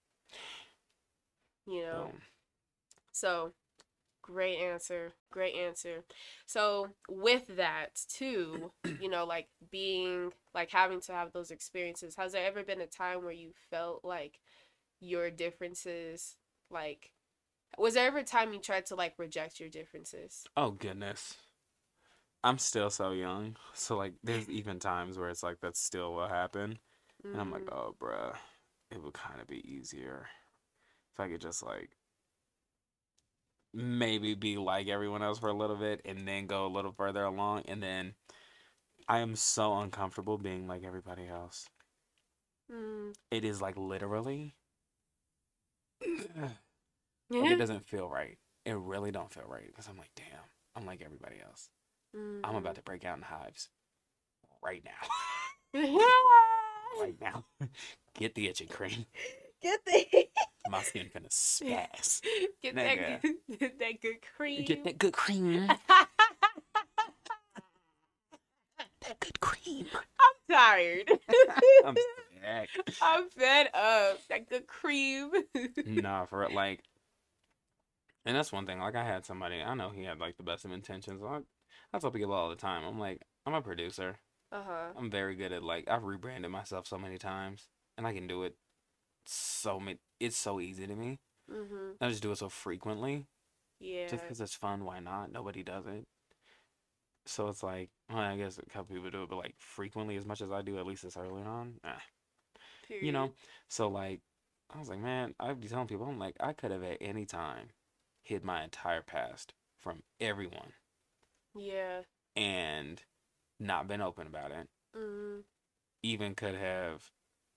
You 1.67 1.83
know. 1.83 2.13
So, 3.13 3.53
great 4.25 4.59
answer. 4.59 5.13
Great 5.31 5.55
answer. 5.55 6.05
So, 6.47 6.91
with 7.09 7.47
that, 7.57 7.97
too, 8.09 8.73
you 8.99 9.09
know, 9.09 9.25
like 9.27 9.49
being, 9.71 10.33
like 10.55 10.71
having 10.71 11.01
to 11.03 11.13
have 11.13 11.33
those 11.33 11.51
experiences, 11.51 12.17
has 12.17 12.33
there 12.33 12.47
ever 12.47 12.65
been 12.65 12.81
a 12.81 12.87
time 12.87 13.23
where 13.23 13.33
you 13.33 13.53
felt 13.71 14.05
like 14.05 14.41
your 15.01 15.31
differences, 15.31 16.37
like, 16.71 17.13
was 17.79 17.95
there 17.95 18.07
ever 18.09 18.19
a 18.19 18.25
time 18.25 18.53
you 18.55 18.61
tried 18.61 18.87
to, 18.87 18.97
like, 18.97 19.15
reject 19.19 19.61
your 19.61 19.71
differences? 19.71 20.49
Oh 20.57 20.73
goodness. 20.73 21.39
I'm 22.43 22.59
still 22.59 22.91
so 22.91 23.13
young. 23.13 23.57
So 23.73 23.97
like 23.97 24.15
there's 24.23 24.49
even 24.51 24.79
times 24.79 25.19
where 25.19 25.29
it's 25.31 25.43
like 25.43 25.61
that's 25.61 25.81
still 25.81 26.15
what 26.15 26.31
happened. 26.31 26.79
And 27.33 27.41
I'm 27.41 27.51
like, 27.51 27.65
Mm, 27.65 27.73
oh 27.73 27.97
bruh, 27.99 28.37
it 28.91 29.03
would 29.03 29.15
kinda 29.15 29.45
be 29.47 29.67
easier 29.71 30.29
if 31.15 31.21
I 31.21 31.29
could 31.29 31.41
just 31.43 31.63
like 31.63 31.91
maybe 33.75 34.35
be 34.35 34.59
like 34.59 34.89
everyone 34.89 35.23
else 35.23 35.39
for 35.39 35.51
a 35.51 35.55
little 35.55 35.77
bit 35.77 36.01
and 36.05 36.27
then 36.29 36.47
go 36.47 36.67
a 36.67 36.69
little 36.75 36.93
further 36.93 37.25
along 37.25 37.63
and 37.67 37.83
then 37.83 38.15
I 39.09 39.21
am 39.21 39.37
so 39.37 39.79
uncomfortable 39.79 40.39
being 40.39 40.67
like 40.69 40.85
everybody 40.85 41.29
else. 41.29 41.69
mm, 42.71 43.13
It 43.31 43.45
is 43.45 43.61
like 43.61 43.77
literally 43.77 44.55
like 47.41 47.51
it 47.51 47.57
doesn't 47.57 47.87
feel 47.87 48.09
right. 48.09 48.39
It 48.65 48.73
really 48.77 49.11
don't 49.11 49.33
feel 49.33 49.45
right 49.49 49.67
because 49.67 49.89
I'm 49.89 49.97
like, 49.99 50.13
damn, 50.17 50.45
I'm 50.77 50.87
like 50.87 51.03
everybody 51.05 51.37
else. 51.45 51.71
I'm 52.45 52.55
Mm-hmm. 52.55 52.57
about 52.57 52.77
to 52.77 52.83
break 52.83 53.05
out 53.05 53.17
in 53.19 53.23
hives 53.23 53.71
right 54.63 54.85
now. 54.85 55.09
right 57.01 57.17
now. 57.21 57.45
Get 58.15 58.35
the 58.35 58.49
itching 58.49 58.69
cream. 58.69 59.07
Get 59.65 59.81
the 59.87 60.27
My 60.71 60.83
skin 60.83 61.09
finna 61.15 61.29
spaz. 61.31 62.21
get 62.63 62.75
that 62.77 62.99
Nigga. 62.99 63.21
good, 63.59 63.73
that 63.81 64.01
good 64.01 64.17
cream. 64.37 64.65
Get 64.65 64.85
that 64.85 64.99
good 64.99 65.13
cream. 65.13 65.67
That 69.03 69.21
good 69.21 69.39
cream. 69.41 69.87
I'm 69.93 70.55
tired. 70.57 71.11
I'm 71.85 71.95
sick. 71.95 72.71
I'm 73.03 73.29
fed 73.29 73.69
up. 73.75 74.19
That 74.29 74.49
good 74.49 74.67
cream. 74.67 75.31
nah, 75.85 76.25
for 76.25 76.41
real, 76.41 76.55
like, 76.55 76.81
and 78.25 78.35
that's 78.35 78.51
one 78.53 78.65
thing. 78.65 78.79
Like, 78.81 78.97
I 78.97 79.05
had 79.05 79.27
somebody. 79.27 79.61
I 79.61 79.75
know 79.75 79.91
he 79.91 80.05
had 80.05 80.21
like 80.21 80.39
the 80.39 80.43
best 80.43 80.65
of 80.65 80.73
intentions. 80.73 81.23
I, 81.23 81.41
I 81.93 81.99
tell 81.99 82.11
people 82.11 82.33
all 82.33 82.49
the 82.49 82.57
time. 82.57 82.83
I'm 82.85 82.99
like, 82.99 83.21
I'm 83.45 83.53
a 83.55 83.61
producer. 83.61 84.17
Uh 84.51 84.63
huh. 84.67 84.85
I'm 84.97 85.11
very 85.11 85.35
good 85.35 85.53
at 85.53 85.63
like 85.63 85.87
I've 85.89 86.05
rebranded 86.05 86.51
myself 86.51 86.87
so 86.87 86.97
many 86.97 87.19
times, 87.19 87.69
and 87.99 88.07
I 88.07 88.15
can 88.15 88.27
do 88.27 88.45
it 88.45 88.57
so 89.27 89.81
many. 89.81 89.99
It's 90.21 90.37
so 90.37 90.61
easy 90.61 90.87
to 90.87 90.95
me. 90.95 91.21
Mhm. 91.51 91.97
I 92.01 92.09
just 92.09 92.23
do 92.23 92.33
it 92.33 92.39
so 92.39 92.49
frequently, 92.49 93.27
Yeah. 93.79 94.07
just 94.09 94.25
because 94.25 94.41
it's 94.41 94.55
fun. 94.55 94.85
Why 94.85 95.01
not? 95.01 95.31
Nobody 95.33 95.63
does 95.63 95.87
it. 95.87 96.07
So 97.27 97.49
it's 97.49 97.63
like, 97.63 97.91
well, 98.11 98.19
I 98.19 98.37
guess 98.37 98.59
a 98.59 98.63
couple 98.67 98.95
people 98.95 99.11
do 99.11 99.23
it, 99.23 99.31
but 99.31 99.37
like 99.37 99.55
frequently 99.59 100.17
as 100.17 100.27
much 100.27 100.41
as 100.43 100.51
I 100.51 100.63
do, 100.63 100.79
at 100.79 100.87
least 100.87 101.03
this 101.03 101.17
early 101.17 101.43
on, 101.43 101.81
nah. 101.83 101.93
you 103.01 103.13
know 103.13 103.33
so 103.69 103.89
like 103.89 104.21
i 104.75 104.79
was 104.79 104.89
like 104.89 105.01
man 105.01 105.35
i'd 105.41 105.61
be 105.61 105.69
telling 105.69 105.87
people 105.87 106.07
i'm 106.07 106.19
like 106.19 106.37
i 106.41 106.53
could 106.53 106.71
have 106.71 106.83
at 106.83 106.99
any 107.01 107.25
time 107.25 107.69
hid 108.23 108.45
my 108.45 108.63
entire 108.63 109.03
past 109.03 109.53
from 109.81 110.03
everyone 110.21 110.73
Yeah. 111.55 112.03
and 112.37 113.03
not 113.61 113.87
been 113.89 114.01
open 114.01 114.27
about 114.27 114.51
it 114.53 114.69
Mhm. 114.95 115.45
even 116.03 116.35
could 116.35 116.55
have 116.55 117.11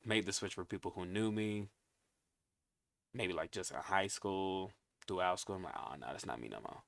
made 0.05 0.25
the 0.25 0.33
switch 0.33 0.53
for 0.53 0.65
people 0.65 0.91
who 0.95 1.05
knew 1.05 1.31
me 1.31 1.67
maybe 3.13 3.33
like 3.33 3.51
just 3.51 3.71
in 3.71 3.77
high 3.77 4.07
school 4.07 4.71
throughout 5.07 5.39
school 5.39 5.55
i'm 5.55 5.63
like 5.63 5.75
oh 5.77 5.95
no 5.99 6.07
that's 6.07 6.25
not 6.25 6.39
me 6.39 6.47
no 6.47 6.60
more 6.60 6.81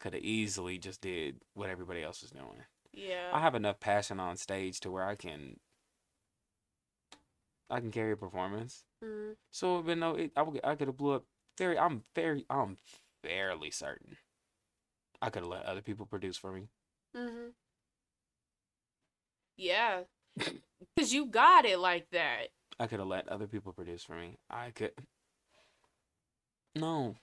could 0.00 0.14
have 0.14 0.22
easily 0.22 0.78
just 0.78 1.00
did 1.00 1.40
what 1.54 1.70
everybody 1.70 2.02
else 2.02 2.22
was 2.22 2.30
doing 2.30 2.64
Yeah. 2.92 3.30
i 3.32 3.40
have 3.40 3.54
enough 3.54 3.80
passion 3.80 4.18
on 4.20 4.36
stage 4.36 4.80
to 4.80 4.90
where 4.90 5.06
i 5.06 5.14
can 5.14 5.56
i 7.68 7.80
can 7.80 7.90
carry 7.90 8.12
a 8.12 8.16
performance 8.16 8.84
Mhm. 9.02 9.36
So, 9.50 9.82
but 9.82 9.96
no, 9.96 10.14
it, 10.14 10.32
I 10.36 10.42
would, 10.42 10.60
I 10.62 10.74
could 10.74 10.88
have 10.88 10.96
blew 10.98 11.12
up. 11.14 11.24
Very, 11.56 11.78
I'm 11.78 12.04
very, 12.14 12.44
I'm 12.50 12.76
fairly 13.22 13.70
certain. 13.70 14.18
I 15.22 15.30
could 15.30 15.42
have 15.42 15.50
let 15.50 15.64
other 15.64 15.80
people 15.80 16.04
produce 16.06 16.36
for 16.36 16.52
me. 16.52 16.68
Mhm. 17.16 17.54
Yeah. 19.56 20.04
Cause 20.98 21.12
you 21.12 21.26
got 21.26 21.64
it 21.64 21.78
like 21.78 22.10
that. 22.10 22.48
I 22.78 22.86
could 22.86 22.98
have 22.98 23.08
let 23.08 23.28
other 23.28 23.46
people 23.46 23.72
produce 23.72 24.02
for 24.04 24.14
me. 24.14 24.38
I 24.48 24.70
could. 24.70 24.92
No, 26.74 27.16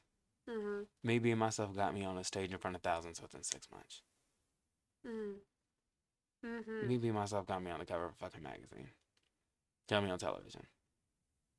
Mhm. 0.48 0.88
me 1.04 1.20
being 1.20 1.38
myself 1.38 1.76
got 1.76 1.94
me 1.94 2.04
on 2.04 2.18
a 2.18 2.24
stage 2.24 2.52
in 2.52 2.60
front 2.60 2.76
of 2.76 2.82
thousands 2.82 3.22
within 3.22 3.44
six 3.44 3.70
months. 3.72 4.02
Mhm. 5.06 5.42
Mhm. 6.44 6.88
Me 6.88 6.98
being 6.98 7.14
myself 7.14 7.46
got 7.46 7.62
me 7.62 7.72
on 7.72 7.80
the 7.80 7.86
cover 7.86 8.06
of 8.06 8.12
a 8.12 8.16
fucking 8.16 8.44
magazine. 8.44 8.90
Got 9.90 10.04
me 10.04 10.10
on 10.12 10.20
television. 10.20 10.68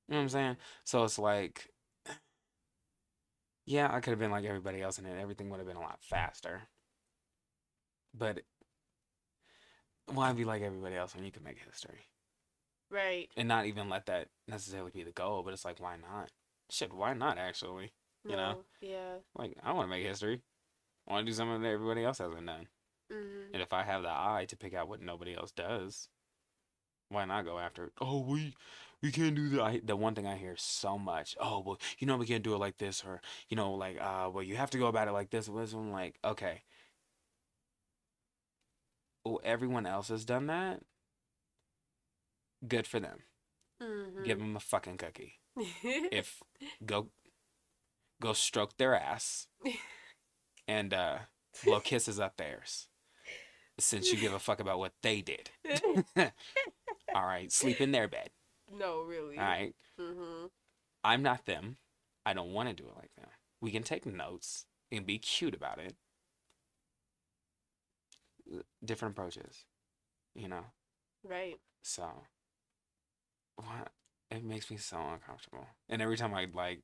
You 0.08 0.12
know 0.12 0.18
what 0.18 0.22
I'm 0.22 0.28
saying? 0.28 0.56
So 0.84 1.04
it's 1.04 1.18
like, 1.18 1.72
yeah, 3.66 3.92
I 3.92 4.00
could 4.00 4.10
have 4.10 4.18
been 4.18 4.30
like 4.30 4.44
everybody 4.44 4.82
else, 4.82 4.98
and 4.98 5.06
everything 5.06 5.50
would 5.50 5.58
have 5.58 5.66
been 5.66 5.76
a 5.76 5.80
lot 5.80 6.02
faster. 6.02 6.68
But 8.14 8.42
why 10.12 10.32
be 10.32 10.44
like 10.44 10.62
everybody 10.62 10.96
else 10.96 11.14
when 11.14 11.24
you 11.24 11.30
can 11.32 11.42
make 11.44 11.58
history 11.58 12.06
Right. 12.90 13.28
and 13.36 13.48
not 13.48 13.66
even 13.66 13.88
let 13.88 14.06
that 14.06 14.28
necessarily 14.46 14.90
be 14.90 15.02
the 15.02 15.12
goal? 15.12 15.42
But 15.42 15.52
it's 15.52 15.64
like, 15.64 15.80
why 15.80 15.96
not? 15.96 16.30
Shit, 16.70 16.92
why 16.92 17.14
not 17.14 17.38
actually? 17.38 17.92
You 18.24 18.36
know? 18.36 18.64
Yeah. 18.80 19.16
Like, 19.36 19.56
I 19.62 19.72
want 19.72 19.86
to 19.86 19.90
make 19.90 20.04
history. 20.04 20.42
I 21.06 21.12
want 21.12 21.26
to 21.26 21.30
do 21.30 21.34
something 21.36 21.62
that 21.62 21.68
everybody 21.68 22.04
else 22.04 22.18
hasn't 22.18 22.44
done. 22.46 22.68
Mhm. 23.10 23.52
And 23.54 23.62
if 23.62 23.72
I 23.72 23.82
have 23.84 24.02
the 24.02 24.10
eye 24.10 24.44
to 24.48 24.56
pick 24.56 24.74
out 24.74 24.88
what 24.88 25.00
nobody 25.00 25.34
else 25.34 25.50
does, 25.50 26.08
why 27.08 27.24
not 27.24 27.44
go 27.46 27.58
after 27.58 27.84
it? 27.86 27.92
Oh, 28.00 28.20
we 28.20 28.54
we 29.00 29.12
can't 29.12 29.34
do 29.34 29.48
that. 29.50 29.62
I, 29.62 29.80
the 29.82 29.96
one 29.96 30.14
thing 30.14 30.26
I 30.26 30.36
hear 30.36 30.56
so 30.56 30.98
much. 30.98 31.36
Oh, 31.40 31.60
well, 31.60 31.78
you 31.98 32.06
know 32.06 32.16
we 32.16 32.26
can't 32.26 32.42
do 32.44 32.54
it 32.54 32.58
like 32.58 32.76
this, 32.78 33.02
or 33.04 33.22
you 33.48 33.56
know, 33.56 33.72
like, 33.72 33.98
uh, 34.00 34.28
well, 34.32 34.42
you 34.42 34.56
have 34.56 34.70
to 34.70 34.78
go 34.78 34.88
about 34.88 35.08
it 35.08 35.12
like 35.12 35.30
this. 35.30 35.48
Was 35.48 35.72
I'm 35.72 35.90
like, 35.92 36.18
okay. 36.24 36.62
Well, 39.24 39.40
everyone 39.44 39.86
else 39.86 40.08
has 40.08 40.24
done 40.24 40.46
that. 40.46 40.80
Good 42.66 42.86
for 42.86 42.98
them. 43.00 43.22
Mhm. 43.80 44.24
Give 44.24 44.38
them 44.38 44.56
a 44.56 44.60
fucking 44.60 44.96
cookie. 44.98 45.34
If 46.12 46.42
go 46.84 47.08
go 48.20 48.32
stroke 48.32 48.76
their 48.76 48.94
ass 48.94 49.46
and 50.68 50.92
uh 50.92 51.18
blow 51.64 51.80
kisses 51.80 52.18
up 52.18 52.36
theirs. 52.36 52.88
Since 53.80 54.12
you 54.12 54.18
give 54.18 54.32
a 54.32 54.40
fuck 54.40 54.58
about 54.58 54.80
what 54.80 54.94
they 55.02 55.20
did. 55.22 55.50
All 57.14 57.24
right, 57.24 57.50
sleep 57.52 57.80
in 57.80 57.92
their 57.92 58.08
bed. 58.08 58.30
no, 58.72 59.02
really. 59.02 59.38
All 59.38 59.44
right, 59.44 59.74
Mhm. 59.98 60.50
I'm 61.04 61.22
not 61.22 61.46
them. 61.46 61.76
I 62.26 62.34
don't 62.34 62.52
want 62.52 62.68
to 62.68 62.74
do 62.74 62.88
it 62.88 62.96
like 62.96 63.14
them. 63.16 63.28
We 63.60 63.70
can 63.70 63.82
take 63.84 64.04
notes 64.04 64.66
and 64.90 65.06
be 65.06 65.18
cute 65.18 65.54
about 65.54 65.78
it. 65.78 65.94
Different 68.84 69.12
approaches, 69.16 69.64
you 70.34 70.48
know. 70.48 70.64
Right. 71.24 71.56
So, 71.82 72.08
what? 73.56 73.90
It 74.30 74.44
makes 74.44 74.70
me 74.70 74.76
so 74.76 74.98
uncomfortable. 74.98 75.66
And 75.88 76.02
every 76.02 76.16
time 76.16 76.34
I 76.34 76.46
like 76.52 76.82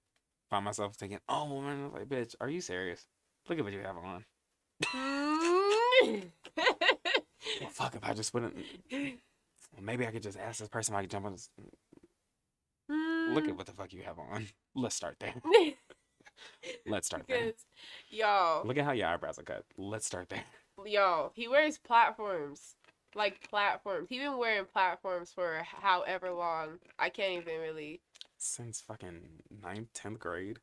find 0.50 0.64
myself 0.64 0.94
thinking, 0.96 1.20
"Oh, 1.28 1.44
woman," 1.52 1.80
I 1.80 1.84
was 1.84 1.92
like, 1.92 2.08
"Bitch, 2.08 2.34
are 2.40 2.48
you 2.48 2.60
serious? 2.60 3.06
Look 3.48 3.58
at 3.58 3.64
what 3.64 3.72
you 3.72 3.80
have 3.80 3.96
on." 3.96 4.24
Mm. 4.84 6.30
Well, 7.60 7.70
fuck 7.70 7.94
if 7.94 8.04
I 8.04 8.14
just 8.14 8.34
wouldn't. 8.34 8.56
Maybe 9.80 10.06
I 10.06 10.10
could 10.10 10.22
just 10.22 10.38
ask 10.38 10.58
this 10.58 10.68
person 10.68 10.94
I 10.94 11.02
could 11.02 11.10
jump 11.10 11.26
on. 11.26 11.32
This. 11.32 11.50
Look 12.88 13.48
at 13.48 13.56
what 13.56 13.66
the 13.66 13.72
fuck 13.72 13.92
you 13.92 14.02
have 14.02 14.18
on. 14.18 14.46
Let's 14.74 14.94
start 14.94 15.16
there. 15.20 15.34
Let's 16.86 17.06
start 17.06 17.26
there. 17.28 17.52
y'all, 18.10 18.66
Look 18.66 18.76
at 18.76 18.84
how 18.84 18.92
your 18.92 19.08
eyebrows 19.08 19.38
are 19.38 19.42
cut. 19.44 19.64
Let's 19.76 20.06
start 20.06 20.28
there. 20.28 20.44
Y'all, 20.86 21.32
he 21.34 21.48
wears 21.48 21.78
platforms. 21.78 22.74
Like 23.16 23.48
platforms. 23.48 24.08
He 24.08 24.18
been 24.18 24.38
wearing 24.38 24.64
platforms 24.64 25.30
for 25.32 25.62
however 25.62 26.32
long. 26.32 26.78
I 26.98 27.10
can't 27.10 27.42
even 27.42 27.60
really. 27.60 28.00
Since 28.38 28.80
fucking 28.80 29.20
ninth, 29.62 29.92
tenth 29.94 30.18
grade. 30.18 30.58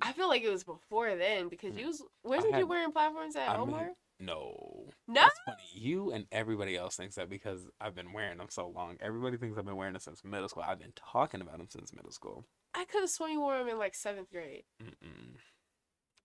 I 0.00 0.12
feel 0.12 0.28
like 0.28 0.42
it 0.42 0.50
was 0.50 0.64
before 0.64 1.14
then 1.14 1.48
because 1.48 1.74
mm. 1.74 1.80
you 1.80 1.86
was 1.86 2.02
wasn't 2.24 2.58
you 2.58 2.66
wearing 2.66 2.90
platforms 2.90 3.36
at 3.36 3.48
I 3.48 3.52
mean, 3.52 3.68
Omar? 3.68 3.90
No. 4.18 4.86
No. 5.06 5.14
That's 5.14 5.38
funny. 5.44 5.62
You 5.74 6.12
and 6.12 6.26
everybody 6.32 6.76
else 6.76 6.96
thinks 6.96 7.16
that 7.16 7.28
because 7.28 7.60
I've 7.80 7.94
been 7.94 8.12
wearing 8.12 8.38
them 8.38 8.48
so 8.50 8.68
long. 8.68 8.96
Everybody 9.00 9.36
thinks 9.36 9.58
I've 9.58 9.66
been 9.66 9.76
wearing 9.76 9.92
them 9.92 10.00
since 10.00 10.24
middle 10.24 10.48
school. 10.48 10.64
I've 10.66 10.78
been 10.80 10.92
talking 10.96 11.40
about 11.40 11.58
them 11.58 11.68
since 11.70 11.92
middle 11.92 12.12
school. 12.12 12.44
I 12.74 12.84
could 12.84 13.02
have 13.02 13.10
sworn 13.10 13.32
you 13.32 13.40
wore 13.40 13.58
them 13.58 13.68
in 13.68 13.78
like 13.78 13.94
seventh 13.94 14.30
grade. 14.30 14.64
Mm-mm. 14.82 15.36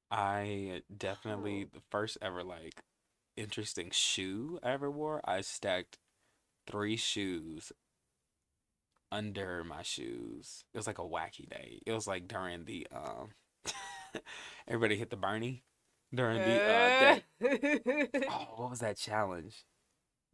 I 0.10 0.82
definitely 0.95 1.65
Oh. 1.65 1.69
the 1.73 1.82
first 1.91 2.17
ever 2.21 2.43
like 2.43 2.82
interesting 3.38 3.89
shoe 3.91 4.60
I 4.63 4.71
ever 4.71 4.91
wore. 4.91 5.21
I 5.26 5.41
stacked 5.41 5.97
three 6.69 6.97
shoes 6.97 7.71
under 9.12 9.63
my 9.63 9.82
shoes. 9.84 10.65
It 10.73 10.78
was 10.78 10.88
like 10.88 11.00
a 11.00 11.04
wacky 11.04 11.47
day. 11.50 11.80
It 11.86 11.93
was 11.93 12.08
like 12.08 12.28
during 12.28 12.65
the 12.65 12.88
um 12.93 13.30
everybody 14.67 14.97
hit 14.97 15.10
the 15.10 15.15
Bernie 15.15 15.63
during 16.13 16.38
the 16.39 16.62
uh 16.63 17.19
that, 17.41 18.28
oh 18.30 18.47
what 18.56 18.69
was 18.71 18.80
that 18.80 18.97
challenge? 18.97 19.65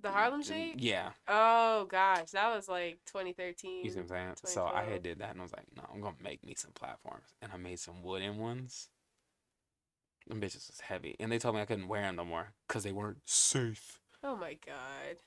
the 0.01 0.11
Harlem 0.11 0.43
Shake? 0.43 0.75
Yeah, 0.77 1.11
Oh 1.29 1.85
gosh, 1.85 2.31
that 2.31 2.53
was 2.53 2.67
like 2.67 2.99
2013. 3.05 3.85
you 3.85 3.89
see 3.89 3.95
what 3.95 4.03
I'm 4.03 4.09
saying? 4.09 4.33
So 4.43 4.65
I 4.65 4.83
had 4.83 5.01
did 5.01 5.19
that 5.19 5.31
and 5.31 5.39
I 5.39 5.43
was 5.43 5.53
like, 5.53 5.65
no, 5.77 5.83
I'm 5.93 6.01
gonna 6.01 6.15
make 6.21 6.43
me 6.43 6.55
some 6.55 6.71
platforms, 6.73 7.33
and 7.41 7.51
I 7.53 7.57
made 7.57 7.79
some 7.79 8.03
wooden 8.03 8.37
ones. 8.37 8.89
Them 10.27 10.39
bitches 10.39 10.69
was 10.69 10.79
heavy, 10.81 11.15
and 11.19 11.31
they 11.31 11.39
told 11.39 11.55
me 11.55 11.61
I 11.61 11.65
couldn't 11.65 11.87
wear 11.87 12.03
them 12.03 12.15
no 12.15 12.25
more 12.25 12.53
because 12.67 12.83
they 12.83 12.91
weren't 12.91 13.21
safe. 13.25 13.99
Oh 14.23 14.35
my 14.37 14.57
god. 14.65 15.17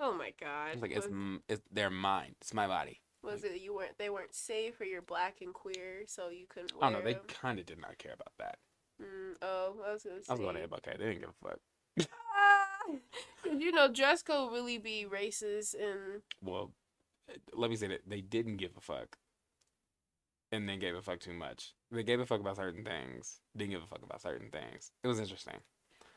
Oh 0.00 0.14
my 0.14 0.32
god. 0.40 0.72
was 0.74 0.82
like, 0.82 0.90
it's 0.90 1.06
was, 1.06 1.12
m- 1.12 1.42
it's 1.48 1.60
they're 1.70 1.90
mine. 1.90 2.34
It's 2.40 2.54
my 2.54 2.66
body. 2.66 3.00
was 3.22 3.44
it 3.44 3.60
you 3.60 3.74
weren't 3.74 3.98
they 3.98 4.10
weren't 4.10 4.34
safe 4.34 4.80
or 4.80 4.84
you're 4.84 5.02
black 5.02 5.36
and 5.42 5.52
queer, 5.52 6.04
so 6.06 6.30
you 6.30 6.46
couldn't 6.48 6.72
don't 6.80 6.92
know. 6.92 7.02
They 7.02 7.14
kind 7.28 7.58
of 7.58 7.66
did 7.66 7.80
not 7.80 7.98
care 7.98 8.14
about 8.14 8.32
that. 8.38 8.58
Mm, 9.02 9.34
oh, 9.42 9.76
I 9.86 9.92
was 9.92 10.02
gonna 10.04 10.22
say. 10.22 10.26
I 10.30 10.32
was 10.32 10.40
going 10.40 10.56
to 10.56 10.66
MLK. 10.68 10.98
They 10.98 11.04
didn't 11.04 11.20
give 11.20 11.30
a 11.30 11.48
fuck. 11.48 11.58
You 13.44 13.72
know, 13.72 13.88
dress 13.88 14.22
code 14.22 14.52
really 14.52 14.78
be 14.78 15.06
racist 15.10 15.74
and 15.74 16.22
Well, 16.42 16.72
let 17.52 17.70
me 17.70 17.76
say 17.76 17.86
that 17.88 18.02
they 18.06 18.20
didn't 18.20 18.56
give 18.56 18.72
a 18.76 18.80
fuck, 18.80 19.16
and 20.52 20.68
then 20.68 20.78
gave 20.78 20.94
a 20.94 21.02
fuck 21.02 21.20
too 21.20 21.32
much. 21.32 21.74
They 21.94 22.02
gave 22.02 22.20
a 22.20 22.26
fuck 22.26 22.40
about 22.40 22.56
certain 22.56 22.84
things. 22.84 23.40
Didn't 23.56 23.70
give 23.70 23.82
a 23.82 23.86
fuck 23.86 24.02
about 24.02 24.20
certain 24.20 24.50
things. 24.50 24.90
It 25.02 25.08
was 25.08 25.20
interesting. 25.20 25.60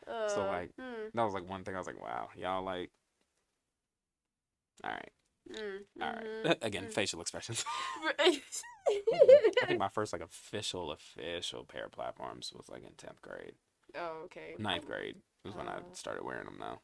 Uh, 0.07 0.27
So 0.27 0.45
like 0.45 0.71
mm, 0.79 1.11
that 1.13 1.23
was 1.23 1.33
like 1.33 1.47
one 1.49 1.63
thing 1.63 1.75
I 1.75 1.77
was 1.77 1.87
like, 1.87 2.01
wow, 2.01 2.29
y'all 2.35 2.63
like, 2.63 2.91
all 4.83 4.91
right, 4.91 5.11
mm, 5.51 5.79
all 6.01 6.13
mhm. 6.13 6.57
Again, 6.61 6.85
mm. 6.85 6.91
facial 6.91 7.21
expressions. 7.21 7.63
I 8.19 8.41
I 8.89 9.65
think 9.67 9.79
my 9.79 9.89
first 9.89 10.13
like 10.13 10.21
official 10.21 10.91
official 10.91 11.63
pair 11.65 11.85
of 11.85 11.91
platforms 11.91 12.53
was 12.55 12.69
like 12.69 12.83
in 12.83 12.93
tenth 12.97 13.21
grade, 13.21 13.53
oh, 13.95 14.21
okay. 14.25 14.55
ninth 14.57 14.85
grade 14.85 15.17
was 15.43 15.55
when 15.55 15.67
I 15.67 15.77
Oh. 15.77 15.83
started 15.93 16.23
wearing 16.23 16.45
them 16.45 16.57
though. 16.59 16.79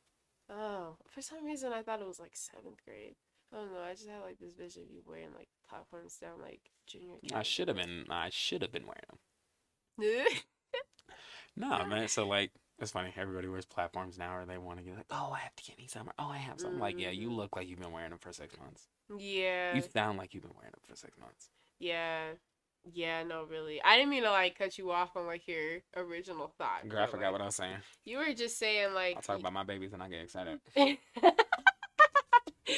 Oh, 0.50 0.98
for 1.10 1.22
some 1.22 1.46
reason 1.46 1.72
I 1.72 1.82
thought 1.82 2.02
it 2.02 2.08
was 2.08 2.20
like 2.20 2.36
seventh 2.36 2.84
grade. 2.86 3.16
I 3.54 3.58
don't 3.58 3.72
know. 3.74 3.82
I 3.88 3.92
just 3.92 4.08
had 4.10 4.22
like 4.22 4.40
this 4.40 4.54
vision 4.54 4.84
of 4.84 4.90
you 4.92 5.02
wearing 5.06 5.34
like 5.38 5.48
platforms 5.70 6.18
down 6.18 6.42
like 6.42 6.62
junior. 6.88 7.20
I 7.34 7.44
should 7.44 7.68
have 7.68 7.78
been 7.78 8.06
I 8.10 8.30
should 8.32 8.62
have 8.64 8.72
been 8.72 8.86
wearing 8.86 9.04
them. 9.10 10.26
No, 11.56 11.86
man. 11.86 12.08
So 12.08 12.28
like, 12.28 12.50
it's 12.80 12.90
funny. 12.92 13.14
Everybody 13.16 13.48
wears 13.48 13.66
platforms 13.66 14.18
now, 14.18 14.36
or 14.38 14.46
they 14.48 14.58
want 14.58 14.80
to 14.80 14.84
get 14.84 14.96
like, 14.96 15.06
oh, 15.12 15.32
I 15.36 15.38
have 15.40 15.56
to 15.56 15.64
get 15.64 15.78
these 15.78 15.92
summer. 15.92 16.12
Oh, 16.18 16.28
I 16.30 16.38
have 16.38 16.60
some. 16.60 16.80
Like, 16.80 17.00
yeah, 17.00 17.12
you 17.12 17.30
Mhm. 17.30 17.36
look 17.36 17.56
like 17.56 17.68
you've 17.68 17.80
been 17.80 17.92
wearing 17.92 18.10
them 18.10 18.18
for 18.18 18.34
six 18.34 18.58
months. 18.58 18.88
yeah. 19.20 19.76
You 19.76 19.84
sound 19.84 20.18
like 20.18 20.34
you've 20.34 20.42
been 20.42 20.56
wearing 20.56 20.72
them 20.72 20.82
for 20.88 20.96
six 20.96 21.16
months. 21.20 21.50
Yeah. 21.78 22.32
Yeah, 22.92 23.22
no, 23.24 23.44
really. 23.44 23.80
I 23.84 23.98
didn't 23.98 24.10
mean 24.10 24.24
to 24.24 24.32
like 24.32 24.58
cut 24.58 24.80
you 24.80 24.90
off 24.92 25.16
on 25.16 25.28
like 25.28 25.48
your 25.48 25.82
original 25.96 26.48
thought. 26.58 26.90
Girl, 26.90 27.04
I 27.04 27.06
forgot 27.06 27.26
like, 27.28 27.32
what 27.34 27.42
I 27.42 27.46
was 27.46 27.56
saying. 27.56 27.78
You 28.04 28.18
were 28.18 28.34
just 28.34 28.58
saying 28.58 28.96
like 28.96 29.18
I'll 29.18 29.22
talk 29.22 29.40
about 29.40 29.54
my 29.54 29.64
babies 29.64 29.94
and 29.94 30.02
I 30.02 30.10
get 30.10 30.24
excited. 30.24 30.60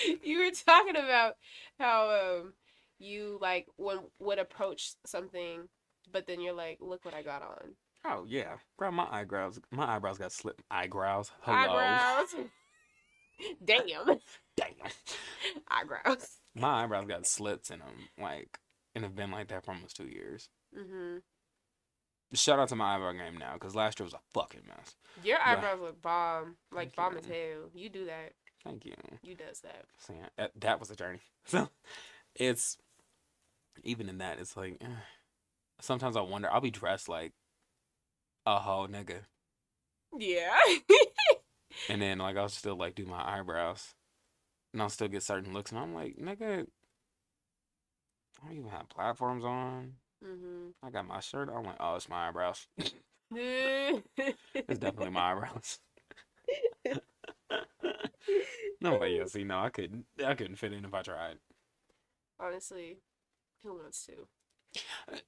you 0.23 0.39
were 0.39 0.51
talking 0.65 0.95
about 0.95 1.35
how 1.79 2.09
um 2.41 2.53
you 2.99 3.37
like 3.41 3.67
would 3.77 3.99
would 4.19 4.39
approach 4.39 4.93
something, 5.05 5.67
but 6.11 6.27
then 6.27 6.41
you're 6.41 6.53
like, 6.53 6.77
look 6.81 7.03
what 7.05 7.13
I 7.13 7.21
got 7.21 7.41
on. 7.41 7.75
Oh 8.05 8.25
yeah, 8.27 8.57
girl, 8.77 8.91
my 8.91 9.07
eyebrows, 9.09 9.59
my 9.71 9.95
eyebrows 9.95 10.17
got 10.17 10.31
slit. 10.31 10.59
Eyebrows. 10.69 11.31
Hello. 11.41 11.57
Eyebrows. 11.77 12.35
Damn. 13.65 14.19
Damn. 14.55 14.67
Eyebrows. 15.69 16.37
My 16.55 16.83
eyebrows 16.83 17.05
got 17.07 17.27
slits 17.27 17.69
in 17.69 17.79
them, 17.79 18.09
like, 18.17 18.59
and 18.93 19.03
have 19.03 19.15
been 19.15 19.31
like 19.31 19.49
that 19.49 19.65
for 19.65 19.71
almost 19.71 19.97
two 19.97 20.07
years. 20.07 20.47
Mhm. 20.77 21.21
Shout 22.33 22.59
out 22.59 22.69
to 22.69 22.75
my 22.75 22.95
eyebrow 22.95 23.11
game 23.13 23.37
now, 23.37 23.53
because 23.53 23.75
last 23.75 23.99
year 23.99 24.05
was 24.05 24.13
a 24.13 24.19
fucking 24.33 24.61
mess. 24.67 24.95
Your 25.23 25.37
eyebrows 25.41 25.79
look 25.81 26.01
bomb, 26.01 26.55
like 26.71 26.95
bomb 26.95 27.13
you. 27.13 27.19
as 27.19 27.25
hell. 27.25 27.69
You 27.73 27.89
do 27.89 28.05
that. 28.05 28.33
Thank 28.65 28.85
you. 28.85 28.93
You 29.23 29.35
does 29.35 29.61
that. 29.61 29.85
So 29.99 30.13
yeah, 30.37 30.47
that, 30.59 30.79
was 30.79 30.89
a 30.91 30.95
journey. 30.95 31.19
So 31.47 31.69
it's 32.35 32.77
even 33.83 34.09
in 34.09 34.17
that, 34.19 34.39
it's 34.39 34.57
like 34.57 34.77
eh, 34.81 34.87
sometimes 35.81 36.17
I 36.17 36.21
wonder. 36.21 36.51
I'll 36.51 36.61
be 36.61 36.71
dressed 36.71 37.09
like 37.09 37.33
a 38.45 38.59
whole 38.59 38.87
nigga, 38.87 39.21
Yeah. 40.17 40.57
and 41.89 42.01
then 42.01 42.19
like 42.19 42.37
I'll 42.37 42.49
still 42.49 42.75
like 42.75 42.95
do 42.95 43.05
my 43.05 43.21
eyebrows, 43.37 43.93
and 44.73 44.81
I'll 44.81 44.89
still 44.89 45.07
get 45.09 45.23
certain 45.23 45.53
looks, 45.53 45.71
and 45.71 45.79
I'm 45.79 45.93
like, 45.95 46.17
nigga, 46.17 46.67
I 48.41 48.47
don't 48.47 48.57
even 48.57 48.69
have 48.71 48.89
platforms 48.89 49.43
on. 49.43 49.95
mhm. 50.23 50.73
I 50.83 50.89
got 50.89 51.07
my 51.07 51.19
shirt. 51.19 51.49
I'm 51.49 51.63
like, 51.63 51.77
oh, 51.79 51.95
it's 51.95 52.09
my 52.09 52.27
eyebrows. 52.27 52.67
it's 53.31 54.79
definitely 54.79 55.09
my 55.11 55.31
eyebrows. 55.33 55.79
no, 58.81 58.97
way, 58.97 59.17
yeah, 59.17 59.25
see, 59.25 59.43
no, 59.43 59.59
I 59.59 59.69
couldn't. 59.69 60.05
I 60.25 60.33
couldn't 60.35 60.55
fit 60.57 60.73
in 60.73 60.85
if 60.85 60.93
I 60.93 61.01
tried. 61.01 61.37
Honestly, 62.39 62.97
who 63.63 63.75
wants 63.77 64.05
to? 64.07 65.19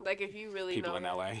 Like, 0.00 0.20
if 0.20 0.34
you 0.34 0.50
really 0.50 0.74
People 0.74 0.92
know. 0.92 0.96
in 0.98 1.02
that- 1.04 1.16
LA. 1.16 1.32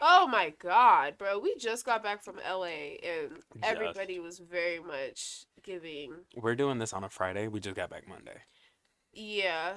Oh 0.00 0.26
my 0.26 0.52
god, 0.58 1.16
bro! 1.18 1.38
We 1.38 1.54
just 1.56 1.86
got 1.86 2.02
back 2.02 2.24
from 2.24 2.36
LA, 2.38 2.96
and 3.02 3.30
Just. 3.30 3.62
everybody 3.62 4.18
was 4.18 4.38
very 4.40 4.80
much 4.80 5.46
giving. 5.62 6.12
We're 6.36 6.56
doing 6.56 6.78
this 6.78 6.92
on 6.92 7.04
a 7.04 7.08
Friday. 7.08 7.46
We 7.46 7.60
just 7.60 7.76
got 7.76 7.90
back 7.90 8.08
Monday. 8.08 8.38
Yeah, 9.12 9.74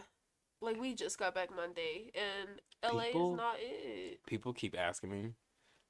like 0.59 0.81
we 0.81 0.95
just 0.95 1.19
got 1.19 1.35
back 1.35 1.55
Monday, 1.55 2.11
and 2.15 2.59
LA 2.83 3.03
People- 3.05 3.33
is 3.33 3.37
not 3.37 3.55
it. 3.59 4.25
people 4.25 4.53
keep 4.53 4.75
asking 4.75 5.11
me 5.11 5.33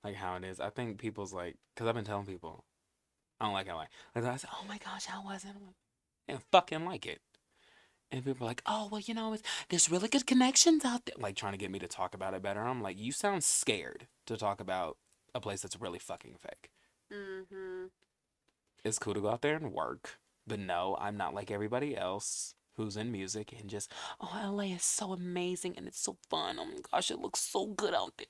like 0.03 0.15
how 0.15 0.35
it 0.35 0.43
is. 0.43 0.59
I 0.59 0.71
think 0.71 0.99
people's 0.99 1.33
like, 1.33 1.55
cause 1.77 1.87
I've 1.87 1.95
been 1.95 2.03
telling 2.03 2.25
people 2.25 2.65
I 3.39 3.45
don't 3.45 3.53
like 3.53 3.67
LA. 3.67 3.85
Like 4.15 4.25
I 4.25 4.35
said, 4.37 4.49
oh 4.53 4.65
my 4.67 4.77
gosh, 4.77 5.05
how 5.05 5.23
was 5.23 5.43
it? 5.43 5.51
I'm 5.55 6.35
like, 6.35 6.41
fucking 6.51 6.85
like 6.85 7.05
it. 7.05 7.21
And 8.11 8.23
people 8.23 8.45
are 8.45 8.49
like, 8.49 8.63
oh 8.65 8.87
well, 8.91 9.01
you 9.01 9.13
know, 9.13 9.33
it's, 9.33 9.43
there's 9.69 9.91
really 9.91 10.07
good 10.07 10.25
connections 10.25 10.85
out 10.85 11.05
there. 11.05 11.15
Like 11.19 11.35
trying 11.35 11.53
to 11.53 11.57
get 11.57 11.71
me 11.71 11.79
to 11.79 11.87
talk 11.87 12.13
about 12.15 12.33
it 12.33 12.41
better. 12.41 12.61
I'm 12.61 12.81
like, 12.81 12.97
you 12.97 13.11
sound 13.11 13.43
scared 13.43 14.07
to 14.25 14.37
talk 14.37 14.59
about 14.59 14.97
a 15.35 15.39
place 15.39 15.61
that's 15.61 15.79
really 15.79 15.99
fucking 15.99 16.35
fake. 16.39 16.71
Mm-hmm. 17.13 17.85
It's 18.83 18.99
cool 18.99 19.13
to 19.13 19.21
go 19.21 19.29
out 19.29 19.41
there 19.41 19.55
and 19.55 19.73
work, 19.73 20.19
but 20.45 20.59
no, 20.59 20.97
I'm 20.99 21.17
not 21.17 21.33
like 21.33 21.51
everybody 21.51 21.95
else 21.97 22.55
who's 22.75 22.95
in 22.95 23.11
music 23.11 23.53
and 23.59 23.69
just, 23.69 23.91
oh, 24.21 24.51
LA 24.53 24.75
is 24.75 24.83
so 24.83 25.11
amazing 25.11 25.73
and 25.77 25.87
it's 25.87 25.99
so 25.99 26.17
fun. 26.29 26.57
Oh 26.59 26.65
my 26.65 26.79
gosh, 26.91 27.11
it 27.11 27.19
looks 27.19 27.39
so 27.39 27.67
good 27.67 27.93
out 27.93 28.13
there. 28.17 28.27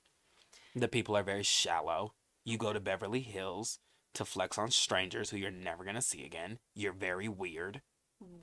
The 0.76 0.88
people 0.88 1.16
are 1.16 1.24
very 1.24 1.44
shallow. 1.44 2.14
You 2.44 2.58
go 2.58 2.74
to 2.74 2.80
Beverly 2.80 3.22
Hills 3.22 3.80
to 4.14 4.26
flex 4.26 4.58
on 4.58 4.72
strangers 4.72 5.30
who 5.30 5.38
you're 5.38 5.52
never 5.52 5.84
gonna 5.84 6.02
see 6.02 6.26
again. 6.26 6.60
You're 6.76 6.94
very 6.94 7.28
weird. 7.28 7.82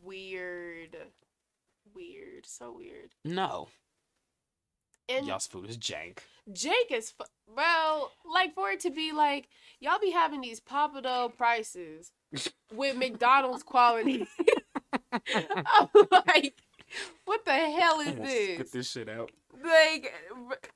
Weird, 0.03 0.96
weird, 1.94 2.46
so 2.46 2.72
weird. 2.72 3.11
No, 3.24 3.68
And 5.09 5.27
y'all's 5.27 5.46
food 5.46 5.68
is 5.68 5.77
jank. 5.79 6.18
Jake 6.53 6.90
is 6.92 7.11
fu- 7.11 7.24
well, 7.55 8.12
like 8.31 8.55
for 8.55 8.70
it 8.70 8.81
to 8.81 8.90
be 8.90 9.12
like 9.12 9.48
y'all 9.81 9.98
be 9.98 10.11
having 10.11 10.40
these 10.42 10.61
Pappadeaux 10.61 11.37
prices 11.37 12.12
with 12.72 12.96
McDonald's 12.96 13.62
quality. 13.62 14.27
I'm 15.12 15.88
like, 16.27 16.62
what 17.24 17.44
the 17.44 17.52
hell 17.52 18.00
is 18.00 18.16
this? 18.16 18.59
Get 18.59 18.72
this 18.72 18.90
shit 18.90 19.09
out. 19.09 19.30
Like, 19.62 20.12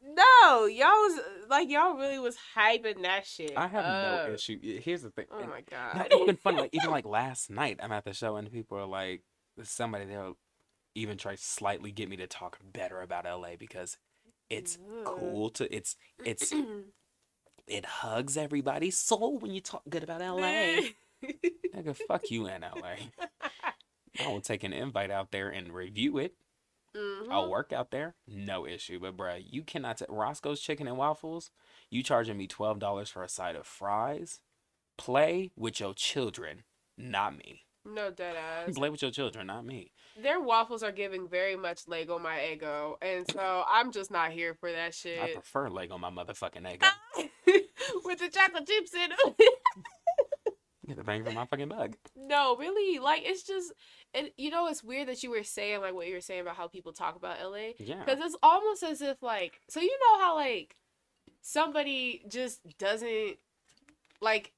no, 0.03 0.67
y'all 0.67 0.89
was 0.89 1.21
like 1.49 1.69
y'all 1.69 1.97
really 1.97 2.19
was 2.19 2.37
hyping 2.57 3.03
that 3.03 3.27
shit. 3.27 3.53
I 3.57 3.67
have 3.67 3.85
up. 3.85 4.29
no 4.29 4.35
issue. 4.35 4.59
Here's 4.81 5.03
the 5.03 5.11
thing. 5.11 5.27
Oh 5.31 5.47
my 5.47 5.63
god. 5.69 5.97
Not 5.97 6.15
even 6.15 6.37
funny. 6.37 6.61
Like 6.63 6.71
even 6.73 6.91
like 6.91 7.05
last 7.05 7.51
night, 7.51 7.81
I'm 7.83 7.93
at 7.93 8.05
the 8.05 8.13
show 8.13 8.37
and 8.37 8.51
people 8.51 8.79
are 8.79 8.87
like, 8.87 9.23
somebody 9.63 10.05
they'll 10.05 10.37
even 10.95 11.17
try 11.17 11.35
slightly 11.37 11.91
get 11.91 12.09
me 12.09 12.17
to 12.17 12.27
talk 12.27 12.59
better 12.73 13.01
about 13.01 13.25
LA 13.25 13.57
because 13.59 13.99
it's 14.51 14.79
cool 15.05 15.51
to 15.51 15.75
it's 15.75 15.97
it's 16.25 16.53
it 17.67 17.85
hugs 17.85 18.37
everybody's 18.37 18.97
soul 18.97 19.39
when 19.39 19.53
you 19.53 19.61
talk 19.61 19.83
good 19.89 20.03
about 20.03 20.21
LA. 20.21 20.81
Nigga, 21.75 21.97
fuck 22.07 22.31
you 22.31 22.47
in 22.47 22.63
LA. 22.63 22.95
I 24.19 24.29
will 24.29 24.41
take 24.41 24.65
an 24.65 24.73
invite 24.73 25.11
out 25.11 25.31
there 25.31 25.49
and 25.49 25.73
review 25.73 26.19
it. 26.19 26.35
Mhm. 26.97 27.29
I'll 27.31 27.51
work 27.51 27.73
out 27.73 27.91
there, 27.91 28.17
no 28.27 28.67
issue. 28.67 28.99
But 28.99 29.17
bruh, 29.17 29.43
you 29.47 29.63
cannot. 29.63 29.99
T- 29.99 30.07
Roscoe's 30.09 30.61
Chicken 30.61 30.89
and 30.89 30.97
Waffles. 30.97 31.51
You 31.91 32.03
charging 32.03 32.37
me 32.39 32.47
twelve 32.47 32.79
dollars 32.79 33.11
for 33.11 33.23
a 33.23 33.29
side 33.29 33.57
of 33.57 33.67
fries? 33.67 34.41
Play 34.97 35.51
with 35.55 35.79
your 35.81 35.95
children, 35.95 36.65
not 36.97 37.37
me. 37.37 37.67
No 37.85 38.11
dead 38.11 38.37
ass. 38.37 38.75
Play 38.75 38.91
with 38.91 39.01
your 39.03 39.11
children, 39.11 39.47
not 39.47 39.65
me. 39.65 39.93
Their 40.21 40.41
waffles 40.41 40.83
are 40.83 40.93
giving 40.93 41.29
very 41.29 41.57
much 41.57 41.87
Lego 41.87 42.19
my 42.19 42.37
Eggo, 42.39 42.97
and 43.01 43.25
so 43.31 43.65
I'm 43.69 43.93
just 43.93 44.11
not 44.11 44.33
here 44.33 44.55
for 44.55 44.73
that 44.73 44.95
shit. 44.95 45.21
I 45.21 45.33
prefer 45.35 45.69
Lego 45.71 45.97
my 45.99 46.11
motherfucking 46.11 46.65
Eggo. 46.65 46.89
With 48.05 48.19
the 48.19 48.29
chocolate 48.29 48.67
chips 48.67 48.93
in. 48.95 49.11
Get 50.89 50.97
the 50.97 51.05
bang 51.05 51.23
for 51.23 51.31
my 51.33 51.45
fucking 51.45 51.69
bug. 51.69 51.97
No, 52.17 52.57
really, 52.57 52.99
like 52.99 53.23
it's 53.25 53.43
just, 53.43 53.73
and 54.15 54.31
you 54.39 54.49
know, 54.51 54.67
it's 54.69 54.83
weird 54.83 55.09
that 55.09 55.23
you 55.23 55.31
were 55.31 55.43
saying 55.45 55.83
like 55.83 55.93
what 55.95 56.07
you 56.09 56.15
were 56.15 56.21
saying 56.23 56.41
about 56.41 56.57
how 56.57 56.67
people 56.67 56.93
talk 56.93 57.15
about 57.15 57.37
LA, 57.43 57.73
Yeah. 57.79 58.03
because 58.05 58.19
it's 58.25 58.37
almost 58.43 58.83
as 58.83 59.03
if 59.03 59.23
like, 59.23 59.61
so 59.69 59.81
you 59.81 59.91
know 60.01 60.19
how 60.25 60.35
like 60.35 60.77
somebody 61.43 62.23
just 62.29 62.61
doesn't 62.79 63.37
like 64.21 64.53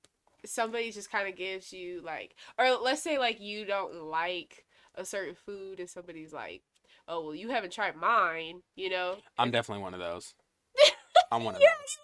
somebody 0.46 0.90
just 0.92 1.10
kind 1.10 1.28
of 1.28 1.36
gives 1.36 1.72
you 1.72 2.00
like, 2.02 2.34
or 2.58 2.76
let's 2.80 3.02
say 3.02 3.18
like 3.18 3.40
you 3.40 3.64
don't 3.64 3.94
like 4.04 4.64
a 4.94 5.04
certain 5.04 5.34
food, 5.34 5.80
and 5.80 5.90
somebody's 5.90 6.32
like, 6.32 6.62
oh 7.08 7.24
well, 7.24 7.34
you 7.34 7.48
haven't 7.50 7.72
tried 7.72 7.96
mine, 7.96 8.62
you 8.76 8.88
know, 8.88 9.16
I'm 9.36 9.50
definitely 9.50 9.82
one 9.82 9.94
of 9.94 10.00
those. 10.00 10.34
I'm 11.32 11.42
one 11.44 11.56
of 11.56 11.60
Yeah, 11.60 11.68
those. 11.80 11.96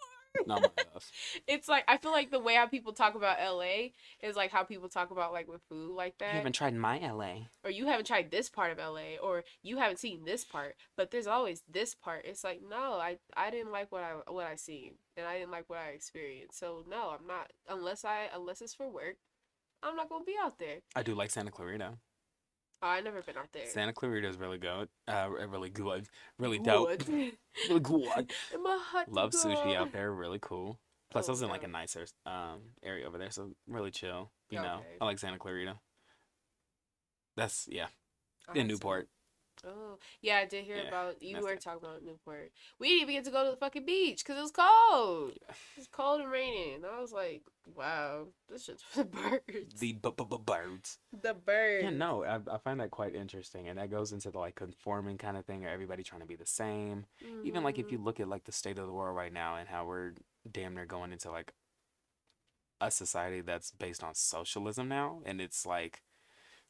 No, 0.47 0.57
I'm 0.57 0.63
one 0.63 0.71
of 0.79 0.93
those. 0.95 1.13
it's 1.47 1.69
like 1.69 1.85
I 1.89 1.97
feel 1.97 2.13
like 2.13 2.31
the 2.31 2.39
way 2.41 2.55
how 2.55 2.67
people 2.67 2.93
talk 2.93 3.15
about 3.15 3.39
LA 3.41 3.89
is 4.23 4.37
like 4.37 4.51
how 4.51 4.63
people 4.65 4.89
talk 4.89 5.11
about 5.11 5.33
like 5.33 5.49
with 5.49 5.63
food 5.69 5.95
like 5.95 6.19
that. 6.19 6.33
You 6.33 6.39
haven't 6.39 6.55
tried 6.55 6.75
my 6.75 6.99
LA. 6.99 7.47
or 7.65 7.71
you 7.71 7.87
haven't 7.87 8.07
tried 8.07 8.31
this 8.31 8.49
part 8.49 8.73
of 8.73 8.79
LA 8.79 9.17
or 9.23 9.45
you 9.63 9.79
haven't 9.79 9.99
seen 9.99 10.25
this 10.25 10.45
part, 10.45 10.77
but 10.97 11.11
there's 11.11 11.27
always 11.27 11.63
this 11.69 11.95
part. 11.95 12.25
It's 12.25 12.45
like, 12.45 12.61
no, 12.69 12.95
I 12.95 13.19
I 13.37 13.51
didn't 13.51 13.73
like 13.73 13.91
what 13.93 14.03
I 14.03 14.31
what 14.31 14.47
I 14.47 14.57
seen 14.57 14.95
and 15.17 15.27
I 15.27 15.39
didn't 15.39 15.51
like 15.53 15.69
what 15.69 15.79
I 15.79 15.89
experienced. 15.91 16.59
So 16.59 16.85
no, 16.89 17.17
I'm 17.19 17.27
not 17.27 17.53
unless 17.69 18.05
I 18.05 18.29
unless 18.35 18.61
it's 18.61 18.75
for 18.75 18.89
work. 18.89 19.17
I'm 19.83 19.95
not 19.95 20.09
going 20.09 20.23
to 20.23 20.27
be 20.27 20.35
out 20.43 20.59
there. 20.59 20.79
I 20.97 21.03
do 21.03 21.15
like 21.15 21.31
Santa 21.31 21.51
Clarita. 21.51 21.99
Oh, 22.83 22.89
I 22.89 23.01
never 23.01 23.23
been 23.23 23.37
out 23.37 23.49
there. 23.53 23.67
Santa 23.67 23.93
Clarita 23.93 24.29
is 24.29 24.37
really 24.37 24.59
good. 24.59 24.89
Uh, 25.09 25.29
really 25.49 25.71
good. 25.71 26.07
Really 26.39 26.59
dope. 26.59 27.03
Really 27.69 27.81
good. 27.81 28.31
In 28.55 28.63
my 28.63 28.79
hut 28.91 29.11
Love 29.11 29.31
sushi 29.31 29.75
out 29.75 29.91
there. 29.93 30.13
Really 30.13 30.39
cool. 30.43 30.79
Plus, 31.11 31.27
Oh, 31.27 31.29
I 31.29 31.33
was 31.33 31.43
in 31.43 31.49
like 31.49 31.65
a 31.65 31.69
nicer 31.69 32.05
um 32.27 32.61
area 32.83 33.07
over 33.07 33.17
there, 33.17 33.31
so 33.31 33.53
really 33.67 33.91
chill. 33.91 34.31
You 34.51 34.61
know, 34.61 34.81
I 35.01 35.05
like 35.07 35.19
Santa 35.19 35.39
Clarita. 35.39 35.79
That's 37.37 37.67
yeah, 37.71 37.87
in 38.55 38.67
Newport. 38.67 39.09
Oh, 39.65 39.99
yeah, 40.21 40.39
I 40.39 40.45
did 40.45 40.65
hear 40.65 40.77
Yeah, 40.77 40.89
about 40.89 41.23
you 41.23 41.41
were 41.41 41.53
it. 41.53 41.61
talking 41.61 41.81
about 41.83 42.05
Newport. 42.05 42.53
We 42.79 42.89
didn't 42.89 43.03
even 43.03 43.15
get 43.15 43.25
to 43.25 43.31
go 43.31 43.45
to 43.45 43.51
the 43.53 43.57
fucking 43.57 43.87
beach 43.87 44.25
because 44.25 44.39
it 44.39 44.43
was 44.43 44.53
cold. 44.53 45.33
Yeah. 45.41 45.55
It 45.77 45.79
was 45.79 45.89
cold 45.89 46.21
and 46.21 46.31
raining. 46.31 46.75
And 46.77 46.87
I 46.87 47.01
was 47.01 47.13
like, 47.13 47.43
wow, 47.75 48.27
this 48.49 48.65
shit's 48.65 48.83
for 48.83 49.01
the 49.01 49.05
birds. 49.05 49.81
The 49.81 49.93
b- 49.93 50.11
b- 50.17 50.25
b- 50.31 50.37
birds. 50.45 50.99
The 51.23 51.35
birds. 51.35 51.85
Yeah, 51.85 51.91
no, 51.91 52.25
I, 52.25 52.41
I 52.53 52.59
find 52.59 52.81
that 52.81 52.91
quite 52.91 53.15
interesting, 53.15 53.69
and 53.69 53.79
that 53.79 53.91
goes 53.91 54.13
into 54.13 54.31
the 54.31 54.39
like 54.39 54.55
conforming 54.55 55.19
kind 55.19 55.37
of 55.37 55.45
thing, 55.45 55.65
or 55.65 55.69
everybody 55.69 56.03
trying 56.03 56.23
to 56.23 56.27
be 56.27 56.37
the 56.37 56.47
same. 56.47 57.07
Even 57.45 57.63
like 57.63 57.79
if 57.79 57.91
you 57.91 57.99
mm-hmm. 57.99 58.07
look 58.07 58.21
at 58.21 58.29
like 58.29 58.45
the 58.45 58.53
state 58.53 58.79
of 58.79 58.87
the 58.87 58.93
world 58.93 59.17
right 59.17 59.33
now 59.33 59.57
and 59.57 59.69
how 59.69 59.87
we're 59.87 60.13
damn 60.51 60.75
near 60.75 60.87
going 60.87 61.13
into 61.13 61.31
like 61.31 61.53
a 62.81 62.91
society 62.91 63.41
that's 63.41 63.71
based 63.71 64.05
on 64.05 64.15
socialism 64.15 64.89
now, 64.89 65.21
and 65.25 65.41
it's 65.41 65.67
like 65.67 66.03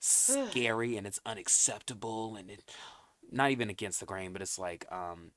scary 0.00 0.96
and 0.96 1.06
it's 1.06 1.20
unacceptable 1.26 2.36
and 2.36 2.50
it 2.50 2.70
not 3.30 3.50
even 3.50 3.70
against 3.70 4.00
the 4.00 4.06
grain, 4.06 4.32
but 4.32 4.42
it's 4.42 4.58
like 4.58 4.86
um 4.92 5.32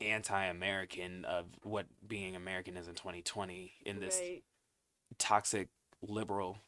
anti-American 0.00 1.24
of 1.24 1.46
what 1.62 1.86
being 2.06 2.36
American 2.36 2.76
is 2.76 2.88
in 2.88 2.94
2020 2.94 3.72
in 3.84 4.00
this 4.00 4.22
Right. 4.22 4.42
toxic 5.18 5.68
liberal 6.02 6.58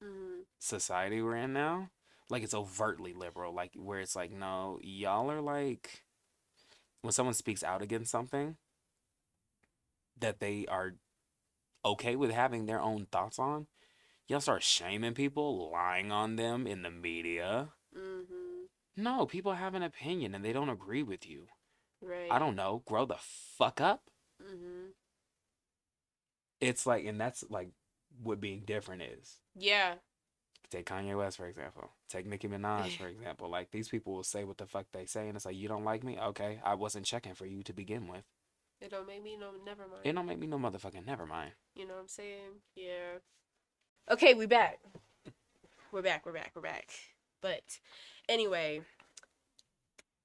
Mhm. 0.00 0.44
society 0.58 1.22
we're 1.22 1.36
in 1.36 1.52
now. 1.52 1.90
Like 2.30 2.42
it's 2.42 2.54
overtly 2.54 3.12
liberal, 3.12 3.52
like 3.52 3.72
where 3.76 4.00
it's 4.00 4.16
like, 4.16 4.30
no, 4.32 4.78
y'all 4.82 5.30
are 5.30 5.40
like 5.40 6.04
when 7.02 7.12
someone 7.12 7.34
speaks 7.34 7.62
out 7.62 7.82
against 7.82 8.10
something 8.10 8.56
that 10.18 10.40
they 10.40 10.66
are 10.66 10.94
okay 11.84 12.16
with 12.16 12.30
having 12.30 12.66
their 12.66 12.80
own 12.80 13.06
thoughts 13.12 13.38
on, 13.38 13.66
y'all 14.28 14.40
start 14.40 14.62
shaming 14.62 15.14
people, 15.14 15.70
lying 15.70 16.10
on 16.12 16.36
them 16.36 16.66
in 16.66 16.82
the 16.82 16.90
media. 16.90 17.72
Mhm. 17.96 18.68
No, 18.96 19.26
people 19.26 19.54
have 19.54 19.74
an 19.74 19.82
opinion 19.82 20.34
and 20.34 20.44
they 20.44 20.52
don't 20.52 20.68
agree 20.68 21.02
with 21.02 21.26
you. 21.28 21.48
Right. 22.00 22.30
I 22.30 22.38
don't 22.38 22.56
know, 22.56 22.82
grow 22.86 23.04
the 23.06 23.18
fuck 23.18 23.80
up. 23.80 24.10
Mhm. 24.42 24.92
It's 26.60 26.86
like, 26.86 27.04
and 27.04 27.20
that's 27.20 27.44
like 27.50 27.70
what 28.22 28.40
being 28.40 28.64
different 28.64 29.02
is. 29.02 29.40
Yeah. 29.54 29.96
Take 30.70 30.86
Kanye 30.86 31.16
West, 31.16 31.36
for 31.36 31.46
example. 31.46 31.90
Take 32.08 32.26
Nicki 32.26 32.48
Minaj, 32.48 32.96
for 32.96 33.06
example. 33.08 33.48
Like, 33.48 33.70
these 33.70 33.88
people 33.88 34.14
will 34.14 34.24
say 34.24 34.44
what 34.44 34.56
the 34.58 34.66
fuck 34.66 34.86
they 34.92 35.06
say, 35.06 35.28
and 35.28 35.36
it's 35.36 35.44
like, 35.44 35.56
you 35.56 35.68
don't 35.68 35.84
like 35.84 36.02
me? 36.02 36.18
Okay, 36.18 36.60
I 36.64 36.74
wasn't 36.74 37.06
checking 37.06 37.34
for 37.34 37.46
you 37.46 37.62
to 37.64 37.72
begin 37.72 38.08
with. 38.08 38.24
It 38.80 38.90
don't 38.90 39.06
make 39.06 39.22
me 39.22 39.36
no. 39.36 39.52
Never 39.64 39.86
mind. 39.86 40.00
It 40.04 40.12
don't 40.14 40.26
make 40.26 40.38
me 40.38 40.46
no 40.46 40.58
motherfucking 40.58 41.06
never 41.06 41.26
mind. 41.26 41.52
You 41.74 41.86
know 41.86 41.94
what 41.94 42.00
I'm 42.00 42.08
saying? 42.08 42.60
Yeah. 42.74 43.18
Okay, 44.10 44.34
we 44.34 44.46
back. 44.46 44.80
We're 45.92 46.02
back. 46.02 46.26
We're 46.26 46.32
back. 46.32 46.52
We're 46.54 46.62
back. 46.62 46.90
But 47.40 47.78
anyway, 48.28 48.82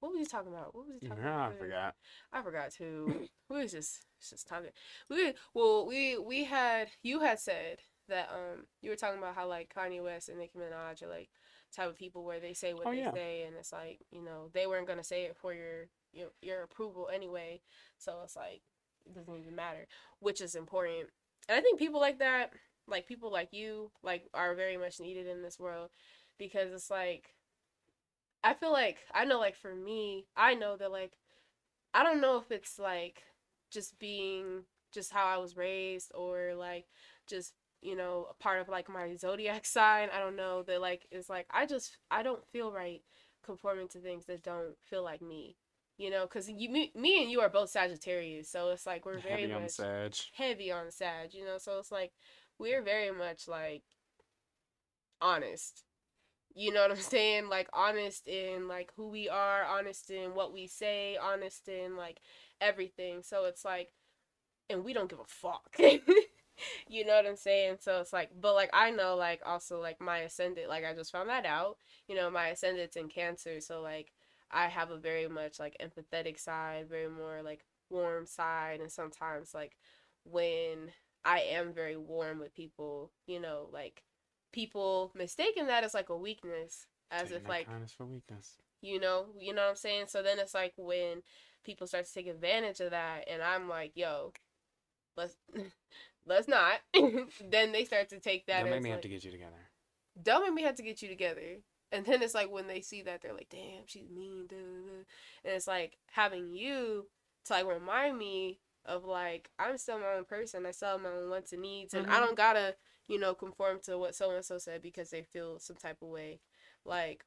what 0.00 0.12
was 0.12 0.20
he 0.20 0.26
talking 0.26 0.52
about? 0.52 0.74
What 0.74 0.86
was 0.86 0.94
he 0.94 1.00
talking 1.00 1.24
Yeah, 1.24 1.30
about? 1.36 1.52
I 1.52 1.52
forgot. 1.58 1.94
I 2.32 2.42
forgot 2.42 2.72
too. 2.72 3.28
we 3.48 3.58
was 3.62 3.72
just 3.72 4.04
just 4.28 4.48
talking. 4.48 4.70
We 5.08 5.34
well 5.54 5.86
we 5.86 6.18
we 6.18 6.44
had 6.44 6.88
you 7.02 7.20
had 7.20 7.38
said 7.38 7.78
that 8.08 8.28
um 8.32 8.64
you 8.82 8.90
were 8.90 8.96
talking 8.96 9.18
about 9.18 9.34
how 9.34 9.46
like 9.48 9.72
Kanye 9.74 10.02
West 10.02 10.28
and 10.28 10.38
Nicki 10.38 10.58
Minaj 10.58 11.02
are 11.02 11.08
like 11.08 11.30
type 11.74 11.88
of 11.88 11.96
people 11.96 12.24
where 12.24 12.40
they 12.40 12.52
say 12.54 12.72
what 12.74 12.86
Oh, 12.86 12.90
they 12.90 12.98
yeah. 12.98 13.12
say 13.12 13.42
and 13.46 13.56
it's 13.56 13.72
like 13.72 14.00
you 14.10 14.22
know 14.22 14.48
they 14.52 14.66
weren't 14.66 14.86
gonna 14.88 15.04
say 15.04 15.24
it 15.24 15.36
for 15.36 15.52
your 15.54 15.86
your 16.12 16.28
your 16.42 16.62
approval 16.62 17.08
anyway, 17.12 17.60
so 17.98 18.20
it's 18.24 18.36
like 18.36 18.62
it 19.06 19.14
doesn't 19.14 19.36
even 19.38 19.54
matter, 19.54 19.86
which 20.20 20.40
is 20.40 20.54
important. 20.54 21.08
And 21.48 21.58
I 21.58 21.60
think 21.60 21.78
people 21.78 22.00
like 22.00 22.18
that, 22.20 22.52
like 22.90 23.06
people 23.06 23.32
like 23.32 23.52
you, 23.52 23.90
like 24.02 24.24
are 24.34 24.54
very 24.54 24.76
much 24.76 25.00
needed 25.00 25.26
in 25.26 25.42
this 25.42 25.58
world 25.58 25.90
because 26.38 26.72
it's 26.72 26.90
like 26.90 27.34
I 28.42 28.54
feel 28.54 28.72
like 28.72 28.98
I 29.14 29.24
know 29.24 29.38
like 29.38 29.56
for 29.56 29.74
me, 29.74 30.26
I 30.36 30.54
know 30.54 30.76
that 30.76 30.90
like 30.90 31.12
I 31.94 32.02
don't 32.02 32.20
know 32.20 32.38
if 32.38 32.50
it's 32.50 32.78
like 32.78 33.22
just 33.70 33.98
being 33.98 34.64
just 34.92 35.12
how 35.12 35.26
I 35.26 35.38
was 35.38 35.56
raised 35.56 36.12
or 36.14 36.54
like 36.56 36.86
just 37.28 37.54
you 37.82 37.96
know 37.96 38.26
a 38.30 38.34
part 38.42 38.60
of 38.60 38.68
like 38.68 38.88
my 38.88 39.14
zodiac 39.16 39.64
sign. 39.66 40.08
I 40.14 40.20
don't 40.20 40.36
know 40.36 40.62
that 40.64 40.80
like 40.80 41.06
it's 41.10 41.28
like 41.30 41.46
I 41.50 41.66
just 41.66 41.98
I 42.10 42.22
don't 42.22 42.46
feel 42.52 42.72
right 42.72 43.02
conforming 43.44 43.88
to 43.88 44.00
things 44.00 44.26
that 44.26 44.42
don't 44.42 44.76
feel 44.84 45.02
like 45.04 45.22
me. 45.22 45.56
You 45.98 46.10
know, 46.10 46.22
because 46.22 46.48
you 46.50 46.70
me, 46.70 46.92
me 46.94 47.22
and 47.22 47.30
you 47.30 47.40
are 47.42 47.50
both 47.50 47.68
Sagittarius, 47.70 48.48
so 48.48 48.70
it's 48.70 48.86
like 48.86 49.04
we're 49.04 49.18
very 49.18 49.42
Heavy 49.42 49.52
on 49.52 49.68
Sag. 49.68 50.14
heavy 50.32 50.72
on 50.72 50.90
Sag. 50.90 51.34
You 51.34 51.44
know, 51.44 51.58
so 51.58 51.78
it's 51.78 51.92
like 51.92 52.12
we're 52.60 52.82
very 52.82 53.10
much 53.10 53.48
like 53.48 53.82
honest. 55.20 55.84
You 56.54 56.72
know 56.72 56.82
what 56.82 56.90
I'm 56.90 56.96
saying? 56.98 57.48
Like 57.48 57.68
honest 57.72 58.28
in 58.28 58.68
like 58.68 58.92
who 58.96 59.08
we 59.08 59.28
are, 59.28 59.64
honest 59.64 60.10
in 60.10 60.34
what 60.34 60.52
we 60.52 60.66
say, 60.66 61.18
honest 61.20 61.68
in 61.68 61.96
like 61.96 62.20
everything. 62.60 63.22
So 63.22 63.46
it's 63.46 63.64
like 63.64 63.90
and 64.70 64.84
we 64.84 64.92
don't 64.92 65.10
give 65.10 65.20
a 65.20 65.24
fuck. 65.26 65.76
you 66.88 67.04
know 67.04 67.14
what 67.16 67.26
I'm 67.26 67.36
saying? 67.36 67.76
So 67.80 68.00
it's 68.00 68.12
like 68.12 68.30
but 68.40 68.54
like 68.54 68.70
I 68.72 68.90
know 68.90 69.16
like 69.16 69.40
also 69.46 69.80
like 69.80 70.00
my 70.00 70.18
ascendant, 70.18 70.68
like 70.68 70.84
I 70.84 70.94
just 70.94 71.12
found 71.12 71.28
that 71.30 71.46
out. 71.46 71.78
You 72.08 72.16
know, 72.16 72.30
my 72.30 72.48
ascendant's 72.48 72.96
in 72.96 73.08
cancer, 73.08 73.60
so 73.60 73.80
like 73.80 74.12
I 74.50 74.66
have 74.68 74.90
a 74.90 74.98
very 74.98 75.28
much 75.28 75.60
like 75.60 75.76
empathetic 75.80 76.38
side, 76.38 76.88
very 76.88 77.08
more 77.08 77.42
like 77.42 77.64
warm 77.88 78.26
side 78.26 78.80
and 78.80 78.90
sometimes 78.92 79.52
like 79.54 79.76
when 80.24 80.90
I 81.24 81.40
am 81.40 81.72
very 81.72 81.96
warm 81.96 82.38
with 82.38 82.54
people, 82.54 83.12
you 83.26 83.40
know, 83.40 83.68
like 83.72 84.02
people 84.52 85.12
mistaking 85.14 85.66
that 85.66 85.84
as 85.84 85.94
like 85.94 86.08
a 86.08 86.16
weakness 86.16 86.86
as 87.10 87.28
Taking 87.28 87.36
if 87.36 87.48
like 87.48 87.66
kindness 87.66 87.92
for 87.92 88.06
weakness. 88.06 88.56
you 88.80 89.00
know 89.00 89.26
you 89.38 89.52
know 89.54 89.62
what 89.62 89.70
i'm 89.70 89.76
saying 89.76 90.04
so 90.08 90.22
then 90.22 90.38
it's 90.38 90.54
like 90.54 90.72
when 90.76 91.22
people 91.64 91.86
start 91.86 92.06
to 92.06 92.12
take 92.12 92.26
advantage 92.26 92.80
of 92.80 92.90
that 92.90 93.24
and 93.30 93.42
i'm 93.42 93.68
like 93.68 93.92
yo 93.94 94.32
let's 95.16 95.36
let's 96.26 96.48
not 96.48 96.74
then 97.50 97.72
they 97.72 97.84
start 97.84 98.08
to 98.08 98.18
take 98.20 98.46
that 98.46 98.64
as 98.64 98.70
made 98.70 98.82
me 98.82 98.90
have 98.90 99.00
to 99.00 99.08
get 99.08 99.24
you 99.24 99.30
together. 99.30 99.70
don't 100.22 100.42
make 100.42 100.54
me 100.54 100.62
have 100.62 100.74
to 100.76 100.82
get 100.82 101.02
you 101.02 101.08
together 101.08 101.58
and 101.92 102.04
then 102.06 102.22
it's 102.22 102.34
like 102.34 102.50
when 102.50 102.66
they 102.66 102.80
see 102.80 103.02
that 103.02 103.20
they're 103.20 103.34
like 103.34 103.48
damn 103.50 103.86
she's 103.86 104.10
mean 104.10 104.46
duh, 104.48 104.56
duh. 104.56 105.04
and 105.44 105.54
it's 105.54 105.66
like 105.66 105.96
having 106.12 106.52
you 106.52 107.06
to 107.44 107.52
like 107.52 107.66
remind 107.66 108.16
me 108.18 108.58
of 108.84 109.04
like 109.04 109.50
i'm 109.58 109.76
still 109.78 109.98
my 109.98 110.14
own 110.16 110.24
person 110.24 110.66
i 110.66 110.70
still 110.70 110.90
have 110.90 111.00
my 111.00 111.10
own 111.10 111.30
wants 111.30 111.52
and 111.52 111.62
needs 111.62 111.94
and 111.94 112.06
i 112.08 112.18
Mhm. 112.18 112.20
don't 112.20 112.36
gotta 112.36 112.74
you 113.08 113.18
know 113.18 113.34
conform 113.34 113.78
to 113.82 113.98
what 113.98 114.14
so 114.14 114.30
and 114.30 114.44
so 114.44 114.58
said 114.58 114.82
because 114.82 115.10
they 115.10 115.22
feel 115.22 115.58
some 115.58 115.76
type 115.76 115.98
of 116.02 116.08
way 116.08 116.40
like 116.84 117.24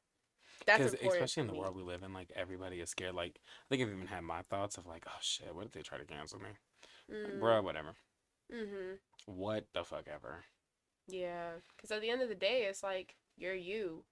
that's 0.66 0.84
important 0.86 1.30
especially 1.30 1.40
in 1.42 1.46
the 1.46 1.54
world 1.54 1.76
we 1.76 1.82
live 1.82 2.02
in, 2.02 2.12
like 2.12 2.30
everybody 2.34 2.80
is 2.80 2.90
scared. 2.90 3.14
Like 3.14 3.40
I 3.46 3.64
think 3.68 3.82
I've 3.82 3.94
even 3.94 4.06
had 4.06 4.22
my 4.24 4.42
thoughts 4.42 4.76
of 4.76 4.86
like, 4.86 5.04
oh 5.08 5.18
shit, 5.20 5.54
what 5.54 5.66
if 5.66 5.72
they 5.72 5.82
try 5.82 5.98
to 5.98 6.04
cancel 6.04 6.38
me? 6.40 6.48
Like, 7.24 7.34
Mm, 7.34 7.38
bruh, 7.38 7.62
whatever. 7.62 7.94
mhm 8.50 8.98
What 9.26 9.72
the 9.74 9.84
fuck 9.84 10.08
ever. 10.08 10.44
Yeah, 11.06 11.52
because 11.76 11.90
at 11.90 12.00
the 12.00 12.10
end 12.10 12.22
of 12.22 12.28
the 12.28 12.34
day, 12.34 12.64
it's 12.64 12.82
like 12.82 13.16
you're 13.36 13.54
you, 13.54 14.04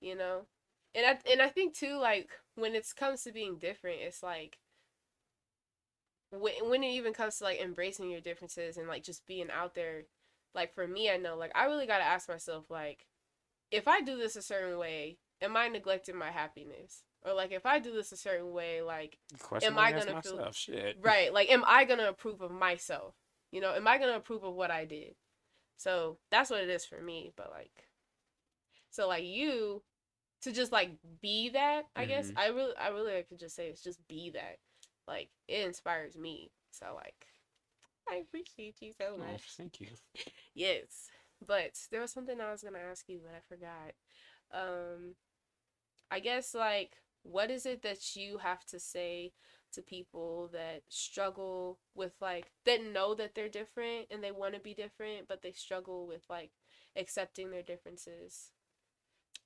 you 0.00 0.14
know, 0.14 0.46
and 0.94 1.06
I 1.06 1.18
and 1.30 1.42
I 1.42 1.48
think 1.48 1.74
too, 1.74 1.98
like 1.98 2.30
when 2.54 2.74
it 2.74 2.86
comes 2.96 3.22
to 3.24 3.32
being 3.32 3.58
different, 3.58 4.00
it's 4.00 4.22
like 4.22 4.58
when 6.30 6.68
when 6.68 6.82
it 6.84 6.90
even 6.92 7.12
comes 7.12 7.38
to 7.38 7.44
like 7.44 7.60
embracing 7.60 8.10
your 8.10 8.20
differences 8.20 8.76
and 8.76 8.88
like 8.88 9.02
just 9.02 9.26
being 9.26 9.50
out 9.50 9.74
there, 9.74 10.04
like 10.54 10.74
for 10.74 10.86
me, 10.86 11.10
I 11.10 11.16
know 11.16 11.36
like 11.36 11.52
I 11.54 11.64
really 11.66 11.86
gotta 11.86 12.04
ask 12.04 12.28
myself 12.28 12.70
like, 12.70 13.06
if 13.70 13.88
I 13.88 14.00
do 14.00 14.16
this 14.16 14.36
a 14.36 14.42
certain 14.42 14.78
way, 14.78 15.18
am 15.40 15.56
I 15.56 15.68
neglecting 15.68 16.16
my 16.16 16.30
happiness? 16.30 17.02
Or 17.24 17.32
like 17.34 17.50
if 17.52 17.66
I 17.66 17.78
do 17.80 17.92
this 17.92 18.12
a 18.12 18.16
certain 18.16 18.52
way, 18.52 18.80
like 18.82 19.18
Question 19.40 19.72
Am 19.72 19.78
I 19.78 19.92
gonna 19.92 20.22
feel- 20.22 20.52
shit. 20.52 20.98
right, 21.00 21.32
like 21.32 21.50
am 21.50 21.64
I 21.66 21.84
gonna 21.84 22.08
approve 22.08 22.40
of 22.40 22.50
myself? 22.50 23.14
You 23.50 23.60
know, 23.60 23.74
am 23.74 23.88
I 23.88 23.98
gonna 23.98 24.16
approve 24.16 24.44
of 24.44 24.54
what 24.54 24.70
I 24.70 24.84
did? 24.84 25.14
So 25.76 26.18
that's 26.30 26.50
what 26.50 26.60
it 26.62 26.68
is 26.68 26.84
for 26.84 27.00
me. 27.00 27.32
But 27.36 27.50
like, 27.50 27.86
so 28.90 29.08
like 29.08 29.24
you 29.24 29.82
to 30.42 30.52
just 30.52 30.70
like 30.72 30.90
be 31.20 31.48
that, 31.50 31.86
I 31.96 32.04
guess 32.04 32.30
Mhm. 32.30 32.38
I 32.38 32.46
really, 32.48 32.76
I 32.76 32.88
really 32.88 33.22
could 33.24 33.38
just 33.40 33.56
say 33.56 33.68
it's 33.68 33.82
just 33.82 34.06
be 34.06 34.30
that. 34.30 34.58
Like 35.08 35.30
it 35.48 35.66
inspires 35.66 36.16
me. 36.18 36.52
So 36.72 36.86
like, 36.96 37.28
I 38.10 38.16
appreciate 38.16 38.76
you 38.82 38.92
so 38.92 39.16
Oh, 39.18 39.38
much. 39.38 39.56
thank 39.56 39.80
you. 39.80 39.88
Yes, 40.54 41.10
but 41.46 41.72
there 41.90 42.00
was 42.02 42.12
something 42.12 42.40
I 42.40 42.52
was 42.52 42.62
gonna 42.62 42.78
ask 42.78 43.08
you, 43.08 43.20
but 43.24 43.34
I 43.34 43.40
forgot. 43.48 43.94
Um, 44.52 45.14
I 46.10 46.20
guess 46.20 46.54
like, 46.54 46.96
what 47.22 47.50
is 47.50 47.66
it 47.66 47.82
that 47.82 48.16
you 48.16 48.38
have 48.38 48.64
to 48.66 48.80
say 48.80 49.32
to 49.72 49.82
people 49.82 50.48
that 50.52 50.82
struggle 50.88 51.78
with 51.94 52.14
like 52.20 52.52
that 52.64 52.82
know 52.84 53.14
that 53.14 53.34
they're 53.34 53.48
different 53.48 54.06
and 54.10 54.22
they 54.24 54.32
want 54.32 54.54
to 54.54 54.60
be 54.60 54.74
different, 54.74 55.28
but 55.28 55.42
they 55.42 55.52
struggle 55.52 56.06
with 56.06 56.24
like 56.30 56.52
accepting 56.96 57.50
their 57.50 57.62
differences? 57.62 58.52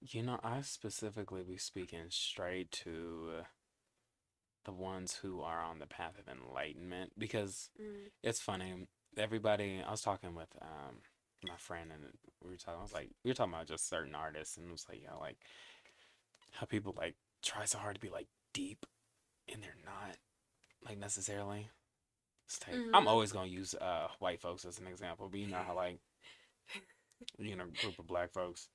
You 0.00 0.22
know, 0.22 0.38
I 0.42 0.60
specifically 0.62 1.44
be 1.44 1.56
speaking 1.56 2.06
straight 2.10 2.70
to 2.84 3.44
the 4.64 4.72
ones 4.72 5.16
who 5.22 5.40
are 5.40 5.60
on 5.62 5.78
the 5.78 5.86
path 5.86 6.18
of 6.18 6.28
enlightenment 6.28 7.12
because 7.18 7.70
Mm. 7.80 8.10
it's 8.22 8.40
funny. 8.40 8.86
Everybody, 9.16 9.82
I 9.86 9.90
was 9.90 10.00
talking 10.02 10.34
with 10.34 10.54
um 10.60 11.02
my 11.44 11.56
friend 11.56 11.90
and 11.92 12.04
we 12.42 12.50
were 12.50 12.56
talking. 12.56 12.78
I 12.78 12.82
was 12.82 12.92
like, 12.94 13.10
we 13.24 13.30
were 13.30 13.34
talking 13.34 13.52
about 13.52 13.66
just 13.66 13.88
certain 13.88 14.14
artists, 14.14 14.56
and 14.56 14.68
it 14.68 14.72
was 14.72 14.86
like, 14.88 15.00
you 15.00 15.06
know, 15.08 15.18
like 15.18 15.38
how 16.52 16.66
people 16.66 16.94
like 16.96 17.16
try 17.42 17.64
so 17.64 17.78
hard 17.78 17.94
to 17.96 18.00
be 18.00 18.10
like 18.10 18.28
deep, 18.52 18.86
and 19.52 19.62
they're 19.62 19.74
not 19.84 20.16
like 20.84 20.98
necessarily. 20.98 21.70
Tight. 22.60 22.76
I'm 22.92 23.08
always 23.08 23.32
gonna 23.32 23.48
use 23.48 23.74
uh 23.74 24.08
white 24.18 24.40
folks 24.40 24.64
as 24.66 24.78
an 24.78 24.86
example, 24.86 25.28
but 25.30 25.40
you 25.40 25.46
know 25.46 25.56
how 25.66 25.74
like 25.74 25.98
you 27.38 27.56
know 27.56 27.64
a 27.64 27.66
group 27.68 27.98
of 27.98 28.06
black 28.06 28.30
folks. 28.32 28.68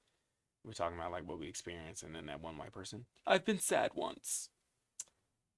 We're 0.65 0.73
talking 0.73 0.97
about 0.97 1.11
like 1.11 1.27
what 1.27 1.39
we 1.39 1.47
experience, 1.47 2.01
and 2.03 2.15
then 2.15 2.25
that 2.25 2.41
one 2.41 2.57
white 2.57 2.71
person. 2.73 3.05
I've 3.25 3.45
been 3.45 3.59
sad 3.59 3.91
once. 3.93 4.49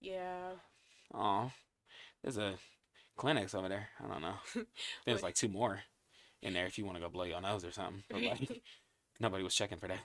Yeah. 0.01 0.51
Oh, 1.13 1.51
there's 2.23 2.37
a 2.37 2.55
clinics 3.17 3.55
over 3.55 3.69
there. 3.69 3.89
I 4.03 4.07
don't 4.07 4.21
know. 4.21 4.35
There's 5.05 5.23
like 5.23 5.35
two 5.35 5.49
more 5.49 5.81
in 6.41 6.53
there 6.53 6.65
if 6.67 6.77
you 6.77 6.85
want 6.85 6.97
to 6.97 7.01
go 7.03 7.09
blow 7.09 7.25
your 7.25 7.41
nose 7.41 7.65
or 7.65 7.71
something. 7.71 8.03
But 8.09 8.23
like 8.23 8.61
nobody 9.19 9.43
was 9.43 9.55
checking 9.55 9.77
for 9.79 9.87
that. 9.87 9.99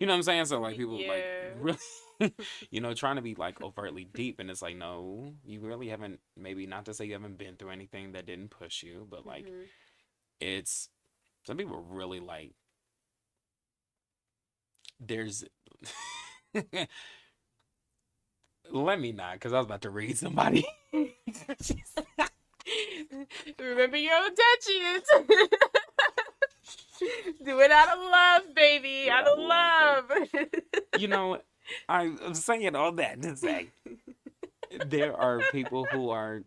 You 0.00 0.06
know 0.06 0.12
what 0.14 0.18
I'm 0.18 0.22
saying? 0.24 0.46
So 0.46 0.60
like 0.60 0.76
people 0.76 1.00
Yeah. 1.00 1.08
like 1.08 1.24
really, 1.60 2.34
you 2.70 2.80
know, 2.80 2.94
trying 2.94 3.16
to 3.16 3.22
be 3.22 3.34
like 3.34 3.62
overtly 3.62 4.04
deep, 4.04 4.40
and 4.40 4.50
it's 4.50 4.62
like 4.62 4.76
no, 4.76 5.34
you 5.44 5.60
really 5.60 5.88
haven't. 5.88 6.20
Maybe 6.36 6.66
not 6.66 6.86
to 6.86 6.94
say 6.94 7.06
you 7.06 7.14
haven't 7.14 7.38
been 7.38 7.56
through 7.56 7.70
anything 7.70 8.12
that 8.12 8.26
didn't 8.26 8.50
push 8.50 8.82
you, 8.82 9.06
but 9.10 9.26
like 9.26 9.46
Mhm. 9.46 9.66
it's 10.40 10.88
some 11.46 11.56
people 11.56 11.82
really 11.90 12.20
like. 12.20 12.54
There's. 15.00 15.44
Let 18.70 19.00
me 19.00 19.12
not, 19.12 19.34
because 19.34 19.52
I 19.52 19.58
was 19.58 19.66
about 19.66 19.82
to 19.82 19.90
read 19.90 20.16
somebody. 20.18 20.66
Remember 23.58 23.96
your 23.96 24.18
intentions. 24.26 25.04
Do 27.44 27.60
it 27.60 27.70
out 27.70 27.88
of 27.96 27.98
love, 28.00 28.54
baby. 28.54 29.08
Out 29.10 29.26
of 29.28 29.38
love. 29.38 30.10
you 30.98 31.08
know, 31.08 31.38
I'm 31.88 32.34
saying 32.34 32.74
all 32.74 32.92
that 32.92 33.22
to 33.22 33.36
say 33.36 33.68
there 34.88 35.14
are 35.16 35.42
people 35.52 35.86
who 35.92 36.10
are 36.10 36.42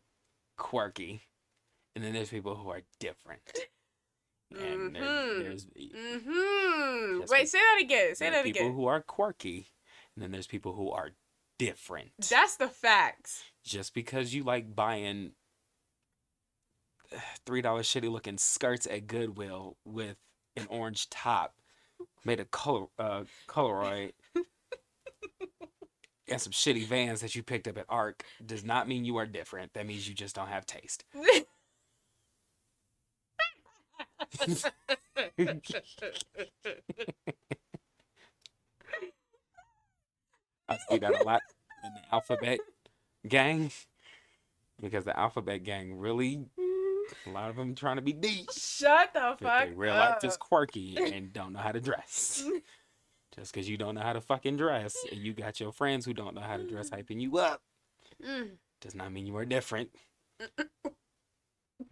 quirky, 0.57 1.21
and 1.95 2.03
then 2.03 2.13
there's 2.13 2.29
people 2.29 2.55
who 2.55 2.69
are 2.69 2.81
different. 2.99 3.41
And 4.51 4.95
there- 4.95 5.03
Mhm. 5.03 5.39
there's, 5.43 5.67
hmm 5.75 7.19
Wait, 7.29 7.47
say 7.47 7.59
that 7.59 7.79
again. 7.81 8.15
Say 8.15 8.29
that 8.31 8.43
people 8.43 8.61
again. 8.63 8.73
who 8.75 8.87
are 8.87 9.01
quirky, 9.01 9.67
and 10.15 10.23
then 10.23 10.31
there's 10.31 10.47
people 10.47 10.73
who 10.73 10.89
are 10.91 11.11
different. 11.59 12.09
That's 12.27 12.55
the 12.55 12.67
facts. 12.67 13.43
Just 13.63 13.93
because 13.93 14.33
you 14.33 14.43
like 14.43 14.75
buying 14.75 15.33
three 17.45 17.61
dollar 17.61 17.83
shitty 17.83 18.11
looking 18.11 18.39
skirts 18.39 18.87
at 18.87 19.05
Goodwill 19.05 19.77
with 19.85 20.17
an 20.57 20.65
orange 20.69 21.07
top 21.11 21.53
made 22.25 22.39
of 22.39 22.49
color 22.51 22.85
uh 22.97 23.23
Coloroid 23.47 24.13
and 26.27 26.41
some 26.41 26.53
shitty 26.53 26.85
vans 26.85 27.21
that 27.21 27.35
you 27.35 27.43
picked 27.43 27.67
up 27.67 27.77
at 27.77 27.85
Arc 27.89 28.23
does 28.45 28.63
not 28.63 28.87
mean 28.87 29.05
you 29.05 29.17
are 29.17 29.25
different. 29.25 29.73
That 29.73 29.85
means 29.85 30.07
you 30.07 30.15
just 30.15 30.35
don't 30.35 30.47
have 30.47 30.65
taste. 30.65 31.03
I 40.69 40.77
see 40.89 40.97
that 40.99 41.21
a 41.21 41.23
lot 41.23 41.41
in 41.83 41.91
the 41.93 42.01
alphabet 42.15 42.59
gang 43.27 43.71
because 44.81 45.03
the 45.05 45.17
alphabet 45.17 45.63
gang 45.63 45.93
really 45.97 46.45
a 47.25 47.29
lot 47.31 47.49
of 47.49 47.55
them 47.55 47.73
trying 47.75 47.95
to 47.95 48.01
be 48.01 48.13
deep. 48.13 48.49
Shut 48.51 49.13
the 49.13 49.35
fuck 49.41 49.65
they 49.67 49.73
real 49.73 49.95
life 49.95 50.11
up. 50.15 50.21
just 50.21 50.39
quirky 50.39 50.97
and 51.13 51.33
don't 51.33 51.53
know 51.53 51.59
how 51.59 51.71
to 51.71 51.81
dress. 51.81 52.43
just 53.35 53.51
because 53.53 53.67
you 53.69 53.77
don't 53.77 53.95
know 53.95 54.01
how 54.01 54.13
to 54.13 54.21
fucking 54.21 54.57
dress 54.57 54.95
and 55.11 55.19
you 55.19 55.33
got 55.33 55.59
your 55.59 55.71
friends 55.71 56.05
who 56.05 56.13
don't 56.13 56.35
know 56.35 56.41
how 56.41 56.57
to 56.57 56.67
dress 56.67 56.89
hyping 56.89 57.19
you 57.21 57.37
up 57.37 57.61
Mm. 58.23 58.49
does 58.81 58.95
not 58.95 59.13
mean 59.13 59.25
you 59.25 59.37
are 59.37 59.45
different. 59.45 59.89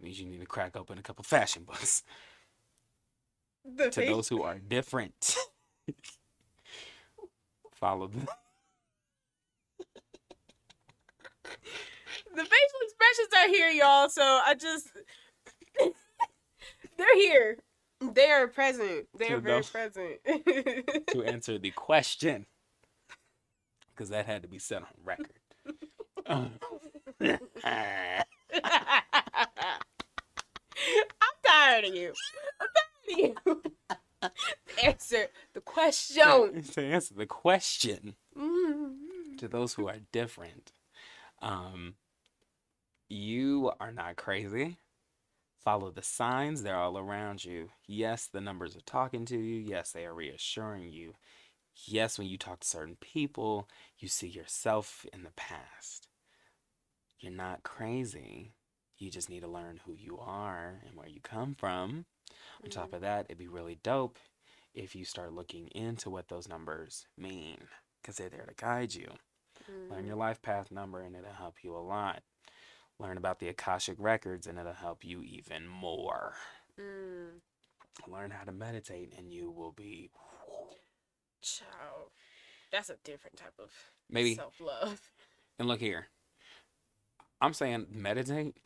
means 0.00 0.20
you 0.20 0.26
need 0.26 0.40
to 0.40 0.46
crack 0.46 0.76
open 0.76 0.98
a 0.98 1.02
couple 1.02 1.24
fashion 1.24 1.64
books 1.64 2.02
The 3.64 3.88
to 3.90 4.00
those 4.02 4.28
who 4.28 4.42
are 4.42 4.58
different. 4.58 5.36
Follow 7.74 8.08
the 8.08 8.26
the 12.38 12.44
facial 12.44 12.80
expressions 12.82 13.28
are 13.36 13.48
here, 13.48 13.70
y'all. 13.70 14.08
So 14.08 14.22
I 14.22 14.54
just 14.54 14.88
they're 16.96 17.16
here. 17.16 17.58
They 18.00 18.30
are 18.30 18.46
present. 18.46 19.06
They 19.18 19.28
To 19.28 19.34
are 19.34 19.40
very 19.40 19.56
those- 19.58 19.70
present. 19.70 20.18
to 21.10 21.24
answer 21.24 21.58
the 21.58 21.70
question 21.72 22.46
because 23.90 24.10
that 24.10 24.26
had 24.26 24.42
to 24.42 24.48
be 24.48 24.58
set 24.58 24.82
on 24.82 24.88
record. 25.04 25.32
Um, 26.26 26.52
I'm 27.20 27.42
tired 31.46 31.84
of 31.86 31.94
you. 31.94 32.12
I'm 32.60 32.68
tired 33.10 33.34
of 33.46 33.56
you. 33.56 33.62
Answer 34.84 35.26
the 35.54 35.60
question. 35.60 36.62
to 36.72 36.82
answer 36.84 37.14
the 37.14 37.26
question 37.26 38.14
Mm. 38.36 39.38
to 39.38 39.48
those 39.48 39.74
who 39.74 39.88
are 39.88 39.98
different, 40.12 40.72
um, 41.42 41.94
you 43.08 43.72
are 43.80 43.92
not 43.92 44.16
crazy. 44.16 44.78
Follow 45.64 45.90
the 45.90 46.02
signs, 46.02 46.62
they're 46.62 46.76
all 46.76 46.98
around 46.98 47.44
you. 47.44 47.70
Yes, 47.86 48.28
the 48.32 48.40
numbers 48.40 48.76
are 48.76 48.80
talking 48.80 49.24
to 49.26 49.36
you. 49.36 49.56
Yes, 49.56 49.90
they 49.92 50.06
are 50.06 50.14
reassuring 50.14 50.90
you. 50.90 51.14
Yes, 51.86 52.18
when 52.18 52.28
you 52.28 52.38
talk 52.38 52.60
to 52.60 52.66
certain 52.66 52.96
people, 53.00 53.68
you 53.98 54.08
see 54.08 54.28
yourself 54.28 55.04
in 55.12 55.24
the 55.24 55.32
past. 55.36 56.08
You're 57.20 57.32
not 57.32 57.62
crazy. 57.62 58.52
You 58.98 59.10
just 59.10 59.30
need 59.30 59.40
to 59.40 59.48
learn 59.48 59.80
who 59.84 59.92
you 59.92 60.18
are 60.18 60.80
and 60.86 60.96
where 60.96 61.08
you 61.08 61.20
come 61.20 61.54
from. 61.54 62.06
On 62.64 62.70
top 62.70 62.86
mm-hmm. 62.86 62.96
of 62.96 63.00
that, 63.02 63.26
it'd 63.26 63.38
be 63.38 63.48
really 63.48 63.78
dope 63.82 64.18
if 64.74 64.94
you 64.94 65.04
start 65.04 65.32
looking 65.32 65.68
into 65.68 66.10
what 66.10 66.28
those 66.28 66.48
numbers 66.48 67.06
mean 67.16 67.58
because 68.00 68.16
they're 68.16 68.28
there 68.28 68.46
to 68.46 68.54
guide 68.54 68.94
you. 68.94 69.08
Learn 69.90 70.06
your 70.06 70.16
mm. 70.16 70.20
life 70.20 70.40
path 70.40 70.70
number 70.70 71.00
and 71.00 71.14
it'll 71.14 71.32
help 71.32 71.56
you 71.62 71.76
a 71.76 71.78
lot. 71.78 72.22
Learn 73.00 73.16
about 73.16 73.38
the 73.38 73.48
Akashic 73.48 73.96
records 73.98 74.46
and 74.46 74.58
it'll 74.58 74.72
help 74.72 75.04
you 75.04 75.22
even 75.22 75.66
more. 75.68 76.34
Mm. 76.80 77.40
Learn 78.08 78.30
how 78.30 78.44
to 78.44 78.52
meditate 78.52 79.12
and 79.16 79.32
you 79.32 79.50
will 79.50 79.72
be 79.72 80.10
Child. 81.40 82.10
That's 82.72 82.90
a 82.90 82.96
different 83.04 83.36
type 83.36 83.54
of 83.58 83.70
maybe. 84.10 84.34
self 84.34 84.60
love. 84.60 85.00
And 85.58 85.68
look 85.68 85.80
here, 85.80 86.08
I'm 87.40 87.52
saying 87.54 87.86
meditate. 87.90 88.56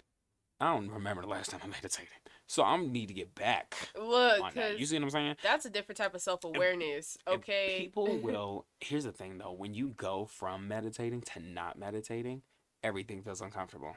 I 0.61 0.73
don't 0.75 0.91
remember 0.91 1.23
the 1.23 1.29
last 1.29 1.51
time 1.51 1.61
I 1.65 1.67
meditated, 1.67 2.09
so 2.47 2.63
I 2.63 2.77
need 2.77 3.09
to 3.09 3.15
get 3.15 3.35
back 3.35 3.75
Look. 4.01 4.55
You 4.79 4.87
see 4.87 4.95
what 4.97 5.03
I'm 5.05 5.11
saying? 5.11 5.37
that's 5.43 5.67
a 5.67 5.71
different 5.71 5.99
type 5.99 6.15
of 6.15 6.23
self 6.23 6.45
awareness. 6.45 7.19
Okay. 7.29 7.77
People 7.79 8.19
will. 8.23 8.67
Here's 8.81 9.05
the 9.05 9.13
thing, 9.13 9.39
though. 9.39 9.53
When 9.53 9.75
you 9.75 9.89
go 9.97 10.25
from 10.25 10.69
meditating 10.69 11.23
to 11.23 11.41
not 11.41 11.79
meditating, 11.79 12.43
everything 12.83 13.23
feels 13.23 13.41
uncomfortable. 13.41 13.97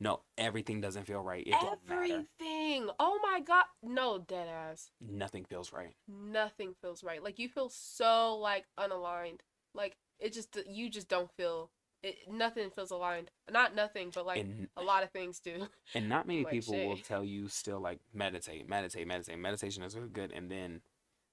No, 0.00 0.20
everything 0.36 0.80
doesn't 0.80 1.04
feel 1.04 1.20
right. 1.20 1.46
It. 1.46 1.54
Everything. 1.90 2.88
Oh 2.98 3.18
my 3.22 3.40
god. 3.40 3.64
No, 3.82 4.18
dead 4.18 4.48
ass. 4.48 4.90
Nothing 5.00 5.44
feels 5.44 5.72
right. 5.72 5.94
Nothing 6.08 6.74
feels 6.80 7.02
right. 7.02 7.22
Like 7.22 7.38
you 7.38 7.48
feel 7.48 7.68
so 7.68 8.36
like 8.36 8.64
unaligned. 8.78 9.40
Like 9.74 9.96
it 10.18 10.32
just 10.32 10.58
you 10.68 10.90
just 10.90 11.08
don't 11.08 11.30
feel 11.36 11.70
it. 12.02 12.16
Nothing 12.30 12.70
feels 12.70 12.90
aligned. 12.90 13.30
Not 13.50 13.74
nothing, 13.74 14.10
but 14.14 14.26
like 14.26 14.40
and 14.40 14.68
a 14.76 14.82
lot 14.82 15.02
of 15.02 15.10
things 15.10 15.40
do. 15.40 15.68
and 15.94 16.08
not 16.08 16.26
many 16.26 16.44
like 16.44 16.52
people 16.52 16.74
will 16.74 16.96
tell 16.96 17.24
you 17.24 17.48
still 17.48 17.80
like 17.80 18.00
meditate, 18.12 18.68
meditate, 18.68 19.06
meditate. 19.06 19.38
Meditation 19.38 19.82
is 19.82 19.96
really 19.96 20.08
good, 20.08 20.32
and 20.32 20.50
then 20.50 20.80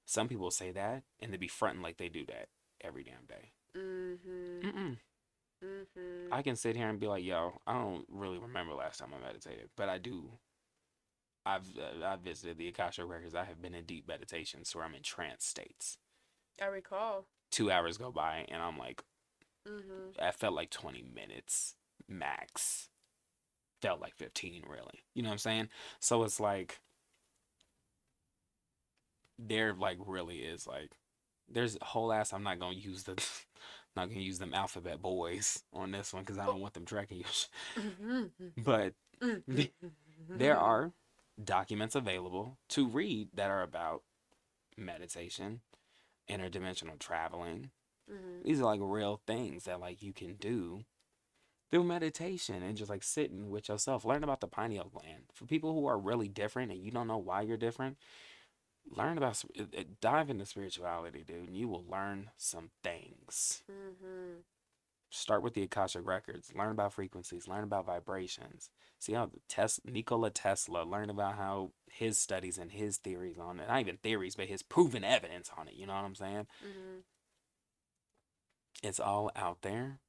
some 0.06 0.28
people 0.28 0.52
say 0.52 0.72
that 0.72 1.04
and 1.22 1.32
they 1.32 1.38
be 1.38 1.48
fronting 1.48 1.82
like 1.82 1.98
they 1.98 2.10
do 2.10 2.26
that 2.26 2.48
every 2.82 3.04
damn 3.04 3.26
day. 3.28 3.52
Mm-hmm. 3.78 4.68
Mm-mm. 4.68 4.98
Mm-hmm. 5.64 6.34
I 6.34 6.42
can 6.42 6.56
sit 6.56 6.76
here 6.76 6.90
and 6.90 7.00
be 7.00 7.08
like, 7.08 7.24
yo, 7.24 7.54
I 7.66 7.74
don't 7.74 8.06
really 8.10 8.40
remember 8.40 8.74
last 8.74 9.00
time 9.00 9.10
I 9.18 9.26
meditated, 9.26 9.70
but 9.78 9.90
I 9.90 9.98
do. 9.98 10.30
I've 11.46 11.68
uh, 11.78 12.06
I 12.06 12.16
visited 12.18 12.58
the 12.58 12.68
Akasha 12.70 13.06
records. 13.06 13.36
I 13.36 13.46
have 13.46 13.62
been 13.62 13.74
in 13.74 13.86
deep 13.86 14.08
meditations 14.08 14.74
where 14.76 14.86
I'm 14.86 14.96
in 14.96 15.04
trance 15.04 15.46
states. 15.46 15.98
I 16.62 16.66
recall. 16.66 17.26
Two 17.52 17.70
hours 17.72 17.98
go 17.98 18.12
by 18.12 18.46
and 18.50 18.62
I'm 18.62 18.78
like, 18.78 19.04
Mm-hmm. 19.68 20.22
I 20.22 20.32
felt 20.32 20.56
like 20.56 20.70
20 20.70 21.04
minutes 21.14 21.76
max. 22.08 22.90
Felt 23.82 24.02
like 24.02 24.16
15 24.16 24.64
really. 24.68 25.04
You 25.14 25.24
know 25.24 25.30
what 25.30 25.34
I'm 25.34 25.40
saying? 25.40 25.70
So 26.00 26.24
it's 26.24 26.40
like 26.40 26.80
there 29.40 29.74
like 29.74 29.98
really 30.06 30.38
is 30.38 30.68
like 30.68 30.92
there's 31.50 31.78
a 31.82 31.86
whole 31.86 32.14
ass 32.14 32.34
I'm 32.34 32.44
not 32.44 32.60
gonna 32.60 32.76
use 32.76 33.04
the 33.04 33.14
Not 33.96 34.10
gonna 34.10 34.22
use 34.22 34.40
them 34.40 34.54
alphabet 34.54 35.02
boys 35.02 35.64
on 35.74 35.92
this 35.92 36.14
one 36.14 36.24
because 36.24 36.38
I 36.40 36.46
don't 36.46 36.62
want 36.62 36.74
them 36.74 36.86
tracking 36.86 37.20
you. 37.20 38.30
but 38.58 38.94
there 40.30 40.58
are 40.58 40.92
documents 41.44 41.96
available 41.96 42.58
to 42.70 42.88
read 42.88 43.30
that 43.34 43.50
are 43.52 43.62
about 43.62 44.04
meditation, 44.78 45.62
interdimensional 46.30 47.00
traveling. 47.00 47.72
Mhm. 48.12 48.44
These 48.44 48.60
are 48.62 48.66
like 48.66 48.80
real 48.84 49.22
things 49.28 49.66
that 49.66 49.80
like 49.80 50.02
you 50.02 50.14
can 50.14 50.36
do 50.36 50.86
through 51.72 51.84
meditation 51.84 52.62
and 52.64 52.78
just 52.78 52.90
like 52.90 53.04
sitting 53.04 53.50
with 53.50 53.70
yourself. 53.70 54.06
Learn 54.06 54.24
about 54.24 54.42
the 54.42 54.48
pineal 54.48 54.90
gland. 54.94 55.24
For 55.34 55.46
people 55.46 55.74
who 55.74 55.86
are 55.88 55.98
really 55.98 56.28
different 56.28 56.72
and 56.72 56.82
you 56.82 56.92
don't 56.92 57.08
know 57.08 57.18
why 57.18 57.42
you're 57.42 57.58
different, 57.58 57.98
learn 58.90 59.18
about 59.18 59.44
dive 60.02 60.30
into 60.30 60.46
spirituality, 60.46 61.24
dude, 61.24 61.48
and 61.48 61.58
you 61.58 61.68
will 61.68 61.86
learn 61.86 62.32
some 62.38 62.72
things. 62.84 63.64
Mhm. 63.70 64.44
Start 65.10 65.44
with 65.44 65.54
the 65.54 65.62
Akashic 65.64 66.06
records. 66.06 66.54
Learn 66.56 66.72
about 66.72 66.94
frequencies. 66.94 67.48
Learn 67.48 67.64
about 67.64 67.86
vibrations. 67.86 68.72
See 68.98 69.14
how 69.14 69.28
the 69.28 69.40
Tes- 69.48 69.80
Nikola 69.86 70.32
Tesla 70.32 70.84
learned 70.84 71.12
about 71.12 71.36
how 71.36 71.74
his 71.86 72.18
studies 72.18 72.58
and 72.58 72.72
his 72.72 72.98
theories 72.98 73.38
on 73.38 73.60
it. 73.60 73.68
Not 73.68 73.80
even 73.82 73.98
theories, 73.98 74.36
but 74.36 74.48
his 74.48 74.64
proven 74.64 75.04
evidence 75.04 75.52
on 75.56 75.68
it. 75.68 75.76
You 75.76 75.86
know 75.86 75.94
what 75.94 76.06
I'm 76.06 76.16
saying? 76.16 76.48
Mhm. 76.64 77.04
It's 78.82 79.00
all 79.00 79.32
out 79.36 79.62
there. 79.62 80.00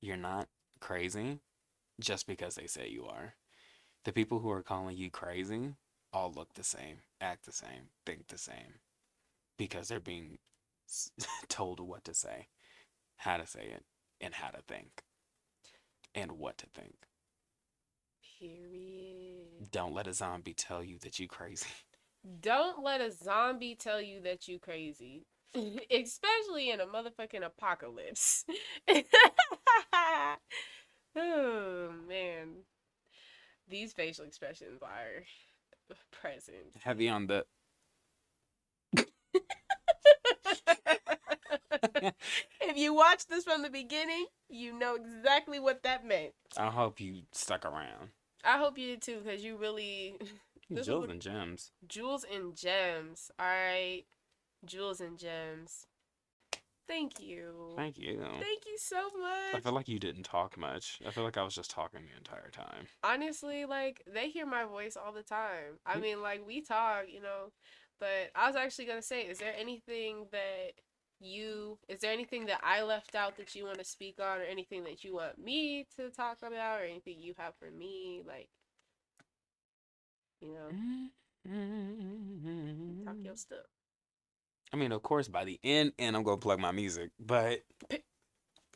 You're 0.00 0.16
not 0.16 0.48
crazy 0.80 1.40
just 2.00 2.26
because 2.26 2.54
they 2.56 2.66
say 2.66 2.88
you 2.88 3.06
are. 3.06 3.36
The 4.04 4.12
people 4.12 4.40
who 4.40 4.50
are 4.50 4.62
calling 4.62 4.96
you 4.96 5.10
crazy 5.10 5.76
all 6.12 6.32
look 6.34 6.54
the 6.54 6.64
same, 6.64 6.98
act 7.20 7.46
the 7.46 7.52
same, 7.52 7.88
think 8.04 8.28
the 8.28 8.38
same 8.38 8.80
because 9.60 9.88
they're 9.88 10.00
being 10.00 10.38
told 11.48 11.80
what 11.80 12.02
to 12.04 12.14
say, 12.14 12.48
how 13.16 13.36
to 13.36 13.46
say 13.46 13.60
it, 13.74 13.84
and 14.18 14.32
how 14.32 14.48
to 14.48 14.62
think, 14.66 15.02
and 16.14 16.32
what 16.32 16.56
to 16.56 16.66
think. 16.74 16.94
Period. 18.38 19.70
Don't 19.70 19.92
let 19.92 20.06
a 20.06 20.14
zombie 20.14 20.54
tell 20.54 20.82
you 20.82 20.98
that 21.00 21.18
you 21.18 21.28
crazy. 21.28 21.68
Don't 22.40 22.82
let 22.82 23.02
a 23.02 23.10
zombie 23.12 23.74
tell 23.74 24.00
you 24.00 24.20
that 24.22 24.48
you 24.48 24.58
crazy. 24.58 25.26
Especially 25.54 26.70
in 26.70 26.80
a 26.80 26.86
motherfucking 26.86 27.44
apocalypse. 27.44 28.44
oh 31.16 31.90
man. 32.08 32.48
These 33.68 33.92
facial 33.92 34.24
expressions 34.24 34.82
are 34.82 35.24
present. 36.12 36.76
Heavy 36.82 37.08
on 37.08 37.26
the. 37.26 37.44
if 42.60 42.76
you 42.76 42.94
watch 42.94 43.26
this 43.26 43.44
from 43.44 43.62
the 43.62 43.70
beginning, 43.70 44.26
you 44.48 44.76
know 44.78 44.96
exactly 44.96 45.58
what 45.60 45.82
that 45.82 46.04
meant. 46.06 46.32
I 46.56 46.68
hope 46.70 47.00
you 47.00 47.22
stuck 47.32 47.64
around. 47.64 48.10
I 48.44 48.58
hope 48.58 48.78
you 48.78 48.86
did 48.88 49.02
too, 49.02 49.20
because 49.24 49.44
you 49.44 49.56
really 49.56 50.16
This 50.70 50.86
Jewels 50.86 51.00
would- 51.02 51.10
and 51.10 51.20
gems. 51.20 51.72
jewels 51.88 52.24
and 52.32 52.54
gems. 52.56 53.30
All 53.38 53.46
right, 53.46 54.04
jewels 54.64 55.00
and 55.00 55.18
gems. 55.18 55.86
Thank 56.90 57.20
you. 57.20 57.74
Thank 57.76 57.98
you. 57.98 58.18
Thank 58.40 58.66
you 58.66 58.76
so 58.76 58.96
much. 58.96 59.54
I 59.54 59.60
feel 59.60 59.72
like 59.72 59.88
you 59.88 60.00
didn't 60.00 60.24
talk 60.24 60.58
much. 60.58 60.98
I 61.06 61.12
feel 61.12 61.22
like 61.22 61.36
I 61.36 61.44
was 61.44 61.54
just 61.54 61.70
talking 61.70 62.00
the 62.04 62.16
entire 62.16 62.50
time. 62.50 62.88
Honestly, 63.04 63.64
like 63.64 64.02
they 64.12 64.28
hear 64.28 64.44
my 64.44 64.64
voice 64.64 64.96
all 64.96 65.12
the 65.12 65.22
time. 65.22 65.78
I 65.86 65.96
Mm. 65.96 66.02
mean, 66.02 66.22
like 66.22 66.44
we 66.44 66.62
talk, 66.62 67.04
you 67.08 67.20
know. 67.22 67.52
But 68.00 68.32
I 68.34 68.48
was 68.48 68.56
actually 68.56 68.86
gonna 68.86 69.02
say, 69.02 69.22
is 69.22 69.38
there 69.38 69.54
anything 69.56 70.26
that 70.32 70.72
you 71.20 71.78
is 71.88 72.00
there 72.00 72.12
anything 72.12 72.46
that 72.46 72.60
I 72.64 72.82
left 72.82 73.14
out 73.14 73.36
that 73.36 73.54
you 73.54 73.66
want 73.66 73.78
to 73.78 73.84
speak 73.84 74.18
on, 74.18 74.40
or 74.40 74.44
anything 74.44 74.82
that 74.84 75.04
you 75.04 75.14
want 75.14 75.38
me 75.38 75.86
to 75.96 76.10
talk 76.10 76.38
about, 76.42 76.80
or 76.80 76.84
anything 76.84 77.20
you 77.20 77.34
have 77.38 77.54
for 77.56 77.70
me, 77.70 78.22
like 78.26 78.48
you 80.40 80.54
know, 80.54 80.70
talk 83.04 83.16
your 83.22 83.36
stuff. 83.36 83.79
I 84.72 84.76
mean, 84.76 84.92
of 84.92 85.02
course, 85.02 85.28
by 85.28 85.44
the 85.44 85.58
end, 85.64 85.92
and 85.98 86.16
I'm 86.16 86.22
gonna 86.22 86.36
plug 86.36 86.60
my 86.60 86.70
music, 86.70 87.10
but 87.18 87.60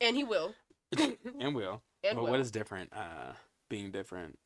And 0.01 0.17
he 0.17 0.25
will. 0.25 0.55
and 0.99 1.55
will. 1.55 1.83
And 2.03 2.17
but 2.17 2.25
will. 2.25 2.31
what 2.31 2.41
is 2.41 2.51
different? 2.51 2.93
Uh, 2.93 3.33
being 3.71 3.91
different 3.91 4.39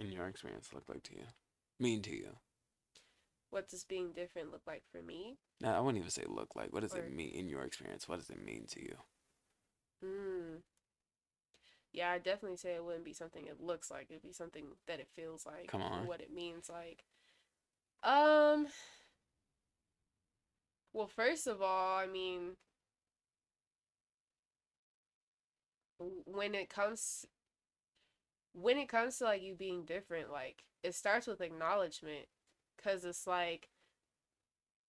in 0.00 0.12
your 0.12 0.26
experience 0.26 0.70
look 0.72 0.88
like 0.88 1.02
to 1.04 1.14
you? 1.14 1.24
Mean 1.80 2.02
to 2.02 2.10
you? 2.16 2.36
what 3.50 3.68
does 3.68 3.84
being 3.84 4.12
different 4.12 4.50
look 4.50 4.62
like 4.66 4.82
for 4.92 5.00
me? 5.00 5.38
No, 5.62 5.70
I 5.72 5.80
wouldn't 5.80 5.96
even 5.98 6.10
say 6.10 6.24
look 6.26 6.54
like. 6.56 6.72
What 6.74 6.82
does 6.82 6.94
Or- 6.94 6.98
it 6.98 7.12
mean 7.12 7.30
in 7.30 7.48
your 7.48 7.62
experience? 7.62 8.06
What 8.08 8.18
does 8.18 8.28
it 8.28 8.44
mean 8.44 8.66
to 8.70 8.82
you? 8.82 8.96
Mm. 10.04 10.62
Yeah, 11.92 12.10
I 12.10 12.18
definitely 12.18 12.58
say 12.58 12.74
it 12.74 12.84
wouldn't 12.84 13.04
be 13.04 13.14
something 13.14 13.46
it 13.46 13.60
looks 13.60 13.90
like. 13.90 14.08
It'd 14.10 14.20
be 14.22 14.32
something 14.32 14.66
that 14.86 15.00
it 15.00 15.08
feels 15.14 15.46
like. 15.46 15.68
Come 15.68 15.80
on. 15.80 16.06
What 16.06 16.20
it 16.20 16.30
means 16.32 16.68
like. 16.68 17.04
Um. 18.02 18.66
Well, 20.96 21.08
first 21.08 21.46
of 21.46 21.60
all, 21.60 21.98
I 21.98 22.06
mean, 22.06 22.56
when 25.98 26.54
it 26.54 26.68
comes, 26.70 27.26
when 28.52 28.78
it 28.78 28.88
comes 28.88 29.18
to 29.18 29.24
like 29.24 29.42
you 29.42 29.54
being 29.54 29.84
different, 29.84 30.30
like 30.32 30.62
it 30.82 30.94
starts 30.94 31.26
with 31.26 31.40
acknowledgement, 31.40 32.26
cause 32.82 33.04
it's 33.04 33.26
like, 33.26 33.68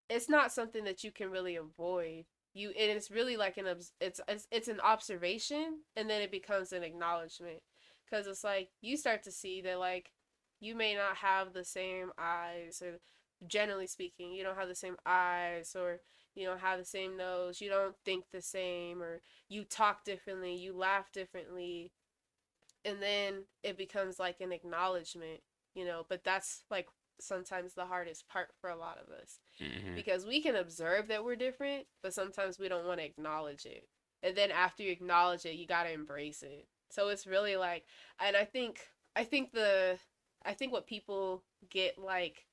it's 0.08 0.28
not 0.28 0.52
something 0.52 0.84
that 0.84 1.02
you 1.04 1.10
can 1.10 1.30
really 1.30 1.56
avoid. 1.56 2.24
You 2.54 2.70
and 2.70 2.90
it's 2.90 3.10
really 3.10 3.36
like 3.36 3.56
an 3.58 3.66
it's 3.66 3.92
it's, 4.00 4.46
it's 4.50 4.68
an 4.68 4.80
observation 4.80 5.80
and 5.96 6.08
then 6.08 6.22
it 6.22 6.30
becomes 6.30 6.72
an 6.72 6.82
acknowledgement. 6.82 7.60
Because 8.08 8.26
it's 8.26 8.44
like 8.44 8.70
you 8.80 8.96
start 8.96 9.22
to 9.24 9.32
see 9.32 9.60
that 9.62 9.78
like 9.78 10.12
you 10.60 10.74
may 10.74 10.94
not 10.94 11.16
have 11.16 11.52
the 11.52 11.64
same 11.64 12.12
eyes 12.18 12.80
or 12.82 13.00
generally 13.46 13.86
speaking 13.86 14.32
you 14.32 14.42
don't 14.42 14.56
have 14.56 14.68
the 14.68 14.74
same 14.74 14.96
eyes 15.04 15.76
or 15.78 16.00
you 16.34 16.46
don't 16.46 16.60
have 16.60 16.78
the 16.78 16.84
same 16.84 17.16
nose 17.16 17.60
you 17.60 17.68
don't 17.68 17.96
think 18.04 18.24
the 18.32 18.42
same 18.42 19.02
or 19.02 19.20
you 19.48 19.64
talk 19.64 20.04
differently 20.04 20.54
you 20.54 20.72
laugh 20.72 21.10
differently 21.12 21.92
and 22.84 23.02
then 23.02 23.44
it 23.62 23.76
becomes 23.76 24.18
like 24.18 24.40
an 24.40 24.52
acknowledgement 24.52 25.40
you 25.74 25.84
know 25.84 26.06
but 26.08 26.24
that's 26.24 26.62
like 26.70 26.88
sometimes 27.18 27.74
the 27.74 27.86
hardest 27.86 28.28
part 28.28 28.48
for 28.60 28.68
a 28.70 28.76
lot 28.76 28.98
of 28.98 29.12
us 29.12 29.38
Mm-hmm. 29.58 29.94
because 29.94 30.26
we 30.26 30.42
can 30.42 30.54
observe 30.54 31.08
that 31.08 31.24
we're 31.24 31.34
different, 31.34 31.86
but 32.02 32.12
sometimes 32.12 32.58
we 32.58 32.68
don't 32.68 32.84
want 32.86 33.00
to 33.00 33.06
acknowledge 33.06 33.64
it. 33.64 33.88
And 34.22 34.36
then 34.36 34.50
after 34.50 34.82
you 34.82 34.92
acknowledge 34.92 35.46
it, 35.46 35.54
you 35.54 35.66
got 35.66 35.84
to 35.84 35.92
embrace 35.94 36.42
it. 36.42 36.68
So 36.90 37.08
it's 37.08 37.26
really 37.26 37.56
like 37.56 37.86
and 38.20 38.36
I 38.36 38.44
think 38.44 38.80
I 39.16 39.24
think 39.24 39.52
the 39.52 39.98
I 40.44 40.52
think 40.52 40.72
what 40.74 40.86
people 40.86 41.42
get 41.70 41.96
like 41.96 42.44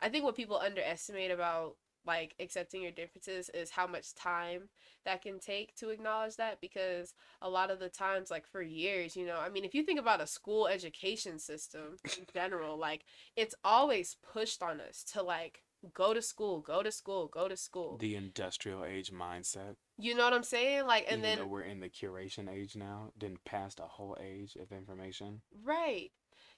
I 0.00 0.08
think 0.08 0.24
what 0.24 0.36
people 0.36 0.58
underestimate 0.58 1.30
about 1.30 1.76
like 2.06 2.34
accepting 2.40 2.82
your 2.82 2.90
differences 2.92 3.50
is 3.52 3.70
how 3.70 3.86
much 3.86 4.14
time 4.14 4.68
that 5.04 5.20
can 5.22 5.38
take 5.38 5.74
to 5.76 5.90
acknowledge 5.90 6.36
that 6.36 6.60
because 6.60 7.12
a 7.42 7.48
lot 7.50 7.70
of 7.70 7.78
the 7.80 7.88
times 7.88 8.30
like 8.30 8.46
for 8.46 8.62
years 8.62 9.14
you 9.16 9.26
know 9.26 9.36
i 9.38 9.48
mean 9.48 9.64
if 9.64 9.74
you 9.74 9.82
think 9.82 10.00
about 10.00 10.20
a 10.20 10.26
school 10.26 10.66
education 10.68 11.38
system 11.38 11.96
in 12.16 12.24
general 12.32 12.78
like 12.78 13.04
it's 13.36 13.54
always 13.62 14.16
pushed 14.32 14.62
on 14.62 14.80
us 14.80 15.04
to 15.04 15.22
like 15.22 15.62
go 15.92 16.14
to 16.14 16.22
school 16.22 16.60
go 16.60 16.82
to 16.82 16.90
school 16.90 17.26
go 17.26 17.46
to 17.46 17.56
school 17.56 17.98
The 17.98 18.16
industrial 18.16 18.84
age 18.84 19.12
mindset. 19.12 19.74
you 19.98 20.14
know 20.14 20.24
what 20.24 20.32
i'm 20.32 20.42
saying 20.44 20.86
like 20.86 21.04
and 21.10 21.20
even 21.20 21.38
then 21.40 21.50
we're 21.50 21.62
in 21.62 21.80
the 21.80 21.90
curation 21.90 22.50
age 22.50 22.74
now, 22.74 23.10
then 23.18 23.36
past 23.44 23.80
a 23.80 23.86
whole 23.86 24.16
age 24.20 24.56
of 24.56 24.72
information. 24.72 25.42
right 25.62 26.10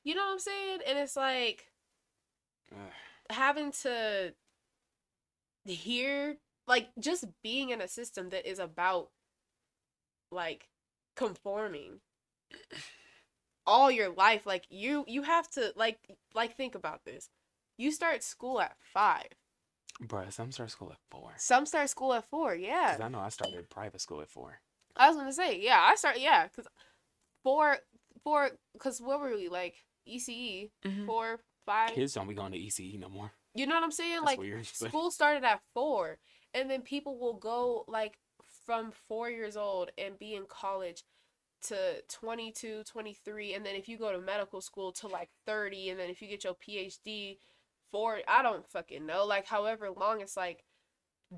you 0.04 0.14
know 0.14 0.26
what 0.26 0.32
i'm 0.34 0.38
saying 0.38 0.78
and 0.86 0.98
it's 0.98 1.16
like. 1.16 1.64
Having 3.30 3.72
to 3.82 4.34
hear 5.64 6.36
like 6.66 6.88
just 6.98 7.24
being 7.42 7.70
in 7.70 7.80
a 7.80 7.88
system 7.88 8.30
that 8.30 8.48
is 8.48 8.58
about 8.58 9.08
like 10.30 10.68
conforming 11.16 12.00
all 13.66 13.90
your 13.90 14.08
life 14.10 14.46
like 14.46 14.64
you 14.70 15.04
you 15.06 15.22
have 15.22 15.48
to 15.50 15.72
like 15.76 15.98
like 16.34 16.56
think 16.56 16.74
about 16.74 17.04
this 17.04 17.28
you 17.78 17.90
start 17.92 18.22
school 18.22 18.60
at 18.60 18.76
five 18.92 19.26
Bruh, 20.02 20.32
some 20.32 20.50
start 20.50 20.70
school 20.70 20.90
at 20.92 20.98
four. 21.10 21.32
some 21.36 21.66
start 21.66 21.90
school 21.90 22.14
at 22.14 22.24
four 22.30 22.54
yeah 22.54 22.92
'Cause 22.92 23.00
I 23.02 23.08
know 23.08 23.18
I 23.20 23.28
started 23.28 23.68
private 23.68 24.00
school 24.00 24.20
at 24.22 24.30
four. 24.30 24.60
i 24.96 25.08
was 25.08 25.16
gonna 25.16 25.32
say 25.32 25.60
yeah 25.60 25.80
i 25.82 25.94
start 25.94 26.18
yeah 26.18 26.46
because 26.46 26.66
four 27.44 27.78
four 28.24 28.50
because 28.72 29.00
what 29.00 29.20
were 29.20 29.34
we 29.36 29.48
like 29.48 29.74
ece 30.08 30.70
mm-hmm. 30.84 31.06
four 31.06 31.40
five 31.70 31.90
Kids 31.94 32.14
don't 32.14 32.28
be 32.28 32.34
going 32.34 32.52
to 32.52 32.58
ECE 32.58 32.98
no 32.98 33.08
more. 33.08 33.30
you 33.54 33.66
know 33.66 33.74
what 33.74 33.84
i'm 33.84 33.90
saying 33.92 34.12
That's 34.16 34.26
like 34.26 34.38
weird. 34.38 34.66
but- 34.80 34.88
school 34.88 35.10
started 35.10 35.44
at 35.44 35.60
four 35.74 36.18
and 36.54 36.68
then 36.70 36.82
people 36.82 37.18
will 37.18 37.34
go 37.34 37.84
like 37.86 38.18
from 38.66 38.92
four 39.08 39.30
years 39.30 39.56
old 39.56 39.90
and 39.98 40.18
be 40.18 40.34
in 40.34 40.44
college 40.48 41.04
to 41.62 41.76
22 42.08 42.82
23 42.84 43.54
and 43.54 43.66
then 43.66 43.74
if 43.74 43.88
you 43.88 43.98
go 43.98 44.12
to 44.12 44.18
medical 44.18 44.60
school 44.60 44.92
to 44.92 45.06
like 45.06 45.28
30 45.46 45.90
and 45.90 46.00
then 46.00 46.08
if 46.08 46.22
you 46.22 46.28
get 46.28 46.44
your 46.44 46.54
phd 46.54 47.36
for 47.90 48.18
i 48.26 48.42
don't 48.42 48.66
fucking 48.70 49.04
know 49.04 49.26
like 49.26 49.46
however 49.46 49.88
long 49.90 50.20
it's 50.22 50.36
like 50.36 50.64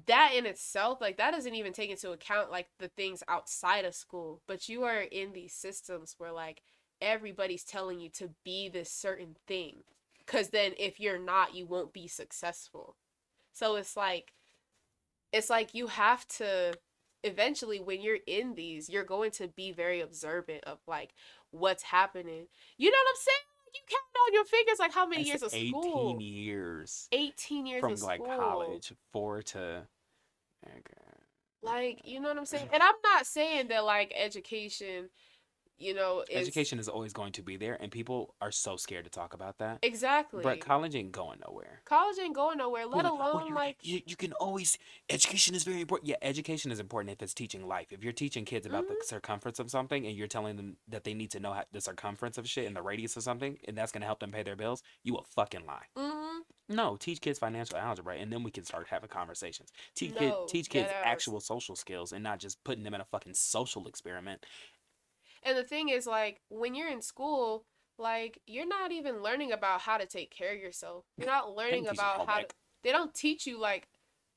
that 0.07 0.33
in 0.35 0.47
itself, 0.47 1.01
like 1.03 1.19
that 1.19 1.33
doesn't 1.33 1.55
even 1.55 1.73
take 1.75 1.91
into 1.91 2.13
account 2.13 2.51
like 2.51 2.69
the 2.79 2.89
things 2.89 3.23
outside 3.29 3.85
of 3.85 3.95
school. 3.95 4.41
But 4.49 4.69
you 4.69 4.85
are 4.85 5.03
in 5.03 5.33
these 5.33 5.53
systems 5.53 6.15
where 6.17 6.33
like 6.33 6.63
everybody's 7.01 7.65
telling 7.65 8.01
you 8.01 8.09
to 8.11 8.31
be 8.45 8.69
this 8.71 8.91
certain 8.91 9.37
thing. 9.47 9.83
Cause 10.27 10.49
then 10.49 10.73
if 10.79 11.01
you're 11.01 11.19
not, 11.19 11.55
you 11.55 11.67
won't 11.67 11.93
be 11.93 12.09
successful. 12.09 12.97
So 13.53 13.77
it's 13.77 13.97
like 13.97 14.33
it's 15.33 15.51
like 15.51 15.75
you 15.75 15.87
have 15.89 16.27
to 16.29 16.75
eventually 17.25 17.81
when 17.81 18.01
you're 18.01 18.19
in 18.27 18.55
these, 18.55 18.89
you're 18.89 19.05
going 19.05 19.31
to 19.33 19.49
be 19.49 19.73
very 19.73 20.01
observant 20.01 20.65
of 20.65 20.79
like 20.87 21.15
what's 21.51 21.83
happening. 21.85 22.47
You 22.79 22.91
know 22.91 22.99
what 22.99 23.11
I'm 23.11 23.21
saying? 23.21 23.39
you 23.75 23.81
count 23.89 24.29
on 24.29 24.35
your 24.35 24.45
fingers 24.45 24.79
like 24.79 24.93
how 24.93 25.07
many 25.07 25.23
years 25.23 25.43
of 25.43 25.53
18 25.53 25.71
school? 25.71 26.19
years 26.21 27.09
18 27.13 27.67
years 27.67 27.81
from 27.81 27.93
of 27.93 28.03
like 28.03 28.21
school. 28.21 28.37
college, 28.37 28.93
four 29.13 29.43
to. 29.43 29.87
Okay. 30.65 31.13
Like, 31.63 32.03
you 32.05 32.21
know 32.21 32.29
what 32.29 32.39
I'm 32.39 32.45
saying? 32.45 32.69
And 32.73 32.83
I'm 32.83 32.95
not 33.03 33.27
saying 33.27 33.69
that 33.69 33.85
like 33.85 34.13
education, 34.17 35.11
you 35.83 35.95
know, 35.95 36.25
Education 36.31 36.79
is 36.79 36.89
always 36.89 37.13
going 37.13 37.33
to 37.33 37.43
be 37.43 37.57
there, 37.57 37.77
and 37.81 37.91
people 37.91 38.35
are 38.41 38.51
so 38.53 38.77
scared 38.77 39.05
to 39.05 39.11
talk 39.11 39.35
about 39.35 39.59
that. 39.59 39.79
exactly. 39.83 40.43
But 40.43 40.61
college 40.61 40.95
ain't 40.95 41.13
going 41.13 41.41
nowhere. 41.47 41.83
college 41.85 42.19
ain't 42.19 42.35
going 42.35 42.59
nowhere, 42.59 42.87
let 42.87 43.05
Well, 43.05 43.17
well, 43.19 43.33
alone 43.37 43.49
you, 43.49 43.55
like 43.55 43.77
you, 43.83 44.01
you 44.07 44.17
can 44.17 44.33
always 44.35 44.79
education 45.11 45.55
is 45.55 45.65
very 45.65 45.81
important. 45.81 46.09
Yeah, 46.09 46.17
education 46.23 46.71
is 46.71 46.81
important 46.81 47.13
if 47.13 47.23
it's 47.23 47.35
teaching 47.35 47.67
life. 47.67 47.89
If 47.91 48.03
you're 48.05 48.13
teaching 48.13 48.45
kids 48.45 48.67
about 48.67 48.85
Mm-hmm. 48.85 48.95
the 49.01 49.07
circumference 49.07 49.59
of 49.59 49.71
something 49.71 50.07
and 50.07 50.17
you're 50.17 50.27
telling 50.29 50.57
them 50.57 50.77
that 50.89 51.05
they 51.05 51.15
need 51.15 51.31
to 51.33 51.41
know 51.41 51.53
how, 51.53 51.65
the 51.73 51.81
circumference 51.81 52.39
of 52.39 52.49
shit 52.49 52.67
and 52.67 52.75
the 52.75 52.83
radius 52.83 53.17
of 53.17 53.23
something, 53.23 53.59
and 53.69 53.77
that's 53.77 53.93
gonna 53.93 54.07
help 54.07 54.21
them 54.21 54.33
pay 54.33 54.43
their 54.43 54.57
bills, 54.57 54.83
you 55.05 55.17
a 55.17 55.23
fucking 55.23 55.67
lie. 55.67 55.87
mhm. 55.97 56.41
No, 56.69 56.97
teach 56.97 57.21
kids 57.21 57.39
financial 57.39 57.77
algebra, 57.77 58.17
and 58.17 58.33
then 58.33 58.43
we 58.43 58.51
can 58.51 58.65
start 58.65 58.87
having 58.89 59.09
conversations. 59.11 59.71
Teach 59.95 60.15
No, 60.15 60.19
kid, 60.19 60.33
teach 60.49 60.71
kids 60.71 60.91
actual 61.05 61.41
social 61.41 61.77
skills, 61.77 62.13
and 62.13 62.23
not 62.23 62.39
just 62.39 62.63
putting 62.65 62.83
them 62.83 62.95
in 62.95 63.01
a 63.01 63.05
fucking 63.05 63.35
social 63.35 63.87
experiment. 63.87 64.47
And 65.43 65.57
the 65.57 65.65
thing 65.65 65.89
is, 65.89 66.07
like, 66.07 66.41
when 66.49 66.75
you're 66.75 66.91
in 66.91 67.03
school, 67.03 67.65
like, 67.99 68.41
you're 68.47 68.67
not 68.67 68.93
even 68.93 69.23
learning 69.23 69.53
about 69.53 69.81
how 69.81 69.99
to 69.99 70.07
take 70.07 70.31
care 70.31 70.53
of 70.53 70.61
yourself. 70.61 71.05
You're 71.17 71.27
not 71.27 71.55
learning 71.55 71.89
about 71.89 72.29
how 72.29 72.41
to, 72.41 72.47
they 72.83 72.93
don't 72.93 73.15
teach 73.15 73.47
you, 73.47 73.61
like, 73.61 73.89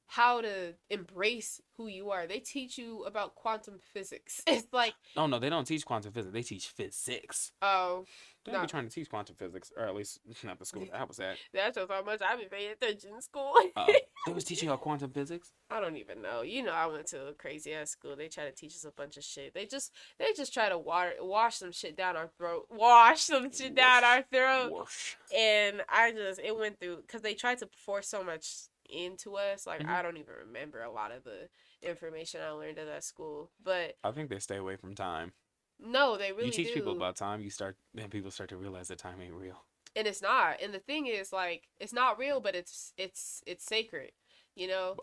how 0.07 0.41
to 0.41 0.73
embrace 0.89 1.59
who 1.77 1.87
you 1.87 2.11
are. 2.11 2.27
They 2.27 2.39
teach 2.39 2.77
you 2.77 3.03
about 3.03 3.35
quantum 3.35 3.79
physics. 3.93 4.41
It's 4.47 4.67
like, 4.71 4.93
Oh 5.17 5.27
no, 5.27 5.39
they 5.39 5.49
don't 5.49 5.65
teach 5.65 5.85
quantum 5.85 6.11
physics. 6.13 6.33
They 6.33 6.43
teach 6.43 6.67
physics. 6.67 7.51
oh, 7.61 8.05
They 8.45 8.51
don't 8.51 8.61
No. 8.61 8.65
be 8.65 8.69
trying 8.69 8.87
to 8.87 8.93
teach 8.93 9.09
quantum 9.09 9.35
physics, 9.35 9.71
or 9.75 9.83
at 9.85 9.95
least 9.95 10.19
not 10.43 10.59
the 10.59 10.65
school 10.65 10.85
that 10.91 10.99
I 11.01 11.03
was 11.03 11.19
at. 11.19 11.37
that's 11.53 11.75
just 11.77 11.91
how 11.91 12.03
much 12.03 12.21
I've 12.21 12.39
been 12.39 12.49
paying 12.49 12.71
attention 12.71 13.11
in 13.15 13.21
school. 13.21 13.53
Uh, 13.75 13.91
they 14.27 14.33
was 14.33 14.43
teaching 14.43 14.69
y'all 14.69 14.77
quantum 14.77 15.09
physics. 15.11 15.51
I 15.69 15.79
don't 15.81 15.97
even 15.97 16.21
know. 16.21 16.43
You 16.43 16.63
know, 16.63 16.71
I 16.71 16.85
went 16.85 17.07
to 17.07 17.27
a 17.27 17.33
crazy 17.33 17.73
ass 17.73 17.89
school. 17.89 18.15
They 18.15 18.27
try 18.27 18.45
to 18.45 18.51
teach 18.51 18.73
us 18.75 18.85
a 18.85 18.91
bunch 18.91 19.17
of 19.17 19.23
shit. 19.23 19.53
They 19.53 19.65
just, 19.65 19.91
they 20.19 20.31
just 20.37 20.53
try 20.53 20.69
to 20.69 20.77
water, 20.77 21.13
wash 21.19 21.55
some 21.55 21.71
shit 21.71 21.97
down 21.97 22.15
our 22.15 22.29
throat, 22.37 22.67
wash 22.69 23.21
some 23.21 23.51
shit 23.51 23.73
down 23.75 24.03
our 24.03 24.23
throat. 24.31 24.87
And 25.35 25.81
I 25.89 26.11
just 26.11 26.39
it 26.39 26.55
went 26.57 26.79
through 26.79 26.97
because 26.97 27.21
they 27.23 27.33
tried 27.33 27.57
to 27.59 27.67
force 27.85 28.07
so 28.07 28.23
much 28.23 28.47
into 28.89 29.36
us. 29.38 29.65
Like 29.67 29.81
Mhm. 29.81 29.89
I 29.89 30.01
don't 30.01 30.17
even 30.17 30.33
remember 30.36 30.81
a 30.81 30.91
lot 30.91 31.11
of 31.11 31.23
the 31.23 31.49
information 31.81 32.41
I 32.41 32.49
learned 32.51 32.79
at 32.79 32.88
that 32.88 33.03
school. 33.03 33.51
But 33.63 33.97
I 34.03 34.11
think 34.11 34.29
they 34.29 34.39
stay 34.39 34.57
away 34.57 34.75
from 34.77 34.95
time. 34.95 35.33
no, 35.79 36.17
they 36.17 36.31
really 36.31 36.45
you 36.47 36.51
teach 36.51 36.67
do. 36.69 36.73
people 36.75 36.93
about 36.93 37.15
time, 37.17 37.41
you 37.41 37.49
start 37.49 37.77
then 37.93 38.09
people 38.09 38.31
start 38.31 38.49
to 38.49 38.57
realize 38.57 38.88
that 38.89 38.97
time 38.99 39.19
ain't 39.21 39.33
real. 39.33 39.65
and 39.95 40.07
it's 40.07 40.21
not. 40.21 40.61
And 40.61 40.73
the 40.73 40.79
thing 40.79 41.07
is, 41.07 41.31
like, 41.33 41.67
it's 41.79 41.93
not 41.93 42.17
real, 42.17 42.39
but 42.39 42.55
it's 42.55 42.93
it's 42.97 43.43
it's 43.45 43.65
sacred. 43.65 44.11
You 44.55 44.67
know, 44.67 44.95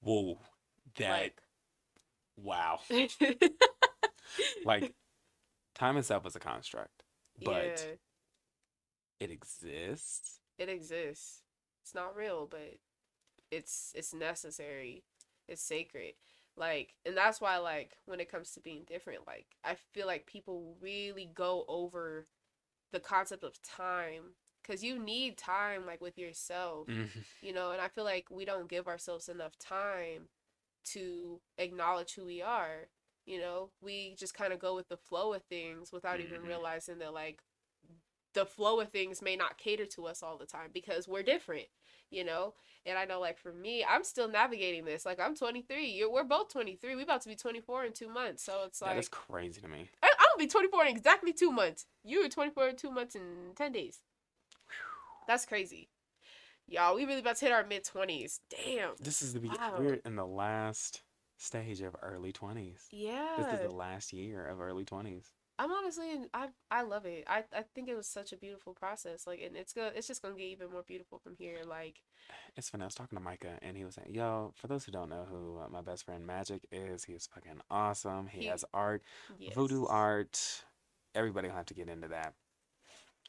Whoa, 0.00 0.38
that 0.96 1.10
like. 1.10 1.42
wow. 2.36 2.80
Like 4.64 4.94
time 5.74 5.96
itself 5.96 6.26
is 6.26 6.36
a 6.36 6.40
construct, 6.40 7.02
but 7.44 7.54
yeah, 7.54 7.94
it 9.20 9.30
exists. 9.30 10.40
it 10.58 10.68
exists. 10.68 11.42
It's 11.82 11.94
not 11.94 12.16
real, 12.16 12.46
but 12.50 12.78
it's 13.50 13.92
it's 13.94 14.14
necessary. 14.14 15.04
It's 15.48 15.62
sacred. 15.62 16.14
Like, 16.56 16.94
and 17.04 17.16
that's 17.16 17.40
why, 17.40 17.58
like, 17.58 17.96
when 18.06 18.20
it 18.20 18.30
comes 18.30 18.52
to 18.52 18.60
being 18.60 18.84
different, 18.86 19.26
like, 19.26 19.46
I 19.64 19.74
feel 19.92 20.06
like 20.06 20.26
people 20.26 20.76
really 20.80 21.26
go 21.34 21.64
over 21.68 22.26
the 22.92 23.00
concept 23.00 23.44
of 23.44 23.60
time 23.62 24.36
because 24.62 24.82
you 24.84 24.98
need 24.98 25.36
time, 25.38 25.86
like, 25.86 26.00
with 26.00 26.18
yourself, 26.18 26.88
Mhm. 26.88 27.24
you 27.42 27.52
know. 27.52 27.72
And 27.72 27.80
I 27.80 27.88
feel 27.88 28.04
like 28.04 28.30
we 28.30 28.44
don't 28.44 28.68
give 28.68 28.88
ourselves 28.88 29.28
enough 29.28 29.58
time 29.58 30.28
to 30.86 31.40
acknowledge 31.58 32.14
who 32.14 32.24
we 32.26 32.42
are. 32.42 32.88
You 33.26 33.38
know, 33.40 33.72
we 33.80 34.14
just 34.16 34.34
kind 34.34 34.52
of 34.52 34.58
go 34.60 34.74
with 34.74 34.88
the 34.88 34.96
flow 34.98 35.32
of 35.34 35.42
things 35.44 35.92
without 35.92 36.20
even 36.20 36.42
Mhm. 36.42 36.46
realizing 36.46 36.98
that, 36.98 37.14
like, 37.14 37.42
the 38.34 38.46
flow 38.46 38.80
of 38.80 38.90
things 38.90 39.22
may 39.22 39.36
not 39.36 39.58
cater 39.58 39.86
to 39.86 40.06
us 40.06 40.22
all 40.22 40.36
the 40.38 40.46
time 40.46 40.70
because 40.72 41.08
we're 41.08 41.22
different, 41.22 41.68
you 42.14 42.24
know? 42.24 42.54
And 42.86 42.98
I 42.98 43.04
know, 43.06 43.18
like, 43.20 43.38
for 43.38 43.52
me, 43.52 43.84
I'm 43.88 44.04
still 44.04 44.28
navigating 44.28 44.84
this. 44.84 45.06
Like, 45.06 45.18
I'm 45.18 45.34
23. 45.34 45.86
You're, 45.90 46.12
we're 46.12 46.22
both 46.24 46.52
23. 46.52 46.96
We 46.96 47.02
about 47.02 47.22
to 47.22 47.28
be 47.28 47.34
24 47.34 47.86
in 47.86 47.92
two 47.92 48.08
months. 48.08 48.42
So 48.44 48.62
it's 48.66 48.82
like, 48.82 48.94
that's 48.96 49.08
crazy 49.08 49.60
to 49.62 49.68
me. 49.68 49.88
I, 50.02 50.06
I'm 50.18 50.38
going 50.38 50.48
to 50.48 50.54
be 50.54 50.58
24 50.60 50.84
in 50.86 50.96
exactly 50.96 51.32
two 51.32 51.50
months. 51.50 51.86
You 52.04 52.22
were 52.22 52.28
24 52.28 52.68
in 52.68 52.76
two 52.76 52.90
months 52.90 53.14
and 53.14 53.56
10 53.56 53.72
days. 53.72 54.00
That's 55.26 55.46
crazy. 55.46 55.88
Y'all, 56.68 56.94
we 56.94 57.04
really 57.04 57.20
about 57.20 57.36
to 57.36 57.44
hit 57.46 57.52
our 57.52 57.64
mid 57.66 57.84
20s. 57.84 58.40
Damn. 58.50 58.90
This 59.00 59.22
is 59.22 59.32
the 59.32 59.40
be- 59.40 59.48
Wow. 59.48 59.76
we're 59.78 60.00
in 60.04 60.16
the 60.16 60.26
last 60.26 61.02
stage 61.38 61.80
of 61.82 61.94
early 62.02 62.32
twenties. 62.32 62.80
Yeah. 62.90 63.34
This 63.36 63.54
is 63.54 63.60
the 63.68 63.74
last 63.74 64.12
year 64.12 64.46
of 64.46 64.60
early 64.60 64.84
twenties. 64.84 65.30
I'm 65.58 65.70
honestly, 65.70 66.06
I 66.34 66.48
I 66.70 66.82
love 66.82 67.06
it. 67.06 67.24
I, 67.28 67.44
I 67.56 67.62
think 67.74 67.88
it 67.88 67.96
was 67.96 68.08
such 68.08 68.32
a 68.32 68.36
beautiful 68.36 68.72
process. 68.74 69.26
Like, 69.26 69.40
and 69.40 69.56
it's 69.56 69.72
good. 69.72 69.92
It's 69.94 70.06
just 70.08 70.22
gonna 70.22 70.34
get 70.34 70.44
even 70.44 70.70
more 70.70 70.82
beautiful 70.82 71.18
from 71.18 71.36
here. 71.36 71.58
Like, 71.66 72.02
It's 72.56 72.68
funny. 72.70 72.82
I 72.82 72.86
was 72.86 72.94
talking 72.94 73.16
to 73.16 73.22
Micah, 73.22 73.58
and 73.62 73.76
he 73.76 73.84
was 73.84 73.94
saying, 73.94 74.12
"Yo, 74.12 74.52
for 74.56 74.66
those 74.66 74.84
who 74.84 74.92
don't 74.92 75.08
know 75.08 75.26
who 75.28 75.58
uh, 75.58 75.68
my 75.68 75.80
best 75.80 76.04
friend 76.04 76.26
Magic 76.26 76.66
is, 76.72 77.04
he 77.04 77.12
is 77.12 77.28
fucking 77.32 77.60
awesome. 77.70 78.26
He, 78.26 78.40
He- 78.40 78.46
has 78.46 78.64
art, 78.74 79.02
yes. 79.38 79.54
voodoo 79.54 79.86
art. 79.86 80.64
Everybody 81.14 81.48
will 81.48 81.54
have 81.56 81.66
to 81.66 81.74
get 81.74 81.88
into 81.88 82.08
that. 82.08 82.34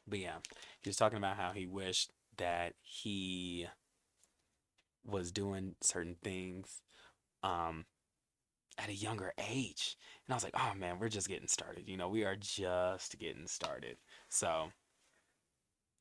But 0.08 0.20
yeah, 0.20 0.38
he 0.82 0.90
was 0.90 0.98
talking 0.98 1.18
about 1.18 1.38
how 1.38 1.52
he 1.52 1.68
wished 1.68 2.12
that 2.38 2.74
he 2.82 3.68
was 5.06 5.32
doing 5.32 5.76
certain 5.82 6.16
things 6.24 6.82
um 7.44 7.86
at 8.78 8.90
a 8.90 8.94
younger 8.94 9.34
age. 9.38 9.98
And 10.26 10.34
I 10.34 10.36
was 10.36 10.44
like, 10.44 10.56
"Oh 10.56 10.74
man, 10.78 11.00
we're 11.00 11.10
just 11.10 11.28
getting 11.30 11.48
started. 11.48 11.88
You 11.88 11.98
know, 11.98 12.10
we 12.10 12.24
are 12.26 12.36
just 12.36 13.18
getting 13.20 13.48
started." 13.48 13.98
So, 14.30 14.72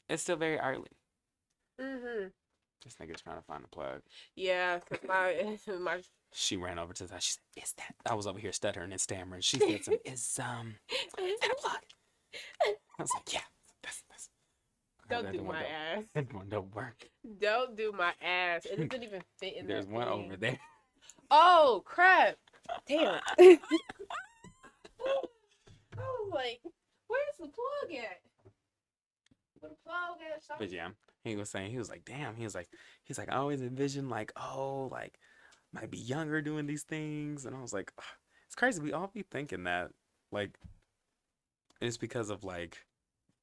it's 0.09 0.23
still 0.23 0.37
very 0.37 0.59
early. 0.59 0.91
Mm-hmm. 1.81 2.29
This 2.85 2.97
nigga's 2.97 3.23
trying 3.23 3.39
to 3.39 3.43
find 3.45 3.65
a 3.65 3.69
plug. 3.69 4.03
Yeah, 4.37 4.79
'cause 4.81 4.99
my 5.07 5.59
my 5.81 6.03
She 6.33 6.57
ran 6.57 6.79
over 6.79 6.93
to 6.95 7.07
that. 7.07 7.23
She 7.23 7.33
said, 7.33 7.63
"Is 7.65 7.73
that?" 7.75 7.95
I 8.11 8.15
was 8.15 8.27
over 8.27 8.39
here 8.39 8.53
stuttering 8.53 8.93
and 8.93 9.01
stammering. 9.01 9.41
She 9.41 9.59
said, 9.59 9.85
some, 9.85 9.99
"Is 10.05 10.39
um, 10.43 10.75
is 11.19 11.41
that 11.41 11.51
a 11.51 11.55
plug?" 11.61 11.81
I 12.65 13.03
was 13.03 13.11
like, 13.15 13.33
"Yeah, 13.33 13.41
that's 13.83 14.03
that's." 14.09 14.29
don't 15.09 15.33
do 15.33 15.43
my 15.43 15.65
ass. 15.65 16.05
That 16.15 16.33
one 16.33 16.49
don't 16.49 16.75
work. 16.75 17.09
Don't 17.39 17.77
do 17.77 17.93
my 17.93 18.13
ass. 18.23 18.65
It 18.65 18.77
doesn't 18.89 19.03
even 19.05 19.23
fit 19.39 19.57
in 19.57 19.67
there. 19.67 19.77
There's 19.77 19.87
one 19.87 20.07
thing. 20.09 20.25
over 20.25 20.37
there. 20.37 20.59
Oh 21.31 21.83
crap! 21.85 22.37
Damn. 22.89 23.21
I 23.39 23.59
was 25.97 26.33
like, 26.33 26.61
"Where's 27.07 27.37
the 27.39 27.47
plug 27.49 27.93
at?" 27.97 28.21
Where 29.61 29.71
the 29.71 29.77
plug 29.85 30.19
at? 30.35 30.43
Stop- 30.43 30.59
But 30.59 30.71
yeah, 30.73 30.89
he 31.23 31.37
was 31.37 31.51
saying 31.51 31.71
he 31.71 31.79
was 31.79 31.89
like, 31.91 32.05
"Damn." 32.05 32.37
He 32.37 32.45
was 32.45 32.55
like, 32.55 32.69
he's 33.05 33.19
like, 33.19 33.31
I 33.31 33.37
always 33.37 33.63
envisioned 33.63 34.11
like, 34.11 34.33
oh, 34.37 34.89
like 34.91 35.19
might 35.73 35.91
be 35.91 35.99
younger 35.99 36.41
doing 36.41 36.67
these 36.67 36.85
things, 36.85 37.45
and 37.47 37.57
I 37.57 37.61
was 37.61 37.73
like, 37.73 37.93
it's 38.47 38.55
crazy. 38.55 38.81
We 38.81 38.93
all 38.93 39.11
be 39.13 39.23
thinking 39.31 39.65
that, 39.65 39.91
like, 40.33 40.57
it's 41.81 41.97
because 41.97 42.31
of 42.31 42.45
like. 42.45 42.79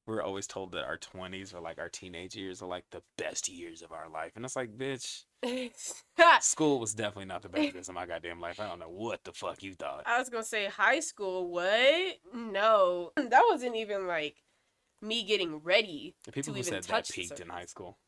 We're 0.06 0.22
always 0.22 0.46
told 0.46 0.72
that 0.72 0.84
our 0.84 0.98
20s 0.98 1.54
or 1.54 1.60
like 1.60 1.78
our 1.78 1.88
teenage 1.88 2.34
years 2.34 2.60
are 2.60 2.68
like 2.68 2.84
the 2.90 3.02
best 3.16 3.48
years 3.48 3.82
of 3.82 3.92
our 3.92 4.08
life. 4.08 4.32
And 4.34 4.44
it's 4.44 4.56
like, 4.56 4.76
bitch, 4.76 5.24
School 6.40 6.78
was 6.78 6.94
definitely 6.94 7.26
not 7.26 7.42
the 7.42 7.48
best 7.48 7.74
years 7.74 7.88
of 7.88 7.94
my 7.94 8.06
goddamn 8.06 8.40
life. 8.40 8.60
I 8.60 8.68
don't 8.68 8.78
know 8.78 8.88
what 8.88 9.24
the 9.24 9.32
fuck 9.32 9.62
you 9.62 9.74
thought. 9.74 10.04
I 10.06 10.18
was 10.18 10.28
gonna 10.28 10.44
say 10.44 10.66
high 10.66 11.00
school. 11.00 11.50
What? 11.50 12.18
No, 12.34 13.12
that 13.16 13.42
wasn't 13.48 13.76
even 13.76 14.06
like 14.06 14.36
me 15.00 15.24
getting 15.24 15.56
ready. 15.56 16.14
The 16.24 16.32
people 16.32 16.52
to 16.52 16.58
who 16.58 16.64
said 16.64 16.84
that 16.84 17.08
peaked 17.08 17.40
in 17.40 17.48
high 17.48 17.66
school. 17.66 17.98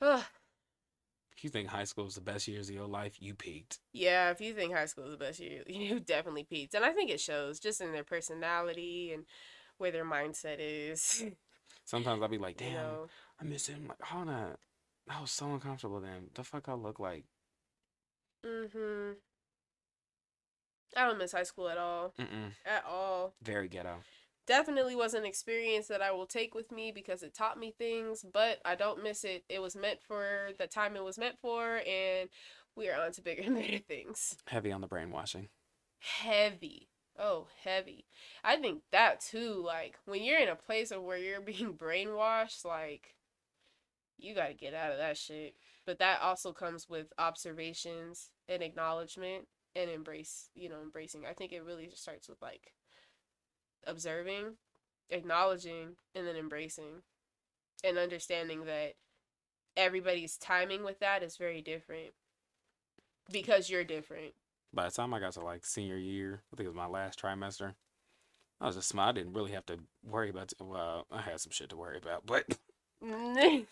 If 0.00 1.44
you 1.44 1.50
think 1.50 1.68
high 1.68 1.84
school 1.84 2.04
was 2.04 2.14
the 2.14 2.22
best 2.22 2.48
years 2.48 2.68
of 2.68 2.74
your 2.74 2.86
life, 2.86 3.16
you 3.20 3.34
peaked. 3.34 3.78
Yeah, 3.92 4.30
if 4.30 4.40
you 4.40 4.54
think 4.54 4.72
high 4.72 4.86
school 4.86 5.04
is 5.04 5.10
the 5.10 5.24
best 5.24 5.38
year, 5.38 5.62
you 5.66 6.00
definitely 6.00 6.44
peaked. 6.44 6.74
And 6.74 6.84
I 6.84 6.92
think 6.92 7.10
it 7.10 7.20
shows 7.20 7.60
just 7.60 7.80
in 7.80 7.92
their 7.92 8.04
personality 8.04 9.12
and 9.12 9.24
where 9.78 9.90
their 9.90 10.04
mindset 10.04 10.56
is. 10.58 11.24
Sometimes 11.84 12.22
I'll 12.22 12.28
be 12.28 12.38
like, 12.38 12.56
damn, 12.56 12.68
You 12.70 12.74
know, 12.74 13.06
I 13.40 13.44
miss 13.44 13.66
him. 13.68 13.86
Like, 13.88 14.02
hold 14.02 14.28
on. 14.28 14.56
That 15.06 15.20
was 15.20 15.30
so 15.30 15.46
uncomfortable 15.52 16.00
then. 16.00 16.30
The 16.34 16.42
fuck 16.42 16.68
I 16.68 16.74
look 16.74 16.98
like 16.98 17.24
Mm-hmm. 18.44 19.12
I 20.96 21.04
don't 21.06 21.18
miss 21.18 21.32
high 21.32 21.42
school 21.42 21.68
at 21.68 21.78
all. 21.78 22.14
Mm-mm. 22.18 22.52
At 22.64 22.84
all. 22.88 23.34
Very 23.42 23.68
ghetto. 23.68 23.96
Definitely 24.46 24.94
was 24.94 25.14
an 25.14 25.24
experience 25.24 25.88
that 25.88 26.00
I 26.00 26.12
will 26.12 26.26
take 26.26 26.54
with 26.54 26.70
me 26.70 26.92
because 26.92 27.22
it 27.24 27.34
taught 27.34 27.58
me 27.58 27.74
things, 27.76 28.24
but 28.32 28.60
I 28.64 28.76
don't 28.76 29.02
miss 29.02 29.24
it. 29.24 29.44
It 29.48 29.60
was 29.60 29.74
meant 29.74 30.00
for 30.00 30.50
the 30.58 30.68
time 30.68 30.94
it 30.94 31.02
was 31.02 31.18
meant 31.18 31.36
for, 31.40 31.80
and 31.86 32.28
we 32.76 32.88
are 32.88 33.00
on 33.00 33.10
to 33.12 33.22
bigger 33.22 33.42
and 33.42 33.56
better 33.56 33.78
things. 33.88 34.36
Heavy 34.46 34.70
on 34.70 34.80
the 34.80 34.86
brainwashing. 34.86 35.48
Heavy. 35.98 36.88
Oh, 37.18 37.48
heavy. 37.62 38.04
I 38.44 38.56
think 38.56 38.82
that 38.92 39.20
too, 39.20 39.62
like, 39.64 39.98
when 40.04 40.22
you're 40.22 40.38
in 40.38 40.48
a 40.48 40.56
place 40.56 40.90
of 40.90 41.02
where 41.02 41.18
you're 41.18 41.40
being 41.42 41.74
brainwashed, 41.74 42.64
like, 42.64 43.16
you 44.18 44.34
gotta 44.34 44.54
get 44.54 44.74
out 44.74 44.92
of 44.92 44.98
that 44.98 45.16
shit. 45.16 45.54
But 45.84 45.98
that 45.98 46.20
also 46.20 46.52
comes 46.52 46.88
with 46.88 47.12
observations 47.18 48.30
and 48.48 48.62
acknowledgement 48.62 49.46
and 49.74 49.90
embrace, 49.90 50.50
you 50.54 50.68
know, 50.68 50.80
embracing. 50.82 51.24
I 51.26 51.32
think 51.32 51.52
it 51.52 51.64
really 51.64 51.86
just 51.86 52.02
starts 52.02 52.28
with 52.28 52.40
like 52.42 52.72
observing, 53.86 54.56
acknowledging, 55.10 55.96
and 56.14 56.26
then 56.26 56.36
embracing 56.36 57.02
and 57.84 57.98
understanding 57.98 58.64
that 58.64 58.94
everybody's 59.76 60.36
timing 60.36 60.84
with 60.84 60.98
that 61.00 61.22
is 61.22 61.36
very 61.36 61.62
different 61.62 62.14
because 63.30 63.70
you're 63.70 63.84
different. 63.84 64.32
By 64.76 64.84
the 64.84 64.90
time 64.90 65.14
I 65.14 65.20
got 65.20 65.32
to 65.32 65.40
like 65.40 65.64
senior 65.64 65.96
year, 65.96 66.42
I 66.52 66.56
think 66.56 66.66
it 66.66 66.68
was 66.68 66.76
my 66.76 66.86
last 66.86 67.20
trimester. 67.20 67.72
I 68.60 68.66
was 68.66 68.76
just 68.76 68.88
smart. 68.88 69.08
I 69.08 69.12
didn't 69.12 69.32
really 69.32 69.52
have 69.52 69.64
to 69.66 69.78
worry 70.04 70.28
about. 70.28 70.52
Well, 70.60 71.06
I 71.10 71.22
had 71.22 71.40
some 71.40 71.50
shit 71.50 71.70
to 71.70 71.76
worry 71.76 71.96
about, 71.96 72.26
but 72.26 72.44
I 73.02 73.64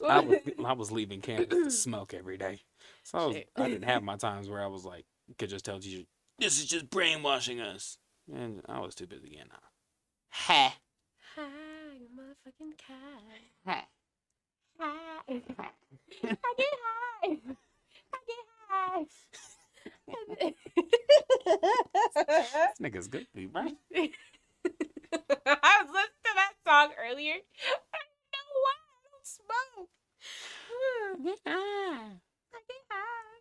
was 0.00 0.38
I 0.64 0.72
was 0.72 0.90
leaving 0.90 1.20
campus 1.20 1.48
to 1.48 1.70
smoke 1.82 2.14
every 2.14 2.38
day, 2.38 2.60
so 3.04 3.18
I, 3.18 3.26
was, 3.26 3.36
I 3.56 3.68
didn't 3.68 3.84
have 3.84 4.02
my 4.02 4.16
times 4.16 4.48
where 4.48 4.62
I 4.62 4.66
was 4.66 4.84
like 4.86 5.04
could 5.38 5.50
just 5.50 5.66
tell 5.66 5.78
teacher, 5.78 6.04
"This 6.38 6.58
is 6.58 6.64
just 6.64 6.88
brainwashing 6.88 7.60
us," 7.60 7.98
and 8.32 8.62
I 8.66 8.80
was 8.80 8.94
too 8.94 9.06
busy 9.06 9.28
getting 9.28 9.50
high. 9.50 9.58
Ha. 10.30 10.76
Hi, 11.36 11.96
you 11.98 12.08
motherfucking 12.18 12.78
cat. 12.78 12.96
Ha. 13.66 13.86
Hi. 14.80 15.20
I 15.28 15.32
get 15.32 15.44
high. 15.58 17.38
I 18.12 18.18
get 18.26 18.46
high. 18.68 19.06
This 22.68 22.78
nigga's 22.80 23.08
good, 23.08 23.26
right? 23.52 23.76
I 23.94 25.82
was 25.82 25.90
listening 25.90 26.24
to 26.24 26.32
that 26.34 26.52
song 26.66 26.92
earlier. 26.98 27.34
I 27.34 27.98
don't 27.98 28.32
know 28.32 28.60
why 28.62 28.76
I 28.76 29.08
don't 29.10 29.26
smoke. 29.26 29.88
I 32.54 32.58
get 32.66 32.76
high. 32.90 33.40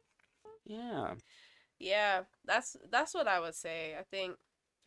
Yeah. 0.66 1.16
Yeah, 1.80 2.22
that's 2.45 2.76
that's 2.91 3.13
what 3.13 3.28
I 3.28 3.39
would 3.39 3.55
say. 3.55 3.95
I 3.99 4.03
think 4.03 4.36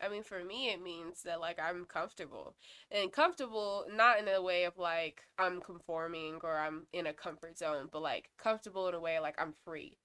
I 0.01 0.09
mean 0.09 0.23
for 0.23 0.43
me 0.43 0.69
it 0.71 0.81
means 0.81 1.23
that 1.23 1.39
like 1.39 1.59
I'm 1.59 1.85
comfortable. 1.85 2.55
And 2.91 3.11
comfortable 3.11 3.85
not 3.91 4.19
in 4.19 4.27
a 4.27 4.41
way 4.41 4.63
of 4.65 4.77
like 4.77 5.21
I'm 5.37 5.61
conforming 5.61 6.39
or 6.43 6.57
I'm 6.57 6.87
in 6.93 7.07
a 7.07 7.13
comfort 7.13 7.57
zone, 7.57 7.89
but 7.91 8.01
like 8.01 8.29
comfortable 8.37 8.87
in 8.87 8.95
a 8.95 8.99
way 8.99 9.19
like 9.19 9.35
I'm 9.39 9.53
free. 9.65 9.97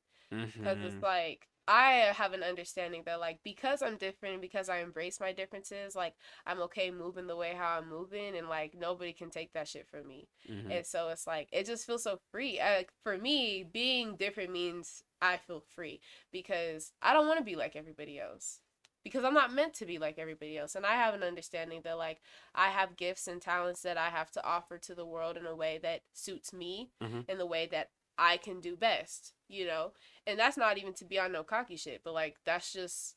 Because 0.63 0.79
Mhm. 0.79 0.83
it's 0.83 1.03
like 1.03 1.47
I 1.67 2.13
have 2.15 2.33
an 2.33 2.43
understanding 2.43 3.03
that 3.07 3.21
like 3.21 3.39
because 3.43 3.83
I'm 3.83 3.97
different, 3.97 4.41
because 4.41 4.69
I 4.69 4.79
embrace 4.79 5.21
my 5.21 5.33
differences, 5.33 5.95
like 5.95 6.15
I'm 6.47 6.61
okay 6.63 6.91
moving 6.91 7.27
the 7.27 7.37
way 7.37 7.55
how 7.57 7.79
I'm 7.79 7.89
moving, 7.89 8.37
and 8.37 8.49
like 8.49 8.75
nobody 8.75 9.13
can 9.13 9.31
take 9.31 9.53
that 9.55 9.69
shit 9.69 9.87
from 9.89 10.07
me. 10.07 10.29
Mhm. 10.49 10.71
And 10.71 10.87
so 10.87 11.09
it's 11.09 11.27
like 11.27 11.49
it 11.53 11.67
just 11.67 11.87
feels 11.87 12.03
so 12.03 12.19
free. 12.31 12.59
Like 12.59 12.91
for 13.03 13.17
me, 13.17 13.65
being 13.65 14.17
different 14.17 14.53
means 14.53 15.03
I 15.23 15.39
feel 15.39 15.61
free 15.61 16.01
because 16.33 16.93
I 17.01 17.13
don't 17.15 17.27
want 17.27 17.39
to 17.39 17.45
be 17.45 17.57
like 17.57 17.77
everybody 17.77 18.19
else. 18.19 18.61
Because 19.03 19.23
I'm 19.25 19.35
not 19.35 19.53
meant 19.53 19.75
to 19.75 19.85
be 19.87 19.99
like 19.99 20.19
everybody 20.19 20.57
else. 20.57 20.75
And 20.75 20.87
I 20.87 20.95
have 20.95 21.13
an 21.13 21.23
understanding 21.23 21.83
that 21.85 21.99
like 21.99 22.23
I 22.55 22.69
have 22.69 22.97
gifts 22.97 23.27
and 23.29 23.41
talents 23.41 23.83
that 23.83 23.99
I 23.99 24.09
have 24.09 24.31
to 24.33 24.45
offer 24.45 24.79
to 24.79 24.95
the 24.95 25.05
world 25.05 25.37
in 25.37 25.45
a 25.45 25.55
way 25.55 25.79
that 25.83 26.03
suits 26.15 26.55
me 26.55 26.91
Mhm. 27.03 27.29
in 27.29 27.37
the 27.37 27.45
way 27.47 27.67
that 27.67 27.91
I 28.19 28.37
can 28.37 28.61
do 28.61 28.77
best, 28.77 29.33
you 29.49 29.67
know? 29.67 29.93
And 30.27 30.39
that's 30.39 30.57
not 30.57 30.79
even 30.79 30.95
to 30.95 31.05
be 31.05 31.19
on 31.19 31.33
no 31.33 31.43
cocky 31.43 31.77
shit, 31.77 32.03
but 32.05 32.15
like 32.15 32.37
that's 32.45 32.73
just 32.73 33.17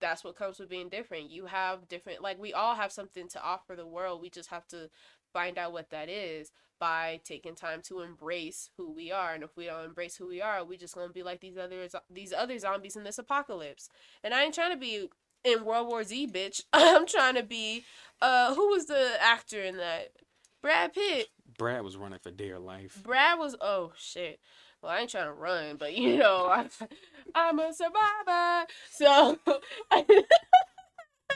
that's 0.00 0.22
what 0.24 0.36
comes 0.36 0.58
with 0.58 0.68
being 0.68 0.88
different. 0.88 1.30
You 1.30 1.46
have 1.46 1.88
different 1.88 2.22
like 2.22 2.38
we 2.38 2.52
all 2.52 2.74
have 2.74 2.92
something 2.92 3.28
to 3.28 3.42
offer 3.42 3.74
the 3.76 3.86
world. 3.86 4.22
We 4.22 4.30
just 4.30 4.50
have 4.50 4.66
to 4.68 4.90
find 5.32 5.58
out 5.58 5.72
what 5.72 5.90
that 5.90 6.08
is 6.08 6.52
by 6.80 7.20
taking 7.24 7.54
time 7.54 7.82
to 7.82 8.00
embrace 8.00 8.70
who 8.76 8.92
we 8.92 9.10
are. 9.10 9.34
And 9.34 9.42
if 9.42 9.56
we 9.56 9.66
don't 9.66 9.84
embrace 9.84 10.16
who 10.16 10.28
we 10.28 10.40
are, 10.40 10.64
we 10.64 10.76
just 10.76 10.94
gonna 10.94 11.12
be 11.12 11.22
like 11.22 11.40
these 11.40 11.58
other 11.58 11.88
these 12.10 12.32
other 12.32 12.58
zombies 12.58 12.96
in 12.96 13.04
this 13.04 13.18
apocalypse. 13.18 13.88
And 14.22 14.32
I 14.32 14.44
ain't 14.44 14.54
trying 14.54 14.72
to 14.72 14.78
be 14.78 15.08
in 15.44 15.64
World 15.64 15.88
War 15.88 16.04
Z, 16.04 16.28
bitch. 16.28 16.62
I'm 16.72 17.06
trying 17.06 17.34
to 17.34 17.42
be 17.42 17.84
uh 18.20 18.54
who 18.54 18.68
was 18.68 18.86
the 18.86 19.12
actor 19.20 19.62
in 19.62 19.76
that? 19.76 20.12
Brad 20.62 20.92
Pitt. 20.92 21.28
Brad 21.58 21.82
was 21.82 21.96
running 21.96 22.20
for 22.20 22.30
dear 22.30 22.58
life. 22.58 23.02
Brad 23.02 23.38
was 23.38 23.56
oh 23.60 23.92
shit. 23.96 24.40
Well, 24.80 24.92
I 24.92 25.00
ain't 25.00 25.10
trying 25.10 25.26
to 25.26 25.32
run, 25.32 25.76
but 25.76 25.96
you 25.96 26.16
know, 26.16 26.46
I, 26.50 26.68
I'm 27.34 27.58
a 27.58 27.72
survivor. 27.74 28.66
So, 28.90 29.38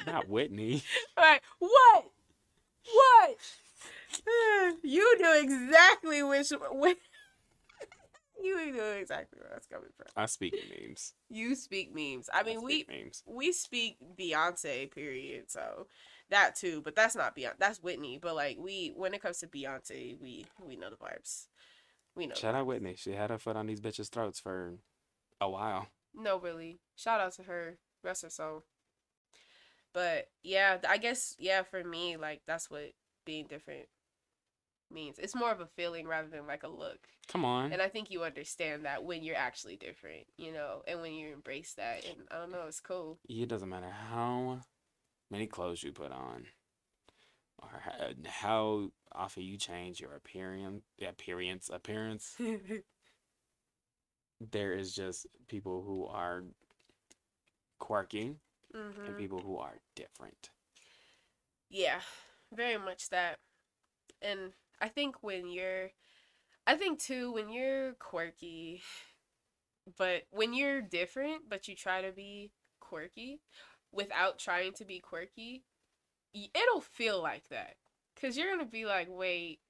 Not 0.07 0.29
Whitney. 0.29 0.83
Alright, 1.19 1.43
what? 1.59 2.05
What? 2.93 3.37
You 4.85 5.19
knew 5.19 5.41
exactly 5.43 6.23
which 6.23 6.53
which 6.73 6.99
you 8.43 8.73
knew 8.73 8.83
exactly 8.83 9.39
where 9.41 9.51
that's 9.51 9.67
coming 9.67 9.89
from. 9.97 10.07
I 10.17 10.27
speak 10.27 10.55
memes. 10.71 11.15
You 11.31 11.55
speak 11.55 11.95
memes. 11.95 12.29
I 12.33 12.43
mean, 12.43 12.63
we 12.63 12.83
speak 12.83 12.89
memes. 12.89 13.23
we 13.27 13.53
speak 13.53 13.97
Beyonce, 14.19 14.91
period. 14.93 15.51
So 15.51 15.87
that 16.33 16.57
too, 16.57 16.83
but 16.83 16.95
that's 16.95 17.15
not 17.15 17.37
Beyonce. 17.37 17.59
That's 17.59 17.83
Whitney. 17.83 18.19
But 18.21 18.35
like 18.35 18.59
we, 18.59 18.93
when 18.97 19.15
it 19.15 19.23
comes 19.23 19.39
to 19.39 19.47
Beyonce, 19.47 20.21
we 20.21 20.45
we 20.65 20.77
know 20.77 20.91
the 20.91 20.97
vibes. 20.97 21.47
We 22.15 22.27
know. 22.27 22.35
Shout 22.35 22.55
out 22.55 22.67
Whitney. 22.67 22.97
She 22.97 23.13
had 23.13 23.31
her 23.31 23.39
foot 23.39 23.57
on 23.57 23.67
these 23.67 23.81
bitches' 23.81 24.11
throats 24.11 24.39
for 24.39 24.75
a 25.41 25.49
while. 25.49 25.87
No, 26.15 26.39
really. 26.39 26.79
Shout 26.97 27.21
out 27.21 27.33
to 27.35 27.45
her. 27.45 27.79
Rest 28.05 28.23
her 28.23 28.31
soul. 28.31 28.65
But 29.95 30.29
yeah, 30.43 30.79
I 30.89 30.99
guess 30.99 31.37
yeah, 31.39 31.63
for 31.63 31.83
me, 31.85 32.17
like 32.17 32.43
that's 32.47 32.71
what 32.71 32.93
being 33.25 33.47
different 33.47 33.87
means. 34.91 35.19
It's 35.19 35.35
more 35.35 35.51
of 35.51 35.61
a 35.61 35.67
feeling 35.67 36.07
rather 36.07 36.29
than 36.29 36.47
like 36.47 36.63
a 36.63 36.69
look. 36.69 37.09
Come 37.29 37.45
on. 37.45 37.73
And 37.73 37.81
I 37.81 37.89
think 37.89 38.11
you 38.11 38.25
understand 38.25 38.85
that 38.85 39.05
when 39.05 39.23
you're 39.23 39.37
actually 39.37 39.77
different, 39.77 40.27
you 40.37 40.53
know, 40.53 40.83
and 40.87 41.01
when 41.01 41.13
you 41.15 41.33
embrace 41.33 41.75
that. 41.75 42.05
And 42.05 42.27
I 42.31 42.39
don't 42.39 42.53
know, 42.53 42.65
it's 42.67 42.81
cool. 42.81 43.19
It 43.29 43.49
doesn't 43.49 43.69
matter 43.69 43.91
how 44.11 44.61
many 45.33 45.49
clothes 45.49 45.85
you 45.85 45.93
put 45.93 46.13
on 46.13 46.47
or 47.63 47.83
how, 47.85 48.09
how 48.27 48.93
often 49.13 49.45
you 49.45 49.59
change 49.59 50.01
your 50.01 50.15
appearance, 50.15 50.83
appearance, 51.07 51.71
appearance. 51.73 52.39
There 54.53 54.75
is 54.75 54.95
just 54.95 55.27
people 55.49 55.83
who 55.85 56.07
are 56.07 56.45
quirky 57.81 58.37
and 59.07 59.15
hmm 59.15 59.17
people 59.17 59.43
who 59.43 59.59
are 59.59 59.81
different. 59.97 60.51
Yeah, 61.71 62.01
very 62.53 62.79
much 62.79 63.11
that. 63.11 63.39
And 64.23 64.53
I 64.81 64.89
think 64.89 65.23
when 65.23 65.49
you're, 65.51 65.91
I 66.67 66.77
think 66.77 67.01
too, 67.01 67.33
when 67.33 67.51
you're 67.51 67.95
quirky, 67.95 68.83
but 69.99 70.23
when 70.31 70.55
you're 70.55 70.81
different, 70.83 71.49
but 71.49 71.69
you 71.69 71.75
try 71.77 72.03
to 72.03 72.13
be 72.13 72.51
quirky 72.81 73.41
without 73.93 74.39
trying 74.39 74.73
to 74.75 74.85
be 74.85 74.99
quirky, 75.01 75.65
it'll 76.35 76.81
feel 76.81 77.23
like 77.23 77.49
that. 77.49 77.77
Cause 78.21 78.37
you're 78.37 78.51
gonna 78.51 78.65
be 78.69 78.85
like, 78.87 79.09
wait, 79.11 79.61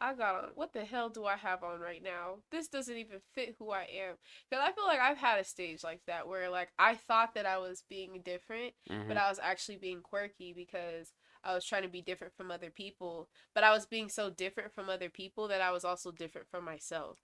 I 0.00 0.14
got 0.14 0.34
on, 0.34 0.50
what 0.54 0.72
the 0.72 0.84
hell 0.84 1.08
do 1.08 1.24
I 1.24 1.36
have 1.36 1.62
on 1.62 1.80
right 1.80 2.02
now? 2.02 2.36
This 2.50 2.68
doesn't 2.68 2.96
even 2.96 3.20
fit 3.32 3.56
who 3.58 3.70
I 3.70 3.82
am. 3.82 4.16
Cause 4.50 4.60
I 4.62 4.72
feel 4.72 4.86
like 4.86 5.00
I've 5.00 5.18
had 5.18 5.38
a 5.38 5.44
stage 5.44 5.82
like 5.84 6.00
that 6.06 6.26
where 6.28 6.50
like 6.50 6.70
I 6.78 6.94
thought 6.94 7.34
that 7.34 7.46
I 7.46 7.58
was 7.58 7.84
being 7.88 8.20
different 8.24 8.74
Mhm. 8.90 9.08
but 9.08 9.16
I 9.16 9.28
was 9.28 9.38
actually 9.38 9.76
being 9.76 10.02
quirky 10.02 10.52
because 10.52 11.12
I 11.42 11.54
was 11.54 11.64
trying 11.64 11.82
to 11.82 11.88
be 11.88 12.00
different 12.02 12.34
from 12.34 12.50
other 12.50 12.70
people. 12.70 13.28
But 13.54 13.64
I 13.64 13.70
was 13.72 13.86
being 13.86 14.08
so 14.08 14.30
different 14.30 14.72
from 14.72 14.88
other 14.88 15.10
people 15.10 15.48
that 15.48 15.60
I 15.60 15.70
was 15.72 15.84
also 15.84 16.10
different 16.10 16.48
from 16.48 16.64
myself. 16.64 17.18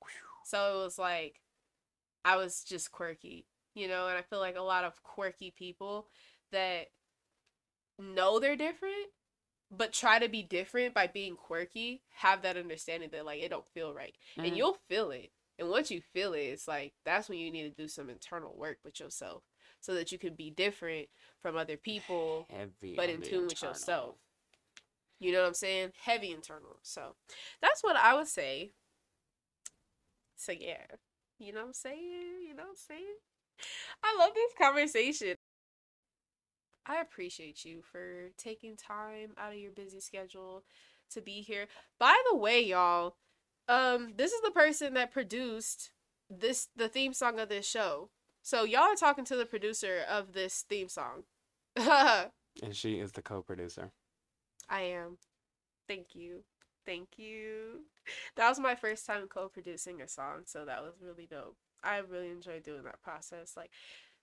So 0.44 0.80
it 0.80 0.84
was 0.84 0.98
like 0.98 1.40
I 2.24 2.36
was 2.36 2.62
just 2.64 2.92
quirky, 2.92 3.46
you 3.80 3.88
know, 3.88 4.08
and 4.08 4.18
I 4.18 4.22
feel 4.22 4.40
like 4.40 4.56
a 4.56 4.62
lot 4.62 4.84
of 4.84 5.02
quirky 5.02 5.52
people 5.56 6.06
that 6.52 6.88
know 7.98 8.38
they're 8.38 8.56
different 8.56 9.08
but 9.70 9.92
try 9.92 10.18
to 10.18 10.28
be 10.28 10.42
different 10.42 10.94
by 10.94 11.06
being 11.06 11.36
quirky 11.36 12.02
have 12.16 12.42
that 12.42 12.56
understanding 12.56 13.08
that 13.12 13.24
like 13.24 13.40
it 13.40 13.50
don't 13.50 13.68
feel 13.72 13.94
right. 13.94 14.16
Mhm. 14.36 14.48
and 14.48 14.56
you'll 14.56 14.78
feel 14.88 15.10
it. 15.10 15.32
And 15.58 15.68
once 15.68 15.90
you 15.90 16.00
feel 16.00 16.32
it 16.32 16.40
it's 16.40 16.66
like 16.66 16.94
that's 17.04 17.28
when 17.28 17.38
you 17.38 17.50
need 17.50 17.62
to 17.62 17.82
do 17.82 17.88
some 17.88 18.10
internal 18.10 18.56
work 18.56 18.78
with 18.84 18.98
yourself 18.98 19.44
so 19.80 19.94
that 19.94 20.10
you 20.12 20.18
can 20.18 20.34
be 20.34 20.50
different 20.50 21.08
from 21.40 21.56
other 21.56 21.76
people 21.90 22.46
heavy, 22.50 22.96
but 22.96 23.08
in 23.08 23.22
tune 23.22 23.46
with 23.46 23.62
yourself. 23.62 24.16
you 25.20 25.32
know 25.32 25.40
what 25.40 25.48
i'm 25.48 25.54
saying? 25.54 25.92
Heavy 26.02 26.32
internal. 26.32 26.80
So 26.82 27.14
that's 27.60 27.82
what 27.82 27.96
i 27.96 28.14
would 28.14 28.28
say. 28.28 28.72
So 30.36 30.52
yeah. 30.52 30.86
You 31.38 31.52
know 31.52 31.60
what 31.60 31.68
I'm 31.68 31.72
saying? 31.74 32.42
You 32.46 32.54
know 32.54 32.64
what 32.64 32.70
I'm 32.70 32.76
saying? 32.76 33.16
I 34.02 34.16
love 34.18 34.32
this 34.34 34.52
conversation. 34.58 35.36
I 36.86 37.00
appreciate 37.00 37.64
you 37.64 37.82
for 37.82 38.30
taking 38.36 38.76
time 38.76 39.32
out 39.38 39.52
of 39.52 39.58
your 39.58 39.70
busy 39.70 40.00
schedule 40.00 40.64
to 41.12 41.20
be 41.20 41.42
here. 41.42 41.66
By 41.98 42.16
the 42.30 42.36
way, 42.36 42.60
y'all, 42.64 43.16
um, 43.68 44.14
this 44.16 44.32
is 44.32 44.40
the 44.42 44.50
person 44.50 44.94
that 44.94 45.12
produced 45.12 45.92
this 46.28 46.68
the 46.76 46.88
theme 46.88 47.12
song 47.12 47.38
of 47.38 47.48
this 47.48 47.68
show. 47.68 48.10
So 48.42 48.64
y'all 48.64 48.82
are 48.82 48.94
talking 48.94 49.24
to 49.26 49.36
the 49.36 49.46
producer 49.46 50.00
of 50.08 50.32
this 50.32 50.64
theme 50.68 50.88
song. 50.88 51.24
and 51.76 52.30
she 52.72 52.94
is 52.94 53.12
the 53.12 53.22
co-producer. 53.22 53.90
I 54.68 54.82
am. 54.82 55.18
Thank 55.86 56.14
you. 56.14 56.44
Thank 56.86 57.18
you. 57.18 57.84
That 58.36 58.48
was 58.48 58.58
my 58.58 58.74
first 58.74 59.06
time 59.06 59.26
co-producing 59.28 60.00
a 60.00 60.08
song, 60.08 60.42
so 60.46 60.64
that 60.64 60.82
was 60.82 60.94
really 61.00 61.26
dope. 61.30 61.56
I 61.82 61.98
really 61.98 62.30
enjoyed 62.30 62.62
doing 62.62 62.84
that 62.84 63.02
process. 63.02 63.54
Like 63.56 63.70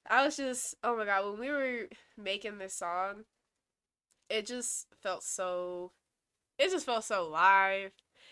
I 0.10 0.26
was 0.26 0.38
just 0.38 0.76
oh 0.84 0.98
my 0.98 1.06
god, 1.06 1.26
when 1.26 1.40
we 1.40 1.50
were 1.50 1.88
making 2.18 2.58
this 2.58 2.74
song, 2.74 3.24
it 4.30 4.46
just 4.46 4.88
felt 5.02 5.24
so 5.24 5.92
it 6.58 6.72
just 6.72 6.86
felt 6.86 7.04
so 7.04 7.28
live. 7.30 7.92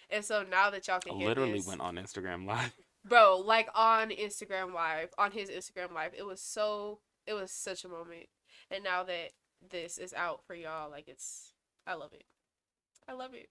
And 0.09 0.23
so 0.23 0.43
now 0.43 0.69
that 0.69 0.88
y'all 0.88 0.99
can 0.99 1.15
I 1.15 1.17
hear 1.17 1.28
literally 1.30 1.53
this, 1.53 1.67
went 1.67 1.82
on 1.82 1.95
Instagram 1.95 2.45
live. 2.45 2.73
bro, 3.05 3.38
like 3.38 3.69
on 3.76 4.09
Instagram 4.09 4.73
live, 4.73 5.09
on 5.17 5.32
his 5.32 5.49
Instagram 5.49 5.93
live, 5.93 6.11
it 6.17 6.26
was 6.26 6.41
so 6.41 6.99
it 7.26 7.34
was 7.34 7.51
such 7.51 7.84
a 7.84 7.89
moment. 7.89 8.28
And 8.71 8.84
now 8.84 9.03
that 9.03 9.32
this 9.71 9.97
is 9.97 10.13
out 10.13 10.41
for 10.45 10.55
y'all, 10.55 10.89
like 10.89 11.07
it's 11.07 11.53
I 11.88 11.93
love 11.95 12.13
it. 12.13 12.26
I 13.07 13.13
love 13.13 13.34
it. 13.34 13.49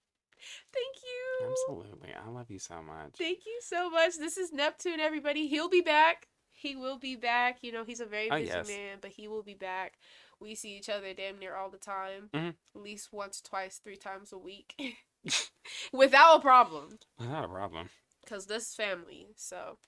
Thank 0.73 0.97
you. 1.03 1.49
Absolutely. 1.51 2.11
I 2.15 2.29
love 2.31 2.51
you 2.51 2.59
so 2.59 2.83
much. 2.83 3.13
Thank 3.19 3.47
you 3.47 3.59
so 3.63 3.91
much. 3.91 4.17
This 4.19 4.37
is 4.37 4.51
N3ptune, 4.53 4.99
everybody. 4.99 5.47
He'll 5.49 5.69
be 5.69 5.81
back. 5.81 6.29
He 6.53 6.77
will 6.77 6.99
be 6.99 7.17
back. 7.17 7.59
You 7.63 7.73
know, 7.73 7.85
he's 7.85 8.01
a 8.01 8.07
very 8.07 8.31
Oh, 8.31 8.37
busy 8.37 8.47
yes. 8.49 8.69
man, 8.69 8.99
but 9.01 9.11
he 9.11 9.29
will 9.29 9.43
be 9.43 9.55
back. 9.55 9.95
We 10.41 10.55
see 10.55 10.77
each 10.77 10.89
other 10.89 11.13
damn 11.15 11.39
near 11.39 11.55
all 11.57 11.71
the 11.71 11.79
time. 11.79 12.31
Mhm. 12.33 12.55
At 12.75 12.81
least 12.81 13.13
once, 13.13 13.41
twice, 13.41 13.79
three 13.79 13.97
times 13.97 14.33
a 14.33 14.39
week. 14.39 14.75
Without 15.93 16.39
a 16.39 16.41
problem. 16.41 16.99
Not 17.19 17.45
a 17.45 17.49
problem. 17.49 17.89
Because 18.25 18.47
this 18.47 18.75
family. 18.75 19.29
So, 19.37 19.79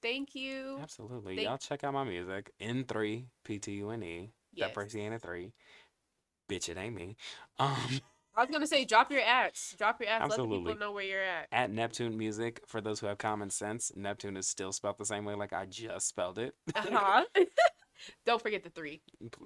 thank 0.00 0.34
you. 0.34 0.78
Absolutely. 0.80 1.36
Thank- 1.36 1.48
Y'all 1.48 1.58
check 1.58 1.84
out 1.84 1.92
my 1.92 2.04
music. 2.04 2.50
N3 2.60 3.26
PTUNE. 3.44 4.30
Yes. 4.54 4.68
That 4.68 4.74
breaks 4.74 4.94
N 4.94 5.18
three. 5.18 5.52
Bitch, 6.48 6.68
it 6.68 6.76
ain't 6.76 6.94
me. 6.94 7.16
Um 7.58 8.00
I 8.34 8.40
was 8.40 8.50
going 8.50 8.62
to 8.62 8.66
say, 8.66 8.84
drop 8.84 9.10
your 9.10 9.20
ads. 9.20 9.74
Drop 9.76 10.00
your 10.00 10.08
ads. 10.08 10.24
Absolutely. 10.24 10.56
Let 10.56 10.64
the 10.64 10.70
people 10.70 10.86
know 10.86 10.92
where 10.92 11.04
you're 11.04 11.22
at. 11.22 11.48
at 11.52 11.70
N3ptune 11.70 12.16
Music, 12.16 12.62
for 12.66 12.80
those 12.80 13.00
who 13.00 13.06
have 13.06 13.18
common 13.18 13.50
sense, 13.50 13.92
N3ptune 13.96 14.38
is 14.38 14.48
still 14.48 14.72
spelled 14.72 14.96
the 14.98 15.04
same 15.04 15.24
way 15.24 15.34
like 15.34 15.52
I 15.52 15.66
just 15.66 16.08
spelled 16.08 16.38
it. 16.38 16.54
Uh-huh. 16.74 17.24
Don't 18.26 18.42
forget 18.42 18.62
the 18.62 18.70
three. 18.70 19.02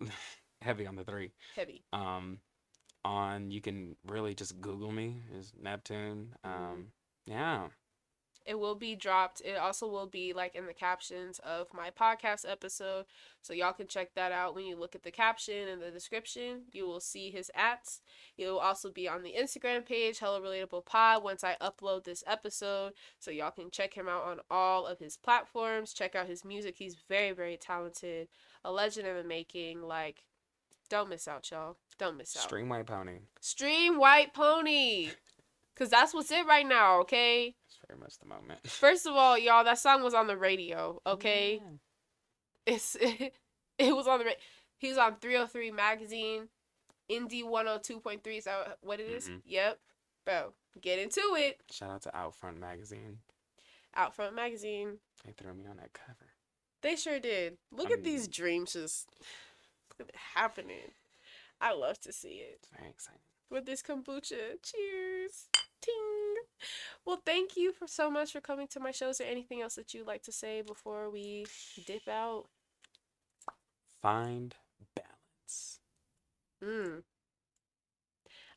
Heavy 0.62 0.87
on 0.87 0.97
the 0.97 1.05
three. 1.05 1.32
Heavy. 1.55 1.82
Um 1.93 2.39
on 3.05 3.53
you 3.53 3.61
can 3.61 3.95
really 4.09 4.34
just 4.34 4.61
Google 4.61 4.91
me 4.91 5.22
is 5.39 5.53
N3ptune. 5.62 6.28
Mm-hmm. 6.45 6.49
Um 6.51 6.87
yeah. 7.26 7.66
It 8.47 8.59
will 8.59 8.76
be 8.76 8.94
dropped. 8.94 9.40
It 9.40 9.57
also 9.57 9.88
will 9.88 10.07
be 10.07 10.32
like 10.32 10.55
in 10.55 10.66
the 10.66 10.72
captions 10.72 11.40
of 11.40 11.66
my 11.74 11.90
podcast 11.90 12.49
episode. 12.49 13.07
So 13.42 13.53
y'all 13.53 13.72
can 13.72 13.88
check 13.88 14.14
that 14.14 14.30
out 14.30 14.55
when 14.55 14.64
you 14.64 14.76
look 14.76 14.94
at 14.94 15.03
the 15.03 15.11
caption 15.11 15.68
and 15.68 15.82
the 15.82 15.90
description. 15.90 16.62
You 16.72 16.86
will 16.86 17.01
see 17.01 17.30
his 17.30 17.51
ads. 17.55 18.01
It 18.38 18.47
will 18.47 18.59
also 18.59 18.90
be 18.90 19.09
on 19.09 19.22
the 19.22 19.34
Instagram 19.38 19.84
page, 19.84 20.20
Hella 20.20 20.40
Relatable 20.40 20.86
Pod, 20.86 21.24
once 21.24 21.42
I 21.42 21.57
upload 21.61 22.05
this 22.05 22.22
episode. 22.26 22.92
So 23.18 23.30
y'all 23.30 23.51
can 23.51 23.70
check 23.70 23.94
him 23.94 24.09
out 24.09 24.24
on 24.24 24.40
all 24.51 24.86
of 24.86 25.01
his 25.01 25.16
platforms. 25.16 25.92
Check 25.92 26.14
out 26.14 26.28
his 26.28 26.44
music. 26.44 26.76
He's 26.78 26.97
very, 27.09 27.32
very 27.32 27.57
talented. 27.57 28.28
A 28.64 28.70
legend 28.70 29.09
in 29.09 29.16
the 29.16 29.24
making. 29.24 29.82
Like, 29.82 30.22
don't 30.88 31.09
miss 31.09 31.26
out, 31.26 31.51
y'all. 31.51 31.76
Don't 31.99 32.16
miss 32.16 32.36
out. 32.36 32.44
Stream 32.44 32.68
White 32.68 32.86
Pony. 32.86 33.18
Stream 33.40 33.99
White 33.99 34.34
Pony. 34.34 35.11
Cause 35.77 35.91
that's 35.91 36.14
what's 36.14 36.31
it 36.31 36.47
right 36.47 36.66
now, 36.66 37.01
okay? 37.01 37.55
It's 37.68 37.79
very 37.87 38.01
much 38.01 38.18
the 38.18 38.27
moment. 38.27 38.61
First 38.66 39.07
of 39.07 39.14
all, 39.14 39.37
y'all, 39.39 39.62
that 39.64 39.79
song 39.79 40.03
was 40.03 40.14
on 40.14 40.27
the 40.27 40.37
radio, 40.37 41.01
okay? 41.07 41.61
Yeah. 41.62 42.74
It's 42.74 42.97
it, 43.01 43.95
was 43.95 44.07
on 44.07 44.20
the 44.20 44.24
ra- 44.24 44.31
he 44.79 44.89
was 44.89 44.97
on 44.99 45.16
303 45.16 45.70
magazine, 45.72 46.49
Indie 47.11 47.45
102.3 47.45 48.20
is 48.39 48.45
that 48.45 48.79
what 48.81 49.01
it 49.01 49.11
is? 49.11 49.29
Mhm. 49.29 49.43
Yep. 49.45 49.79
Bro, 50.24 50.53
get 50.81 50.99
into 50.99 51.20
it. 51.37 51.61
Shout 51.70 51.91
out 51.91 52.03
to 52.03 52.11
Outfront 52.11 52.59
Magazine. 52.59 53.18
Outfront 53.97 54.35
magazine. 54.35 54.99
They 55.24 55.33
threw 55.33 55.55
me 55.55 55.66
on 55.70 55.77
that 55.77 55.93
cover. 55.93 56.33
They 56.83 56.97
sure 56.97 57.20
did. 57.20 57.59
Look 57.70 57.91
I 57.91 57.95
at 57.95 58.05
these 58.05 58.29
dreams 58.29 58.72
just 58.72 59.09
it 59.99 60.11
happening. 60.35 60.93
I 61.61 61.72
love 61.72 62.01
to 62.01 62.12
see 62.12 62.41
it. 62.41 62.61
It's 62.62 62.68
very 62.77 62.91
exciting. 62.91 63.20
with 63.51 63.64
this 63.66 63.83
kombucha. 63.83 64.62
Cheers. 64.62 65.47
Ting. 65.87 66.68
Well, 67.05 67.20
thank 67.24 67.57
you 67.57 67.72
for 67.72 67.87
so 67.87 68.11
much 68.11 68.32
for 68.32 68.41
coming 68.41 68.66
to 68.68 68.80
my 68.80 68.91
show. 68.91 69.11
Is 69.11 69.18
there 69.18 69.30
anything 69.30 69.62
else 69.62 69.76
that 69.76 69.95
you'd 69.95 70.07
like 70.07 70.22
to 70.24 70.32
say 70.32 70.62
before 70.62 71.11
we 71.11 71.47
dip 71.87 72.09
out? 72.09 72.47
Find 74.03 74.55
balance. 74.95 75.80
Mm. 76.62 77.03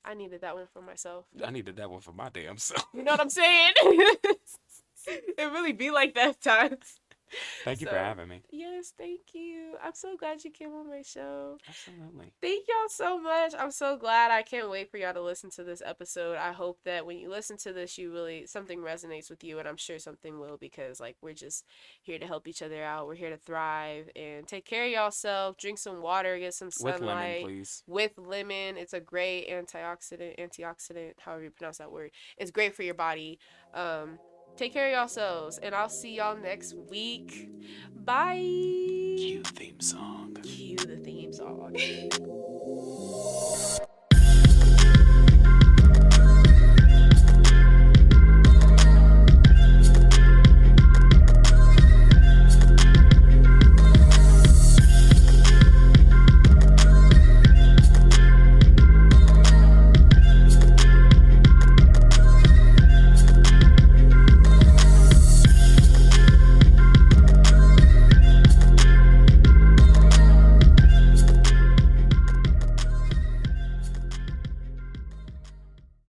I 0.04 0.14
needed 0.14 0.42
that 0.42 0.56
one 0.56 0.68
for 0.74 0.82
myself. 0.82 1.26
I 1.44 1.52
needed 1.52 1.76
that 1.78 1.90
one 1.90 2.02
for 2.02 2.14
my 2.14 2.30
damn 2.30 2.58
self. 2.58 2.88
You 2.94 3.04
know 3.04 3.12
what 3.12 3.22
I'm 3.22 3.30
saying? 3.30 3.72
it 3.78 5.52
really 5.52 5.74
be 5.74 5.92
like 5.92 6.16
that 6.16 6.42
times. 6.42 7.00
Thank 7.64 7.82
you 7.82 7.88
for 7.88 7.96
having 7.96 8.28
me. 8.28 8.42
Yes, 8.52 8.94
thank 8.98 9.34
you. 9.34 9.76
I'm 9.84 9.94
so 9.94 10.16
glad 10.18 10.44
you 10.44 10.52
came 10.52 10.74
on 10.74 10.90
my 10.90 11.02
show. 11.02 11.58
Absolutely. 11.68 12.32
Thank 12.42 12.66
y'all 12.68 12.90
so 12.90 13.20
much. 13.20 13.54
I'm 13.58 13.72
so 13.72 13.98
glad. 13.98 14.32
I 14.32 14.42
can't 14.42 14.70
wait 14.70 14.90
for 14.90 14.98
y'all 14.98 15.14
to 15.14 15.22
listen 15.22 15.50
to 15.52 15.64
this 15.64 15.82
episode. 15.86 16.38
I 16.38 16.52
hope 16.52 16.80
that 16.86 17.06
when 17.06 17.18
you 17.18 17.30
listen 17.30 17.58
to 17.58 17.74
this, 17.74 17.98
you 17.98 18.12
really 18.12 18.46
something 18.46 18.80
resonates 18.80 19.30
with 19.30 19.44
you, 19.44 19.60
and 19.60 19.68
I'm 19.68 19.78
sure 19.78 20.00
something 20.00 20.40
will 20.40 20.58
because 20.58 21.00
like 21.00 21.18
we're 21.22 21.34
just 21.34 21.66
here 22.02 22.20
to 22.20 22.26
help 22.26 22.48
each 22.48 22.62
other 22.62 22.84
out. 22.84 23.08
We're 23.08 23.16
here 23.16 23.30
to 23.30 23.38
thrive 23.38 24.10
and 24.16 24.48
take 24.48 24.66
care 24.66 24.86
of 24.86 24.92
yourself. 24.92 25.58
Drink 25.58 25.78
some 25.78 26.02
water, 26.02 26.38
get 26.40 26.54
some 26.54 26.72
sunlight. 26.72 27.00
With 27.00 27.08
lemon, 27.08 27.44
please. 27.44 27.84
With 27.88 28.12
lemon, 28.18 28.78
it's 28.78 28.94
a 28.94 29.00
great 29.00 29.50
antioxidant. 29.50 30.40
Antioxidant, 30.40 31.14
however 31.20 31.44
you 31.44 31.52
pronounce 31.52 31.78
that 31.78 31.92
word. 31.92 32.12
It's 32.38 32.52
great 32.52 32.76
for 32.76 32.84
your 32.84 32.94
body. 32.96 33.40
Um, 33.74 34.20
take 34.60 34.74
care 34.74 34.88
of 34.88 34.92
yourselves, 34.92 35.58
and 35.60 35.74
I'll 35.74 35.88
see 35.88 36.16
y'all 36.16 36.36
next 36.36 36.76
week. 36.90 37.50
Bye. 37.96 38.36
Cue 38.36 39.42
theme 39.44 39.80
song. 39.80 40.36
Cue 40.44 40.76
the 40.76 40.98
theme 40.98 41.32
song. 41.32 41.76